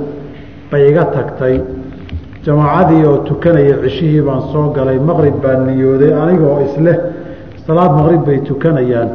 bay 0.71 0.89
iga 0.89 1.05
tagtay 1.05 1.55
jamaacadii 2.45 3.03
oo 3.09 3.17
tukanaya 3.29 3.75
cishihii 3.83 4.21
baan 4.27 4.41
soo 4.51 4.69
galay 4.75 4.99
maqrib 5.09 5.35
baa 5.43 5.55
niyooday 5.67 6.11
anigoo 6.23 6.57
isleh 6.67 6.97
salaad 7.67 7.91
maqrib 7.99 8.21
bay 8.25 8.39
tukanayaan. 8.49 9.09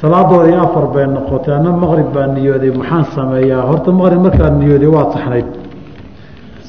Salaadoodii 0.00 0.56
afar 0.64 0.86
bay 0.94 1.06
noqotay 1.06 1.54
anna 1.54 1.70
maqrib 1.84 2.08
baa 2.14 2.26
niyooday 2.26 2.70
maxaan 2.80 3.04
sameeyaa? 3.14 3.62
Horta 3.68 3.90
maqrib 4.00 4.20
markaad 4.26 4.54
niyooday 4.60 4.90
waad 4.96 5.10
saxnayd 5.14 5.48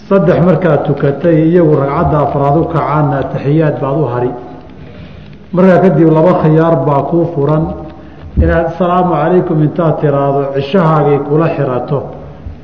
saddex 0.07 0.37
markaad 0.49 0.81
tukatay 0.87 1.35
iyagu 1.49 1.73
ragcadda 1.81 2.17
afraad 2.25 2.55
u 2.61 2.63
kacaana 2.73 3.17
taxiyaad 3.33 3.75
baad 3.81 3.97
u 3.97 4.05
hari. 4.13 4.31
Markaa 5.55 5.79
kadib 5.85 6.09
laba 6.17 6.33
khiyaar 6.43 6.75
baa 6.87 7.01
kuu 7.09 7.25
furan. 7.33 7.63
Inaad 8.43 8.65
asalaamu 8.71 9.13
calaykum 9.13 9.57
intaad 9.65 9.95
tiraahdo 10.01 10.41
cishahaagii 10.55 11.19
kula 11.27 11.47
xirato 11.55 11.97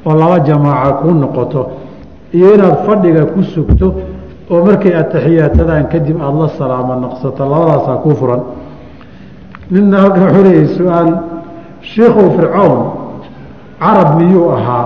oo 0.05 0.13
laba 0.21 0.37
jamaaca 0.47 0.91
kuu 1.01 1.13
noqoto 1.23 1.61
iyo 2.33 2.53
inaad 2.55 2.77
fadhiga 2.85 3.25
ku 3.33 3.43
sugto 3.43 3.87
oo 4.51 4.65
markay 4.65 4.93
ataxiyaatadaan 5.01 5.85
kadib 5.93 6.17
aada 6.21 6.39
la 6.41 6.49
salaamo 6.57 6.93
noqsato 6.95 7.43
labadaasaa 7.51 7.97
kuu 8.03 8.15
furan. 8.19 8.41
Nina 9.71 9.97
halkan 10.01 10.23
wuxuu 10.23 10.43
leeyahay 10.43 10.67
su'aal 10.77 11.09
shiikhow 11.81 12.27
fircown 12.37 12.79
carab 13.79 14.09
miyuu 14.19 14.49
ahaa? 14.57 14.85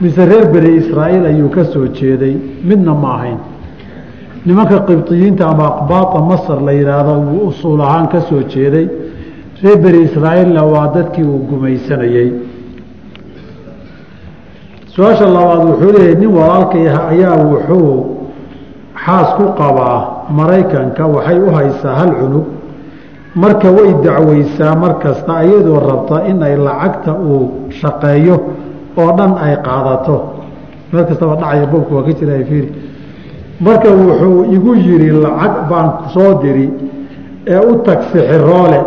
Mise 0.00 0.22
reer 0.30 0.46
beni 0.52 0.70
israa'iil 0.82 1.24
ayuu 1.26 1.48
ka 1.48 1.64
soo 1.64 1.86
jeeday? 1.86 2.34
Midna 2.68 2.94
ma 2.94 3.08
ahayn. 3.16 3.38
Nimanka 4.46 4.78
qibdiyiinta 4.88 5.46
ama 5.48 5.64
aqbaata 5.72 6.18
masar 6.30 6.60
la 6.66 6.72
yidhaahdo 6.72 7.14
wuu 7.30 7.46
usuul 7.48 7.80
ahaan 7.80 8.08
ka 8.08 8.20
soo 8.28 8.42
jeeday. 8.42 8.88
Reer 9.62 9.78
beni 9.78 10.02
israa'iilna 10.08 10.62
waa 10.72 10.88
dadkii 10.94 11.22
uu 11.24 11.46
gumaysanayey 11.50 12.32
su'aasha 14.94 15.26
labaad 15.36 15.62
wuxuu 15.68 15.92
leeyahay 15.96 16.14
nin 16.22 16.30
walaalkay 16.38 16.84
ah 16.88 17.08
ayaa 17.12 17.36
wuxuu 17.52 17.94
xaas 19.04 19.28
ku 19.38 19.44
qabaa 19.60 19.98
maraykanka 20.38 21.02
waxay 21.14 21.38
u 21.46 21.50
haysaa 21.56 21.94
hal 22.00 22.12
cunug. 22.20 22.46
Marka 23.42 23.68
way 23.76 23.90
dacweysaa 24.04 24.74
mar 24.82 24.92
kasta 25.02 25.42
iyadoo 25.44 25.80
rabta 25.90 26.16
in 26.30 26.42
ay 26.42 26.54
lacagta 26.66 27.12
uu 27.12 27.42
shaqeeyo 27.80 28.36
oo 29.00 29.10
dhan 29.18 29.32
ay 29.44 29.54
qaadato. 29.66 30.16
Meel 30.92 31.04
kastaba 31.10 31.34
dhacaya 31.42 31.66
bobka 31.72 31.92
waa 31.96 32.04
ka 32.06 32.12
jira 32.18 32.34
fiiri. 32.48 32.68
Marka 33.60 33.88
wuxuu 33.90 34.44
igu 34.54 34.70
yidhi 34.86 35.10
lacag 35.24 35.54
baan 35.70 35.90
soo 36.14 36.30
diri 36.42 36.70
ee 37.46 37.58
u 37.70 37.74
tag 37.86 38.00
sixiroole 38.12 38.80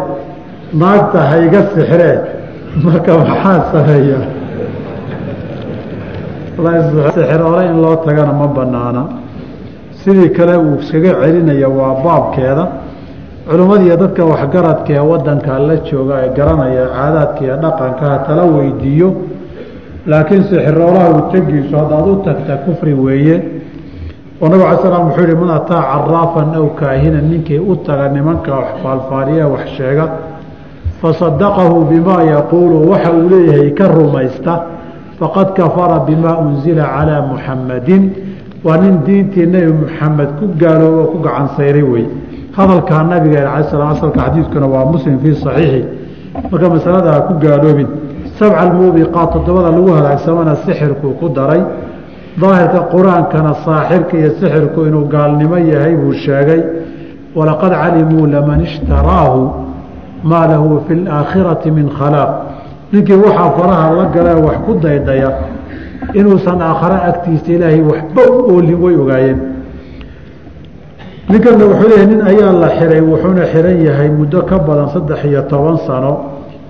naagta 0.79 1.19
hayga 1.31 1.61
sixree 1.75 2.17
marka 2.85 3.11
maxaa 3.17 3.59
sameeyaa 3.71 4.25
sixiroole 6.57 7.65
in 7.65 7.81
loo 7.81 7.95
tagana 8.05 8.33
ma 8.33 8.47
banaana 8.47 9.03
sidii 10.03 10.29
kale 10.31 10.55
uu 10.57 10.77
iskaga 10.81 11.13
celinaya 11.21 11.69
waa 11.69 11.95
baabkeeda. 12.03 12.67
Culimmadiiyo 13.49 13.95
dadka 13.97 14.25
waxgaradka 14.25 14.93
ee 14.93 14.99
wadanka 14.99 15.59
la 15.59 15.75
jooga 15.89 16.15
ee 16.25 16.29
garanaya 16.37 16.85
caadaadka 16.95 17.41
iyo 17.45 17.55
dhaqankaha 17.63 18.17
tala 18.27 18.43
weydiiyo. 18.45 19.09
Laakiin 20.07 20.43
sixiroolaha 20.43 21.09
u 21.09 21.21
tegiiso 21.31 21.77
haddaad 21.77 22.07
u 22.07 22.15
tagta 22.25 22.55
kufri 22.65 22.93
weeye. 22.93 23.35
Oo 24.41 24.47
nabig 24.49 24.65
ala 24.65 24.77
slam 24.81 25.03
wuxuu 25.07 25.23
yihi 25.23 25.35
man 25.35 25.49
ataa 25.59 25.81
caraafan 25.81 26.49
aw 26.55 26.65
kaahinan 26.79 27.25
ninkii 27.31 27.59
u 27.59 27.75
taga 27.75 28.07
nimanka 28.09 28.51
wax 28.59 28.69
faalfaaliya 28.83 29.47
wax 29.47 29.65
sheega 29.77 30.05
fasadaqahu 31.01 31.85
bimaa 31.89 32.23
yaquulu 32.23 32.89
waxa 32.91 33.11
uu 33.13 33.29
leeyahay 33.29 33.71
ka 33.79 33.87
rumaysta 33.87 34.53
faqad 35.19 35.53
kafara 35.57 35.99
bimaa 36.07 36.37
unzila 36.43 36.83
calaa 36.95 37.21
muxamadin 37.31 38.03
waa 38.65 38.77
nin 38.77 38.95
diintii 39.05 39.45
nebi 39.53 39.71
muxamed 39.81 40.29
ku 40.39 40.45
gaaloobo 40.61 41.01
oo 41.01 41.07
ku 41.13 41.17
gacan 41.25 41.47
sayray 41.57 41.83
wey. 41.83 42.05
Hadalkaa 42.57 43.03
nabiga 43.03 43.39
ala 43.53 43.63
slam 43.69 43.89
asalka 43.95 44.19
xadiidkuna 44.25 44.67
waa 44.73 44.85
muslim 44.93 45.19
fii 45.19 45.35
saxiixi. 45.43 45.81
Marka 46.51 46.69
masalada 46.69 47.09
ha 47.15 47.19
ku 47.27 47.33
gaaloobin 47.43 47.87
sabca 48.37 48.59
almuubiqaat 48.65 49.29
toddobada 49.33 49.69
lagu 49.77 49.89
halaagsamana 49.97 50.55
sixirkuu 50.65 51.13
ku 51.19 51.29
daray. 51.29 51.61
Daahirka 52.41 52.79
qur'aankana 52.93 53.51
saaxirka 53.65 54.13
iyo 54.17 54.29
sixirku 54.39 54.79
inuu 54.87 55.05
gaalnimo 55.13 55.57
yahay 55.57 55.95
buu 56.01 56.13
sheegay 56.13 56.61
walaqad 57.37 57.71
calimuu 57.81 58.25
laman 58.33 58.61
ishtaraahu 58.61 59.41
maa 60.23 60.47
lahu 60.51 60.81
fi 60.87 60.93
laakhirati 60.95 61.71
min 61.71 61.89
khalaaq 61.89 62.31
ninkii 62.91 63.13
waxaa 63.25 63.49
faraha 63.57 63.91
la 63.97 64.05
galee 64.15 64.41
wax 64.45 64.57
ku 64.65 64.73
daydaya 64.83 65.31
inuusan 66.13 66.61
aakhare 66.61 66.97
agtiisa 67.09 67.51
ilaahay 67.55 67.81
waxba 67.81 68.21
u 68.31 68.35
oolin 68.53 68.79
way 68.83 68.95
ogaayeen. 68.95 69.39
Ninkanna 71.29 71.65
wuxuu 71.65 71.89
leeyahay 71.89 72.07
nin 72.07 72.21
ayaa 72.31 72.51
la 72.61 72.69
xiray 72.79 73.01
wuxuuna 73.01 73.45
xiran 73.51 73.77
yahay 73.87 74.09
muddo 74.09 74.41
ka 74.49 74.57
badan 74.59 74.89
saddex 74.93 75.19
iyo 75.25 75.41
toban 75.51 75.77
sano 75.87 76.11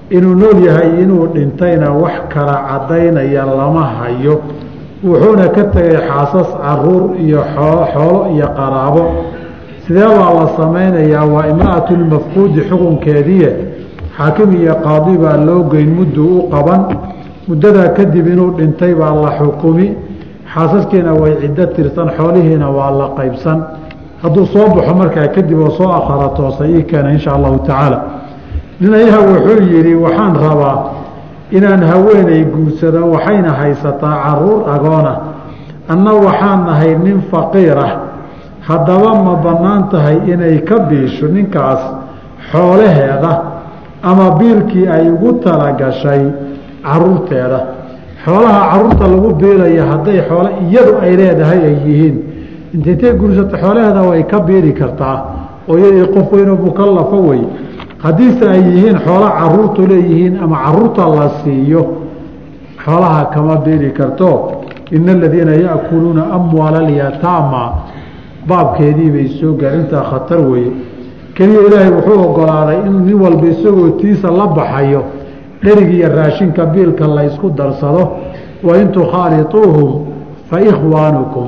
inuu 0.09 0.35
nool 0.35 0.57
yahay 0.65 0.89
inuu 1.03 1.27
dhintayna 1.33 1.91
wax 1.93 2.13
kala 2.33 2.55
caddaynaya 2.69 3.45
lama 3.45 3.83
hayo. 3.99 4.41
Wuxuuna 5.03 5.47
ka 5.55 5.63
tegay 5.73 5.97
xaasas 6.07 6.49
carruur 6.61 7.03
iyo 7.21 7.41
xoolo 7.53 8.33
iyo 8.35 8.47
qaraabo. 8.57 9.03
Sidee 9.85 10.07
baa 10.17 10.33
la 10.33 10.45
samaynayaa? 10.57 11.25
Waa 11.33 11.45
imra'atulmafquudi 11.53 12.61
xukunkeediie 12.69 13.49
xaakim 14.17 14.49
iyo 14.61 14.75
qaadi 14.85 15.17
baa 15.23 15.37
loo 15.47 15.63
geyn 15.71 15.89
mudduu 15.97 16.39
u 16.39 16.49
qaban. 16.51 16.81
Muddadaa 17.47 17.89
kadib 17.97 18.27
inuu 18.27 18.51
dhintay 18.57 18.93
baa 18.95 19.13
la 19.23 19.31
xukumi 19.39 19.87
xaasaskiina 20.53 21.13
way 21.21 21.33
ciddo 21.41 21.65
tirsan 21.75 22.09
xoolihiina 22.17 22.67
waa 22.77 22.91
la 22.91 23.07
qaybsan. 23.17 23.57
Hadduu 24.23 24.45
soo 24.53 24.67
baxo 24.75 24.93
markaa 24.95 25.27
kadib 25.35 25.59
oo 25.59 25.69
soo 25.77 25.91
akhara 25.99 26.29
toosa 26.37 26.65
ii 26.67 26.83
keena 26.83 27.09
insha 27.11 27.31
allahu 27.37 27.59
tacaala. 27.59 27.99
Nin 28.79 28.93
ayaha 28.93 29.19
wuxuu 29.29 29.61
yidhi 29.73 29.93
waxaan 29.95 30.35
rabaa 30.35 30.77
inaan 31.51 31.83
haweenay 31.83 32.43
guursado 32.53 33.01
waxayna 33.13 33.51
haysataa 33.59 34.15
carruur 34.25 34.69
agoona. 34.75 35.13
Anna 35.89 36.11
waxaan 36.13 36.65
nahay 36.65 36.95
nin 37.05 37.21
faqiir 37.31 37.77
ah. 37.77 37.91
Haddaba 38.67 39.11
ma 39.25 39.33
bannaan 39.45 39.89
tahay 39.89 40.17
inay 40.33 40.59
ka 40.67 40.79
biisho 40.89 41.27
ninkaas 41.27 41.79
xoolaheeda 42.51 43.31
ama 44.09 44.25
biilkii 44.39 44.87
ay 44.95 45.09
ugu 45.11 45.33
talagashay 45.43 46.23
caruurteeda. 46.83 47.59
Xoolaha 48.25 48.61
carruurta 48.71 49.05
lagu 49.13 49.29
biilaya 49.41 49.83
hadday 49.91 50.19
xoole 50.29 50.49
iyadu 50.69 50.93
ay 51.03 51.11
leedahay 51.19 51.59
ay 51.69 51.75
yihiin. 51.85 52.15
Intaytay 52.75 53.13
guursato 53.19 53.55
xoolaheeda 53.63 54.01
way 54.09 54.23
ka 54.31 54.39
biili 54.47 54.71
kartaa? 54.73 55.17
Oo 55.69 55.77
iyadii 55.77 56.07
qof 56.13 56.27
weynoo 56.33 56.57
mukallafo 56.65 57.17
wey. 57.29 57.41
Haddiise 58.03 58.49
ay 58.49 58.61
yihiin 58.69 58.97
xoolo 59.05 59.27
caruurtu 59.39 59.81
leeyihiin 59.91 60.33
ama 60.43 60.57
carruurta 60.65 61.03
la 61.15 61.29
siiyo 61.43 61.81
xoolaha 62.85 63.25
kama 63.33 63.55
biili 63.65 63.89
karto. 63.91 64.29
Ina 64.91 65.11
aladiina 65.11 65.51
yaakuluuna 65.51 66.23
amwaala 66.37 66.77
alyataama 66.79 67.61
baabkeedii 68.47 69.09
bay 69.11 69.27
soo 69.39 69.53
gaar 69.53 70.03
khatar 70.09 70.39
weeye 70.51 70.71
keliya 71.37 71.61
ilaahay 71.67 71.91
wuxuu 71.97 72.19
ogolaaday 72.29 72.77
in 72.87 72.95
nin 73.05 73.17
walba 73.23 73.47
isagoo 73.53 73.89
tiisa 74.01 74.31
la 74.31 74.47
baxayo 74.57 75.01
dherig 75.63 75.93
iyo 75.93 76.09
raashinka 76.15 76.65
biilka 76.65 77.07
la 77.07 77.23
ysku 77.29 77.49
darsado 77.49 78.03
wa 78.63 78.77
in 78.77 78.87
tukhaaliuuhum 78.91 80.05
fa 80.49 80.61
ikhwaanukum. 80.61 81.47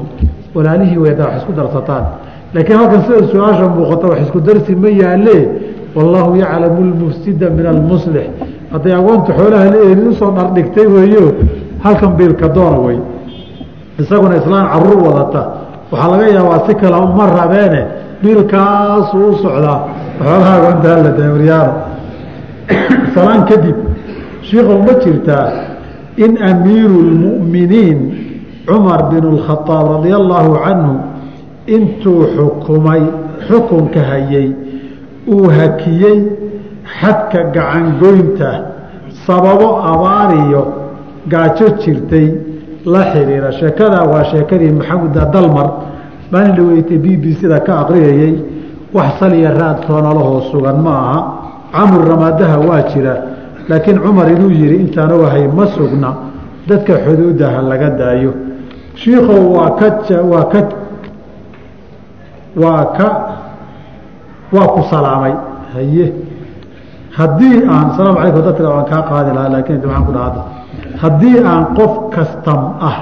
Walaalihii 0.55 0.97
weydaa 0.97 1.25
wax 1.25 1.37
isku 1.41 1.53
darsataan. 1.53 2.03
Laakiin 2.53 2.77
halkan 2.79 3.01
sida 3.05 3.27
su'aasha 3.31 3.67
muuqata 3.75 4.07
wax 4.07 4.19
isku 4.25 4.39
darsi 4.41 4.75
ma 4.75 4.89
yaalee 4.89 5.43
wallaahu 5.95 6.35
yaclamu 6.37 6.81
lmufsida 6.91 7.49
min 7.49 7.65
almuslix 7.65 8.27
hadday 8.71 8.93
agoonta 8.93 9.33
xoolaha 9.33 9.65
leeyihiin 9.73 10.07
u 10.07 10.13
soo 10.13 10.31
dhardhigtay 10.37 10.87
weeyo 10.87 11.33
halkan 11.83 12.11
biilka 12.17 12.47
doona 12.55 12.77
wey 12.85 12.97
isaguna 13.99 14.35
islaan 14.37 14.67
carruur 14.73 14.99
wadata. 15.07 15.41
Waxaa 15.91 16.09
laga 16.11 16.27
yaabaa 16.27 16.59
si 16.67 16.75
kale 16.75 16.97
uma 16.97 17.25
rabeene 17.25 17.81
biilkaasuu 18.21 19.27
u 19.29 19.35
socdaa 19.43 19.79
xoolaha 20.19 20.51
agoonta 20.57 20.87
hala 20.95 21.11
dawaryaano 21.19 21.73
salaan 23.15 23.43
kadib 23.49 23.77
shiikow 24.47 24.79
ma 24.87 24.93
jirtaa 25.03 25.45
in 26.25 26.31
amiiru 26.51 26.99
lmu'miniin 27.11 27.99
cumar 28.67 29.01
bin 29.11 29.23
اlkhadaab 29.33 29.85
radia 29.95 30.15
allaahu 30.21 30.53
canhu 30.65 30.93
intuu 31.75 32.21
xukumay 32.35 33.01
xukunka 33.47 34.01
hayay 34.09 34.47
uu 35.33 35.47
hakiyey 35.57 36.19
xadka 36.99 37.39
gacangoynta 37.55 38.49
sababo 39.25 39.69
abaariyo 39.91 40.61
gaajo 41.31 41.67
jirtay 41.81 42.27
la 42.93 43.01
xiriira 43.11 43.51
sheekadaa 43.59 44.03
waa 44.11 44.23
sheekadii 44.31 44.71
maxamed 44.79 45.15
dalmar 45.33 45.67
maalin 46.31 46.55
dhaweeytay 46.55 46.97
b 46.97 47.17
b 47.17 47.25
c-da 47.39 47.59
ka 47.59 47.73
aqriyayey 47.83 48.33
wax 48.93 49.19
saliya 49.19 49.51
raadtoonalahoo 49.59 50.41
sugan 50.51 50.77
ma 50.85 50.93
aha 51.03 51.19
camur 51.73 52.03
ramaadaha 52.09 52.57
waa 52.67 52.81
jira. 52.93 53.15
Laakiin 53.69 53.99
cumar 54.01 54.29
inuu 54.31 54.49
yihi 54.49 54.75
intaan 54.83 55.11
ogahay 55.11 55.45
ma 55.47 55.65
sugna. 55.77 56.09
Dadka 56.67 56.93
xuduudaha 57.05 57.61
laga 57.61 57.89
daayo. 57.99 58.33
Shiikow 58.95 59.53
waa 59.55 59.71
ka 59.77 59.87
waa 60.31 60.45
ka 60.51 60.59
waa 62.57 62.85
ka 62.97 63.07
waa 64.51 64.67
ku 64.73 64.81
salaamay. 64.89 65.33
Haye. 65.73 66.13
Haddii 67.17 67.61
aan 67.69 67.85
asalaamu 67.93 68.17
calaykum 68.17 68.41
dad 68.45 68.55
kale 68.57 68.69
waan 68.73 68.85
kaa 68.89 69.01
qaadi 69.09 69.29
lahaa 69.37 69.49
laakin 69.53 69.75
maxaan 69.85 70.05
ku 70.05 70.11
dhahada 70.17 70.41
haddii 71.01 71.37
aan 71.51 71.63
qof 71.77 71.93
kastam 72.15 72.61
ah 72.89 72.97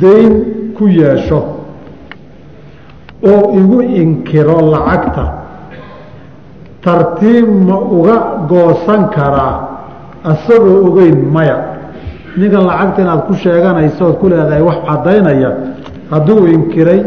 dayn 0.00 0.32
ku 0.76 0.84
yeesho 0.88 1.40
oo 3.30 3.42
igu 3.60 3.78
inkiro 4.02 4.58
lacagta 4.72 5.24
tartiib 6.84 7.48
ma 7.68 7.76
uga 7.96 8.16
goosan 8.48 9.08
karaa 9.10 9.56
asagoo 10.24 10.86
ogeyn 10.88 11.18
maya. 11.34 11.56
Ninkan 12.36 12.64
lacagta 12.68 13.02
inaad 13.02 13.22
ku 13.26 13.34
sheeganayso 13.34 14.02
ood 14.08 14.16
ku 14.20 14.26
leedahay 14.28 14.62
wax 14.62 14.78
caddaynaya 14.86 15.50
hadduu 16.10 16.46
inkiray 16.54 17.00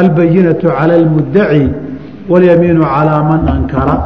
albayinatu 0.00 0.68
cala 0.68 0.94
almuddaci 1.00 1.64
walyamiinu 2.30 2.82
calaa 2.84 3.22
man 3.30 3.42
ankara. 3.54 3.96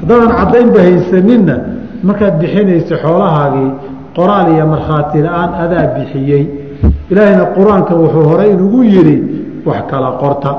Haddaadan 0.00 0.30
caddaynba 0.38 0.80
haysaninna 0.86 1.56
markaad 2.02 2.34
bixinaysa 2.40 2.94
xoolahaagii 3.04 3.70
qoraal 4.16 4.48
iyo 4.54 4.66
markhaati 4.74 5.18
la'aan 5.26 5.50
adaa 5.64 5.86
bixiyey 5.96 6.42
ilaahayna 7.10 7.44
qur'aanka 7.56 7.94
wuxuu 7.94 8.24
horay 8.30 8.50
inugu 8.50 8.82
yidhi 8.84 9.16
wax 9.66 9.80
kala 9.90 10.10
qorta. 10.22 10.50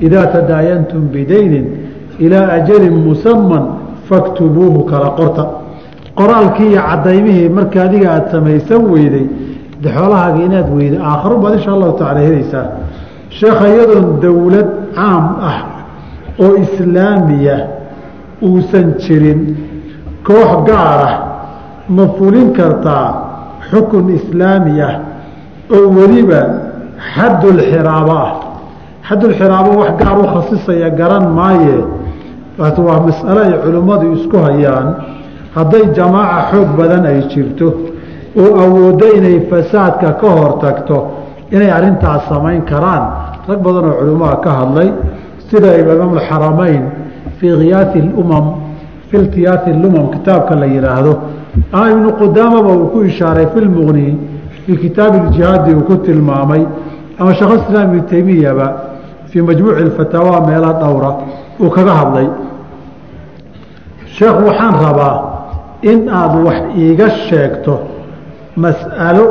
Idaa 0.00 0.26
tadaayantum 0.26 1.02
bidaynin 1.14 1.66
ilaa 2.18 2.48
ajalin 2.58 2.96
musaman 3.08 3.64
faktubuuhu 4.08 4.84
kala 4.84 5.10
qorta. 5.18 5.44
Qoraalkii 6.14 6.70
iyo 6.72 6.82
cadaymihii 6.90 7.48
marka 7.48 7.82
adiga 7.82 8.08
aada 8.12 8.30
samaysan 8.30 8.82
weyday 8.92 9.26
xoolahaaga 9.84 10.40
inaad 10.48 10.68
weyday 10.78 11.00
aakharo 11.10 11.36
baad 11.42 11.54
insha 11.58 11.72
allahu 11.76 11.92
tacala 11.98 12.20
helaysaa. 12.26 12.66
Sheekha 13.38 13.66
iyadoon 13.74 14.06
dowlad 14.22 14.68
caam 14.96 15.24
ah 15.50 15.58
oo 16.44 16.54
islaamiya 16.64 17.56
uusan 18.42 18.94
jirin 19.02 19.40
koox 20.26 20.50
gaar 20.68 21.00
ah 21.08 21.14
ma 21.88 22.04
fulin 22.18 22.48
kartaa 22.58 23.27
xukun 23.70 24.06
islaami 24.18 24.80
ah 24.88 24.94
oo 25.76 25.88
weliba 25.96 26.40
xaddulxiraabo 27.14 28.12
ah 28.26 28.32
xaddulxiraabo 29.08 29.70
wax 29.80 29.90
gaar 30.00 30.16
u 30.18 30.24
khasisaya 30.34 30.90
garan 31.00 31.26
maaye. 31.38 31.76
Waa 32.58 33.00
mas'alo 33.06 33.40
ay 33.46 33.54
culimmadu 33.64 34.06
isku 34.18 34.36
hayaan. 34.46 34.88
Hadday 35.54 35.84
jamaaca 35.96 36.40
xoog 36.50 36.68
badan 36.78 37.04
ay 37.06 37.20
jirto 37.30 37.68
oo 38.40 38.50
awooddo 38.64 39.06
inay 39.18 39.36
fasaadka 39.50 40.08
ka 40.20 40.28
hor 40.36 40.52
tagto 40.62 40.96
inay 41.54 41.70
arrintaas 41.70 42.22
samayn 42.28 42.62
karaan. 42.70 43.04
Rag 43.48 43.60
badan 43.66 43.84
oo 43.90 43.96
culimmaha 44.00 44.36
ka 44.44 44.50
hadlay 44.58 44.88
sida 45.48 45.70
imaam 45.80 46.10
alxaramayn 46.18 46.82
fii 47.38 47.52
khiyaai 47.60 48.00
lumam 48.16 48.44
fi 49.08 49.16
iltiyaati 49.16 49.70
lumam 49.82 50.06
kitaabka 50.14 50.54
la 50.60 50.66
yidhaahdo 50.66 51.12
ibnu 51.92 52.12
qudaamaba 52.20 52.70
uu 52.76 52.88
ku 52.92 52.98
ishaaray 53.04 53.46
fi 53.54 53.60
lmuqni 53.60 54.18
fii 54.66 54.76
kitaabi 54.76 55.16
iljihaadi 55.18 55.74
uu 55.74 55.84
ku 55.88 55.94
tilmaamay 55.96 56.62
ama 57.18 57.34
sheekh 57.34 57.52
islaam 57.60 57.88
ibnu 57.90 58.02
teymiyaba 58.12 58.66
fii 59.30 59.42
majmuuci 59.42 59.82
alfataawa 59.82 60.46
meelo 60.46 60.72
dhowra 60.80 61.10
uu 61.60 61.70
kaga 61.70 61.94
hadlay. 62.00 62.28
Sheekh 64.16 64.36
waxaan 64.46 64.74
rabaa 64.86 65.16
in 65.82 66.08
aad 66.08 66.34
wax 66.46 66.58
iiga 66.76 67.08
sheegto 67.28 67.74
mas'alo 68.56 69.26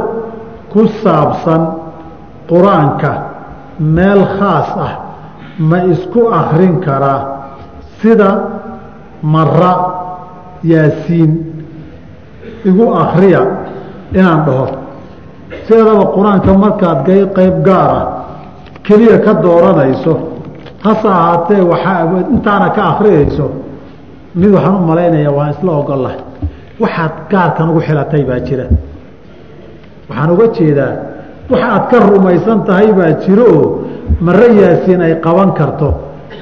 ku 0.72 0.88
saabsan 1.04 1.62
qur'aanka 2.50 3.12
meel 3.80 4.22
khaas 4.38 4.70
ah 4.88 4.94
ma 5.60 5.80
isku 5.94 6.22
akrin 6.42 6.80
karaa 6.86 7.20
sida 8.00 8.30
mara 9.22 9.74
yaasiin 10.64 11.32
igu 12.70 12.86
akriya 13.04 13.42
inaan 14.18 14.42
dhaho. 14.48 14.66
Sideedaba 15.68 16.06
qur'aanka 16.16 16.52
markaad 16.64 17.00
qeyb 17.38 17.56
gaara 17.68 18.02
keliya 18.86 19.18
ka 19.26 19.34
dooranayso 19.44 20.14
hase 20.86 21.08
ahaatee 21.08 21.62
waxaa 21.72 22.04
intaana 22.36 22.68
ka 22.76 22.82
akriyayso 22.92 23.46
mid 24.40 24.52
waxaan 24.56 24.76
u 24.76 24.86
malaynaya 24.92 25.32
waan 25.38 25.50
isla 25.56 25.72
ogolah 25.82 26.16
waxaad 26.84 27.14
gaarkan 27.32 27.70
ugu 27.72 27.82
xilatay 27.88 28.24
baa 28.30 28.40
jira. 28.48 28.66
Waxaan 30.10 30.30
uga 30.36 30.46
jeedaa 30.58 30.94
waxa 31.52 31.68
aad 31.76 31.84
ka 31.92 31.98
rumaysan 32.10 32.60
tahay 32.68 32.90
baa 33.00 33.12
jiro 33.24 33.50
mare 34.26 34.48
yaasiin 34.62 35.02
ay 35.08 35.14
qaban 35.26 35.52
karto. 35.60 35.90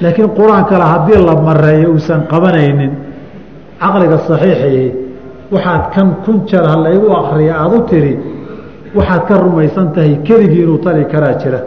Laakiin 0.02 0.28
qur'aan 0.38 0.64
kale 0.70 0.84
haddii 0.92 1.20
la 1.28 1.34
mareeyo 1.46 1.88
uusan 1.94 2.20
qabanaynin 2.32 2.92
caqliga 3.80 4.18
saxiixii 4.28 4.86
waxaad 5.52 5.82
kan 5.94 6.08
kun 6.24 6.36
jeer 6.48 6.64
ha 6.70 6.76
laygu 6.86 7.08
akriya 7.20 7.54
aada 7.62 7.76
u 7.76 7.80
tiri 7.90 8.14
waxaad 8.96 9.22
ka 9.28 9.34
rumaysan 9.44 9.92
tahay 9.94 10.14
keligii 10.26 10.62
inuu 10.66 10.78
tari 10.84 11.04
karaa 11.12 11.34
jira. 11.42 11.60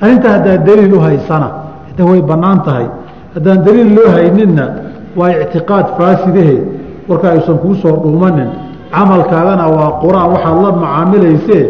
Arrinta 0.00 0.28
haddaad 0.34 0.64
daliil 0.66 0.92
u 0.94 1.00
haysana 1.00 1.48
de 1.96 2.02
way 2.02 2.20
bannaan 2.22 2.60
tahay 2.66 2.86
haddaan 3.34 3.64
daliil 3.66 3.90
loo 3.96 4.08
hayninna 4.16 4.64
waa 5.18 5.30
ictiqaad 5.42 5.86
faasidahe 5.98 6.56
warka 7.08 7.26
ayuusan 7.32 7.58
kuu 7.64 7.74
soo 7.82 7.96
dhuumanin 8.02 8.50
camalkaagana 8.92 9.64
waa 9.76 9.90
qur'aan 10.04 10.28
waxaad 10.34 10.56
la 10.64 10.70
macaamilaysee 10.82 11.62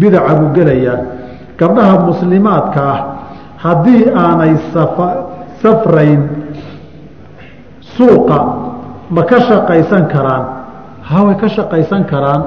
bidaca 0.00 0.32
buu 0.40 0.50
gelayaa 0.56 0.98
gabdhaha 1.58 1.94
muslimaadka 2.08 2.80
ah 2.94 2.98
haddii 3.64 4.02
aanay 4.24 4.52
safrayn 5.62 6.20
suuqa 7.96 8.38
ma 9.14 9.22
ka 9.30 9.38
shaqaysan 9.48 10.04
karaan 10.12 10.44
haway 11.10 11.34
ka 11.40 11.48
shaqaysan 11.56 12.02
karaan 12.12 12.42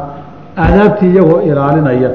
aadaabtii 0.63 1.09
iyagoo 1.13 1.41
ilaalinaya. 1.49 2.09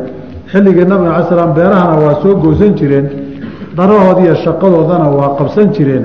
Xilligii 0.52 0.84
nabiga 0.90 1.14
ala 1.16 1.24
slam 1.28 1.50
beerahana 1.56 1.96
waa 2.04 2.14
soo 2.22 2.34
goosan 2.42 2.72
jireen 2.78 3.06
darahood 3.76 4.18
iyo 4.24 4.34
shaqadoodana 4.44 5.06
waa 5.18 5.30
qabsan 5.38 5.68
jireen. 5.76 6.04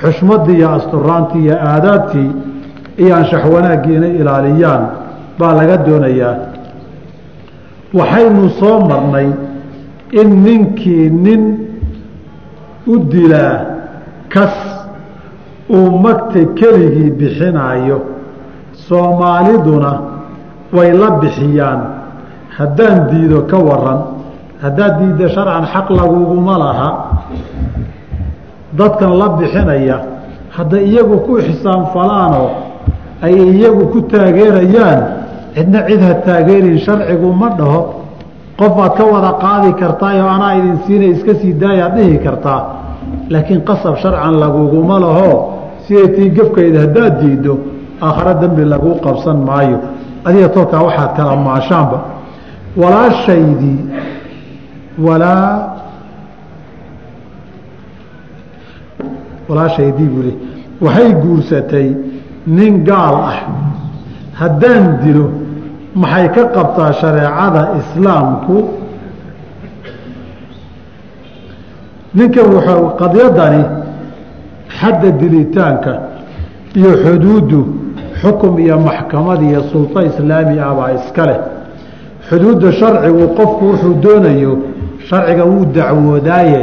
Xushmadii 0.00 0.56
iyo 0.60 0.68
asturaantii 0.78 1.42
iyo 1.46 1.56
aadaabtii 1.72 2.30
iyo 3.02 3.12
anshax 3.16 3.44
wanaaggii 3.54 3.94
inay 3.98 4.12
ilaaliyaan 4.20 4.82
baa 5.38 5.52
laga 5.58 5.76
doonayaa. 5.86 6.34
Waxaynu 7.98 8.48
soo 8.60 8.76
marnay 8.90 9.28
in 10.20 10.28
ninkii 10.44 11.10
nin 11.24 11.42
u 12.86 12.94
dilaa 13.12 13.56
kas 14.34 14.54
uu 15.76 15.90
magta 16.04 16.40
keligii 16.58 17.10
bixinaayo 17.18 17.98
soomaaliduna 18.90 19.92
way 20.74 20.90
la 20.92 21.10
bixiyaan. 21.22 21.80
Haddaan 22.58 22.98
diido 23.10 23.46
ka 23.50 23.58
waran 23.68 24.00
haddaad 24.62 24.92
diiddo 25.00 25.26
sharcan 25.34 25.64
xaq 25.72 25.86
laguguma 25.98 26.54
laha 26.58 26.88
dadkan 28.78 29.12
la 29.18 29.28
bixinaya 29.38 29.96
hadday 30.56 30.84
iyagu 30.90 31.16
ku 31.26 31.38
xisaanfalaanoo 31.46 32.50
ay 33.22 33.34
iyagu 33.34 33.84
ku 33.92 33.98
taageerayaan. 34.10 35.00
Cidna 35.54 35.80
cid 35.88 36.00
ha 36.02 36.14
taageerin 36.26 36.78
sharcigu 36.78 37.32
ma 37.40 37.48
dhaho. 37.58 37.80
Qof 38.58 38.72
baad 38.76 38.92
ka 38.98 39.04
wada 39.12 39.32
qaadi 39.42 39.70
kartaayoo 39.80 40.28
anaa 40.36 40.54
idin 40.58 40.76
siina 40.86 41.06
iska 41.14 41.34
sii 41.40 41.52
daayaad 41.62 41.94
dhihi 41.96 42.18
kartaa. 42.18 42.60
Laakiin 43.30 43.60
qasab 43.68 43.94
sharcan 44.02 44.34
laguguma 44.42 44.98
laho. 45.00 45.30
Siday 45.86 46.08
tii 46.14 46.30
gefkayda 46.36 46.78
haddaad 46.84 47.14
diiddo 47.20 47.54
aakhare 48.02 48.34
dembi 48.40 48.64
laguu 48.64 48.94
qabsan 49.04 49.38
maayo. 49.48 49.78
Adiga 50.24 50.48
tolkaa 50.48 50.82
waxaad 50.86 51.10
kala 51.16 51.36
maashaanba. 51.36 51.98
Walaashaydii 52.76 53.78
walaa 55.06 55.76
walaashaydii 59.48 60.08
buuli 60.14 60.32
waxay 60.80 61.12
guursatay 61.22 61.88
nin 62.46 62.84
gaal 62.84 63.14
ah. 63.32 63.38
Haddaan 64.40 64.84
dilo 65.02 65.26
maxay 65.94 66.28
ka 66.34 66.42
qabtaa 66.54 66.92
shareecada 67.00 67.62
islaamku? 67.80 68.56
Ninkan 72.14 72.46
wuxuu 72.54 72.84
qadyadani 73.00 73.62
xadda 74.78 75.10
dilitaanka 75.20 75.92
iyo 76.78 76.92
xuduuddu 77.04 77.60
xukum 78.22 78.58
iyo 78.58 78.76
maxkamad 78.88 79.40
iyo 79.42 79.60
sulto 79.72 79.98
islaami 80.10 80.58
ah 80.66 80.74
baa 80.78 80.90
iska 80.98 81.22
leh 81.28 81.38
xuduudda 82.28 82.72
sharcigu 82.72 83.24
qofku 83.38 83.64
wuxuu 83.70 83.94
doonayo 84.04 84.52
sharciga 85.08 85.44
wuu 85.44 85.64
dacwoodaaye 85.76 86.60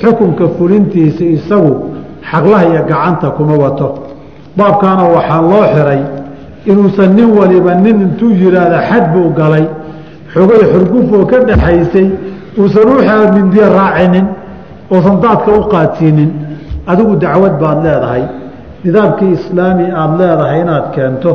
xukunka 0.00 0.44
fulintiisa 0.58 1.24
isagu 1.36 1.72
xaqlaha 2.30 2.64
iyo 2.70 2.82
gacanta 2.90 3.28
kuma 3.36 3.54
wato 3.64 3.88
baabkaana 4.56 5.04
waxaa 5.14 5.40
loo 5.50 5.64
xiray 5.74 6.02
inuusan 6.70 7.10
nin 7.18 7.28
waliba 7.38 7.74
nin 7.74 7.96
intuu 8.06 8.30
yidhaahda 8.42 8.78
xad 8.88 9.04
buu 9.12 9.28
galay 9.38 9.66
xogay 10.34 10.62
xurgufoo 10.72 11.24
ka 11.30 11.36
dhaxaysay 11.48 12.08
uusan 12.58 12.88
uxaa 12.94 13.32
mindiya 13.34 13.66
raacinin 13.78 14.26
oosan 14.94 15.16
daadka 15.22 15.50
u 15.58 15.62
qaadsiinin 15.72 16.30
adigu 16.90 17.16
dacwad 17.24 17.54
baad 17.62 17.78
leedahay 17.84 18.22
nidaamkii 18.84 19.32
islaami 19.38 19.86
aada 20.00 20.16
leedahay 20.20 20.60
inaad 20.64 20.86
keento 20.94 21.32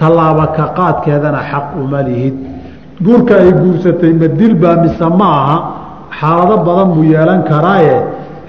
tallaaba 0.00 0.46
ka 0.56 0.64
qaadkeedana 0.78 1.40
xaq 1.50 1.66
uma 1.82 2.00
lihid. 2.08 2.34
Guurka 3.04 3.34
ay 3.42 3.50
guursatay 3.52 4.12
ma 4.20 4.28
dilbaa 4.40 4.76
mise 4.84 5.06
ma 5.20 5.28
aha? 5.42 5.58
Xaalado 6.18 6.56
badan 6.66 6.88
buu 6.94 7.04
yeelan 7.12 7.42
karaaye. 7.50 7.96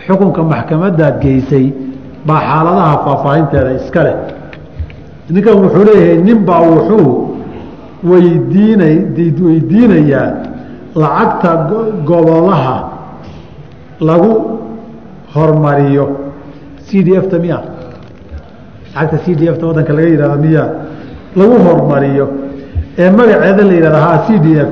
Xukunka 0.05 0.41
maxkamadaad 0.51 1.15
geysay 1.23 1.65
baa 2.27 2.41
xaaladaha 2.49 2.93
faahfaahinteeda 3.05 3.71
iska 3.79 4.01
leh. 4.07 4.15
Ninkan 5.33 5.55
wuxuu 5.63 5.83
leeyahay 5.89 6.17
ninbaa 6.27 6.61
wuxuu 6.71 7.07
weydiina 8.09 8.85
weydiinayaa 9.47 10.29
lacagta 11.01 11.51
gobolaha 12.09 12.75
lagu 14.07 14.33
hormariyo. 15.35 16.05
C 16.87 17.03
d 17.03 17.07
f 17.23 17.27
ta 17.31 17.37
miya 17.43 17.59
lacagta 18.97 19.17
c 19.25 19.35
d 19.35 19.47
f 19.53 19.57
ta 19.59 19.65
waddanka 19.67 19.93
laga 19.93 20.07
yihahdo 20.09 20.37
miya 20.43 20.65
lagu 21.35 21.55
hormariyo. 21.65 22.25
Ee 22.97 23.09
magaceeda 23.17 23.63
la 23.69 23.73
yihahda 23.73 23.99
ha 24.05 24.13
c 24.27 24.39
d 24.39 24.47
f 24.65 24.69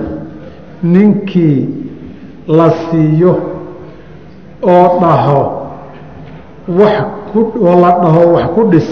ninkii 0.84 1.70
la 2.48 2.70
siiyo 2.90 3.34
oo 4.64 4.88
dhaho 5.02 5.42
wax 6.80 6.96
ku 7.32 7.40
oo 7.68 7.76
la 7.84 7.92
dhaho 8.04 8.22
wax 8.36 8.46
ku 8.56 8.62
dhis 8.72 8.90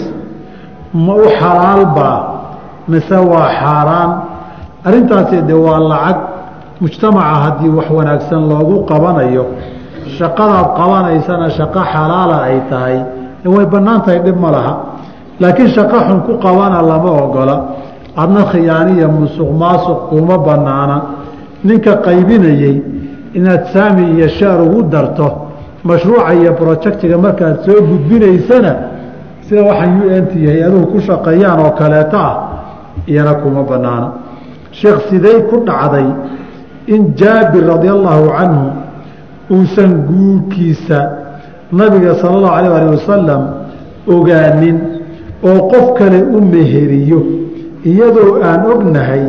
ma 0.94 1.14
u 1.16 1.26
xalaalbaa 1.40 2.18
mise 2.88 3.18
waa 3.32 3.50
xaaraan? 3.62 4.12
Arrintaasi 4.86 5.42
de 5.48 5.54
waa 5.54 5.80
lacag 5.80 6.18
mujtamaca 6.82 7.36
haddii 7.44 7.70
wax 7.78 7.88
wanaagsan 7.98 8.42
loogu 8.50 8.76
qabanayo. 8.90 9.46
Shaqadaad 10.18 10.68
qabanaysana 10.78 11.50
shaqo 11.58 11.80
xalaala 11.94 12.38
ay 12.50 12.60
tahay. 12.70 12.98
Way 13.46 13.66
bannaan 13.74 14.02
tahay 14.06 14.20
dhib 14.26 14.38
ma 14.44 14.52
laha 14.52 14.74
laakiin 15.40 15.70
shaqo 15.70 15.98
xun 16.08 16.20
ku 16.26 16.38
qabana 16.38 16.82
lama 16.82 17.12
ogola. 17.12 17.58
Adna 18.16 18.46
khiyaaniya 18.52 19.08
musuq 19.08 19.50
maasuq 19.52 20.10
kuma 20.10 20.38
bannaana 20.38 21.02
ninka 21.64 21.98
qaybinayey 22.06 22.82
inaad 23.34 23.66
saami 23.74 24.14
iyo 24.14 24.28
sheer 24.30 24.62
ugu 24.62 24.84
darto 24.84 25.50
mashruuca 25.84 26.34
iyo 26.34 26.54
projectiga 26.54 27.18
markaad 27.18 27.66
soo 27.66 27.82
gudbinaysana 27.82 28.76
sida 29.42 29.64
waxaan 29.64 30.02
u 30.06 30.10
n 30.14 30.28
t 30.28 30.46
hay'aduhu 30.46 30.86
ku 30.94 31.00
shaqeeyaan 31.02 31.60
oo 31.66 31.72
kaleeto 31.74 32.18
ah 32.18 32.36
iyana 33.08 33.34
kuma 33.42 33.64
bannaana 33.64 34.08
sheekh 34.72 35.10
sidey 35.10 35.38
ku 35.50 35.66
dhacday 35.66 36.06
in 36.88 37.16
jaabir 37.18 37.66
radi 37.66 37.90
allaahu 37.90 38.30
canhu 38.38 38.66
uusan 39.50 39.92
guurkiisa 40.06 41.00
nabiga 41.72 42.14
sala 42.22 42.34
allahu 42.38 42.54
alayh 42.54 42.72
ali 42.78 42.90
wasalam 42.96 43.42
ogaanin 44.08 44.78
oo 45.50 45.60
qof 45.72 45.86
kale 46.00 46.20
u 46.36 46.42
meheriyo 46.54 47.20
iyadoo 47.92 48.32
aan 48.50 48.62
ognahay 48.74 49.24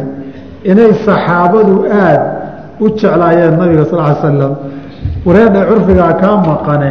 inay 0.71 0.93
saxaabadu 1.07 1.75
aada 2.03 2.25
u 2.81 2.87
jeclaayeen 2.99 3.55
nabiga 3.61 3.85
sal 3.91 4.01
ly 4.09 4.15
slam 4.21 4.53
wareedha 5.27 5.61
curfigaa 5.69 6.13
kaa 6.23 6.37
maqane 6.49 6.91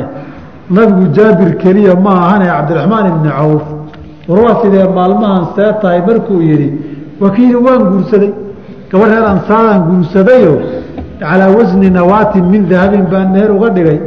nabigu 0.75 1.05
jaabir 1.17 1.51
keliya 1.63 1.93
ma 2.05 2.11
ahane 2.25 2.45
cabdiraxmaan 2.53 3.05
ibni 3.11 3.29
cawf. 3.39 3.63
War 4.27 4.39
waa 4.45 4.55
sidee 4.61 4.85
maalmahan 4.97 5.43
see 5.55 5.71
tahay 5.81 6.01
markuu 6.07 6.41
yidhi 6.49 6.69
wakiili 7.21 7.55
waan 7.65 7.81
guursaday. 7.91 8.31
Gabadh 8.91 9.11
reer 9.13 9.25
ansaadaan 9.33 9.81
guursadayo 9.89 10.53
calaa 11.19 11.51
wasni 11.57 11.89
nawaatin 11.97 12.45
min 12.53 12.61
dahabin 12.71 13.03
baan 13.11 13.27
meher 13.35 13.51
uga 13.57 13.69
dhigay. 13.77 13.99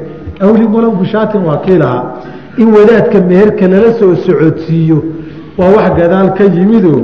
Awlin 0.44 0.70
walow 0.74 0.92
bishaatin 1.00 1.42
waa 1.48 1.58
kii 1.64 1.78
lahaa 1.82 2.02
in 2.58 2.68
wadaadka 2.76 3.20
meherka 3.20 3.66
lala 3.68 3.92
soo 3.98 4.14
socodsiiyo. 4.26 4.98
Waa 5.58 5.70
wax 5.76 5.90
gadaal 5.98 6.28
ka 6.38 6.44
yimido. 6.44 6.94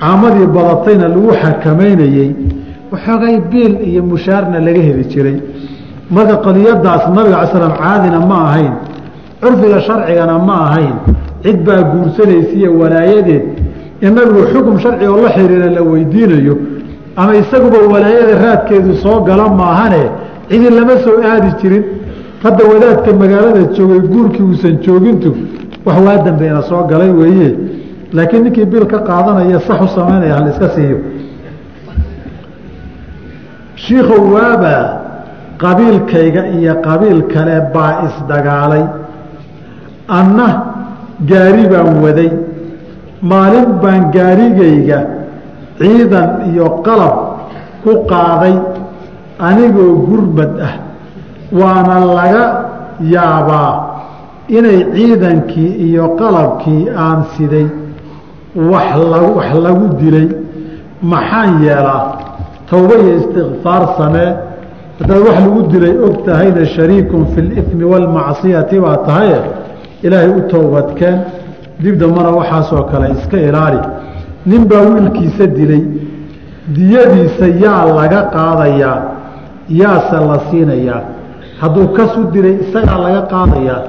Caamadii 0.00 0.46
badatayna 0.56 1.08
lagu 1.08 1.30
xakamaynayey 1.42 2.30
waxoogay 2.92 3.36
biil 3.50 3.72
iyo 3.88 4.02
mushaarna 4.02 4.58
laga 4.60 4.82
heli 4.88 5.04
jiray. 5.12 5.36
Marka 6.10 6.36
qadiyadaas 6.46 7.04
nabiga 7.14 7.36
ala 7.38 7.46
slam 7.52 7.72
caadina 7.80 8.20
ma 8.30 8.36
ahayn. 8.48 8.72
Curfiga 9.40 9.80
sharcigana 9.86 10.38
ma 10.38 10.54
ahayn. 10.66 10.96
Cid 11.42 11.58
baa 11.66 11.82
guursanaysiiyo 11.92 12.70
walaayadeed. 12.80 13.44
In 14.02 14.10
nabigu 14.14 14.42
xukum 14.52 14.78
sharci 14.78 15.06
oo 15.06 15.22
la 15.22 15.30
xiriira 15.36 15.70
la 15.70 15.82
weydiinayo 15.82 16.54
ama 17.16 17.32
isaguba 17.36 17.78
walaayada 17.92 18.34
raadkeedu 18.44 18.94
soo 19.02 19.20
gala 19.24 19.48
maahane 19.48 20.02
cidi 20.50 20.68
lama 20.70 20.96
soo 21.04 21.22
aadi 21.22 21.50
jirin 21.62 21.84
hadda 22.44 22.62
wadaadka 22.72 23.10
magaalada 23.22 23.62
joogay 23.76 24.00
guurkii 24.12 24.44
uusan 24.48 24.74
joogintu 24.86 25.30
wax 25.86 25.98
waa 26.06 26.18
dambeena 26.26 26.62
soo 26.68 26.82
galay 26.90 27.10
weeye. 27.20 27.50
Laakiin 28.16 28.42
ninkii 28.44 28.64
bil 28.72 28.84
ka 28.92 28.98
qaadanaya 29.08 29.60
sax 29.68 29.80
u 29.86 29.88
samaynaya 29.96 30.34
hal 30.38 30.46
iska 30.52 30.68
siiyo. 30.74 30.98
Shiikhow 33.84 34.22
waabaa 34.34 34.82
qabiilkayga 35.62 36.42
iyo 36.58 36.74
qabiil 36.86 37.20
kale 37.32 37.56
baa 37.74 37.92
isdagaalay 38.06 38.84
anna 40.18 40.48
gaari 41.30 41.64
baan 41.72 41.90
waday. 42.04 42.30
Maalin 43.30 43.68
baan 43.82 44.02
gaarigayga 44.16 44.98
ciidan 45.78 46.30
iyo 46.50 46.66
qalab 46.86 47.14
ku 47.84 47.92
qaaday 48.12 48.54
anigoo 49.48 49.92
gurmad 50.08 50.52
ah 50.68 50.74
waana 51.60 51.96
laga 52.18 52.44
yaabaa 53.14 53.72
inay 54.48 54.78
ciidankii 54.94 55.70
iyo 55.86 56.08
qalabkii 56.20 56.88
aan 57.04 57.20
siday 57.36 57.66
wax 58.70 59.54
lagu 59.64 59.86
dilay. 60.00 60.28
Maxaan 61.02 61.62
yeelaa 61.64 62.02
towba 62.70 62.94
iyo 63.02 63.12
istikfaar 63.20 63.82
samee 63.98 64.30
haddaad 64.98 65.20
wax 65.26 65.36
lagu 65.46 65.62
dilay 65.72 65.94
og 66.06 66.14
tahayna 66.26 66.66
shariikun 66.74 67.26
fi 67.34 67.40
limi 67.42 67.84
waalmacsiyati 67.92 68.80
baa 68.84 68.96
tahaye 69.06 69.38
ilaahay 70.02 70.28
u 70.38 70.40
towbadkeen 70.52 71.18
dib 71.82 71.94
dambana 72.00 72.30
waxaasoo 72.38 72.82
kale 72.90 73.06
iska 73.16 73.36
ilaali. 73.48 73.78
Nin 74.46 74.62
baa 74.70 74.80
wiilkiisa 74.90 75.46
dilay. 75.46 75.82
Diyadiisa 76.76 77.46
yaa 77.64 77.84
laga 77.98 78.20
qaadayaa 78.36 78.98
yaase 79.80 80.16
la 80.28 80.36
siinayaa 80.50 81.02
hadduu 81.60 81.88
kasu 81.96 82.20
dilay 82.32 82.56
isagaa 82.64 82.98
laga 82.98 83.22
qaadayaa. 83.32 83.82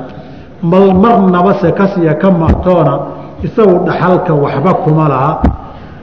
Mal 0.63 0.93
marnaba 0.93 1.53
se 1.61 1.71
kasiya 1.71 2.13
ka 2.21 2.31
maatoona 2.31 2.99
isagu 3.43 3.85
dhaxalka 3.85 4.33
waxba 4.33 4.73
kuma 4.83 5.09
laha. 5.09 5.41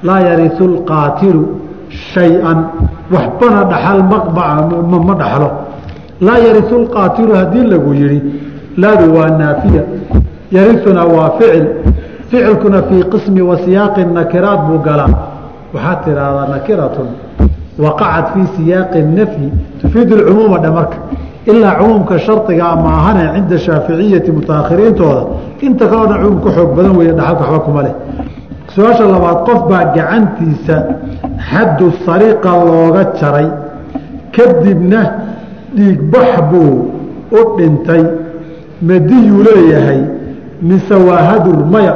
Laa 0.02 0.20
yarisu 0.20 0.64
lqaatilu 0.74 1.42
shay-an. 1.88 2.58
Waxbana 3.10 3.64
dhaxal 3.70 4.02
ma 5.06 5.14
dhaxlo. 5.14 5.48
Laa 6.20 6.38
yarisu 6.38 6.74
lqaatilu 6.84 7.34
haddii 7.34 7.66
lagu 7.72 7.94
yihi 7.94 8.20
laadu 8.76 9.14
waa 9.16 9.30
naafiya. 9.30 9.82
Yarisuna 10.52 11.04
waa 11.04 11.30
ficil. 11.38 11.66
Ficilkuna 12.28 12.82
fii 12.82 13.02
qismi 13.12 13.40
wa 13.42 13.56
siyaaqi 13.58 14.04
buu 14.66 14.78
galaa. 14.78 15.12
Waxaad 15.74 15.98
tidhaahdaa 16.04 16.48
nakiratun 16.54 17.08
waqacat 17.78 18.26
fii 18.34 18.46
siyaaqi 18.56 19.02
nafyi 19.02 19.48
tufiidu 19.80 20.16
lcumuuma 20.16 20.58
dhe 20.58 20.70
marka 20.70 20.96
ilaa 21.46 21.74
cumuumka 21.80 22.18
shardigaa 22.18 22.76
maahane 22.76 23.24
cinda 23.34 23.58
shaaficiyati 23.58 24.30
mutaakhiriintooda. 24.32 25.22
Inta 25.66 25.84
kaloo 25.90 26.06
dhan 26.10 26.20
cumuum 26.22 26.40
ka 26.44 26.50
xoog 26.56 26.70
badan 26.76 26.96
weeye 26.98 27.12
dhaxalka 27.18 27.42
waxba 27.44 27.58
kuma 27.66 27.82
leh. 27.86 27.94
Su'aasha 28.74 29.04
labaad 29.14 29.38
qof 29.46 29.60
baa 29.70 29.84
gacantiisa 29.96 30.76
xaddu 31.50 31.86
sariqa 32.06 32.50
looga 32.68 33.02
jaray 33.20 33.48
kadibna 34.36 35.00
dhiigbax 35.76 36.30
buu 36.50 36.72
u 37.38 37.40
dhintay. 37.58 38.02
Madiyuu 38.88 39.42
leeyahay 39.46 40.00
mise 40.62 40.94
waa 41.08 41.22
hadur 41.30 41.58
maya 41.72 41.94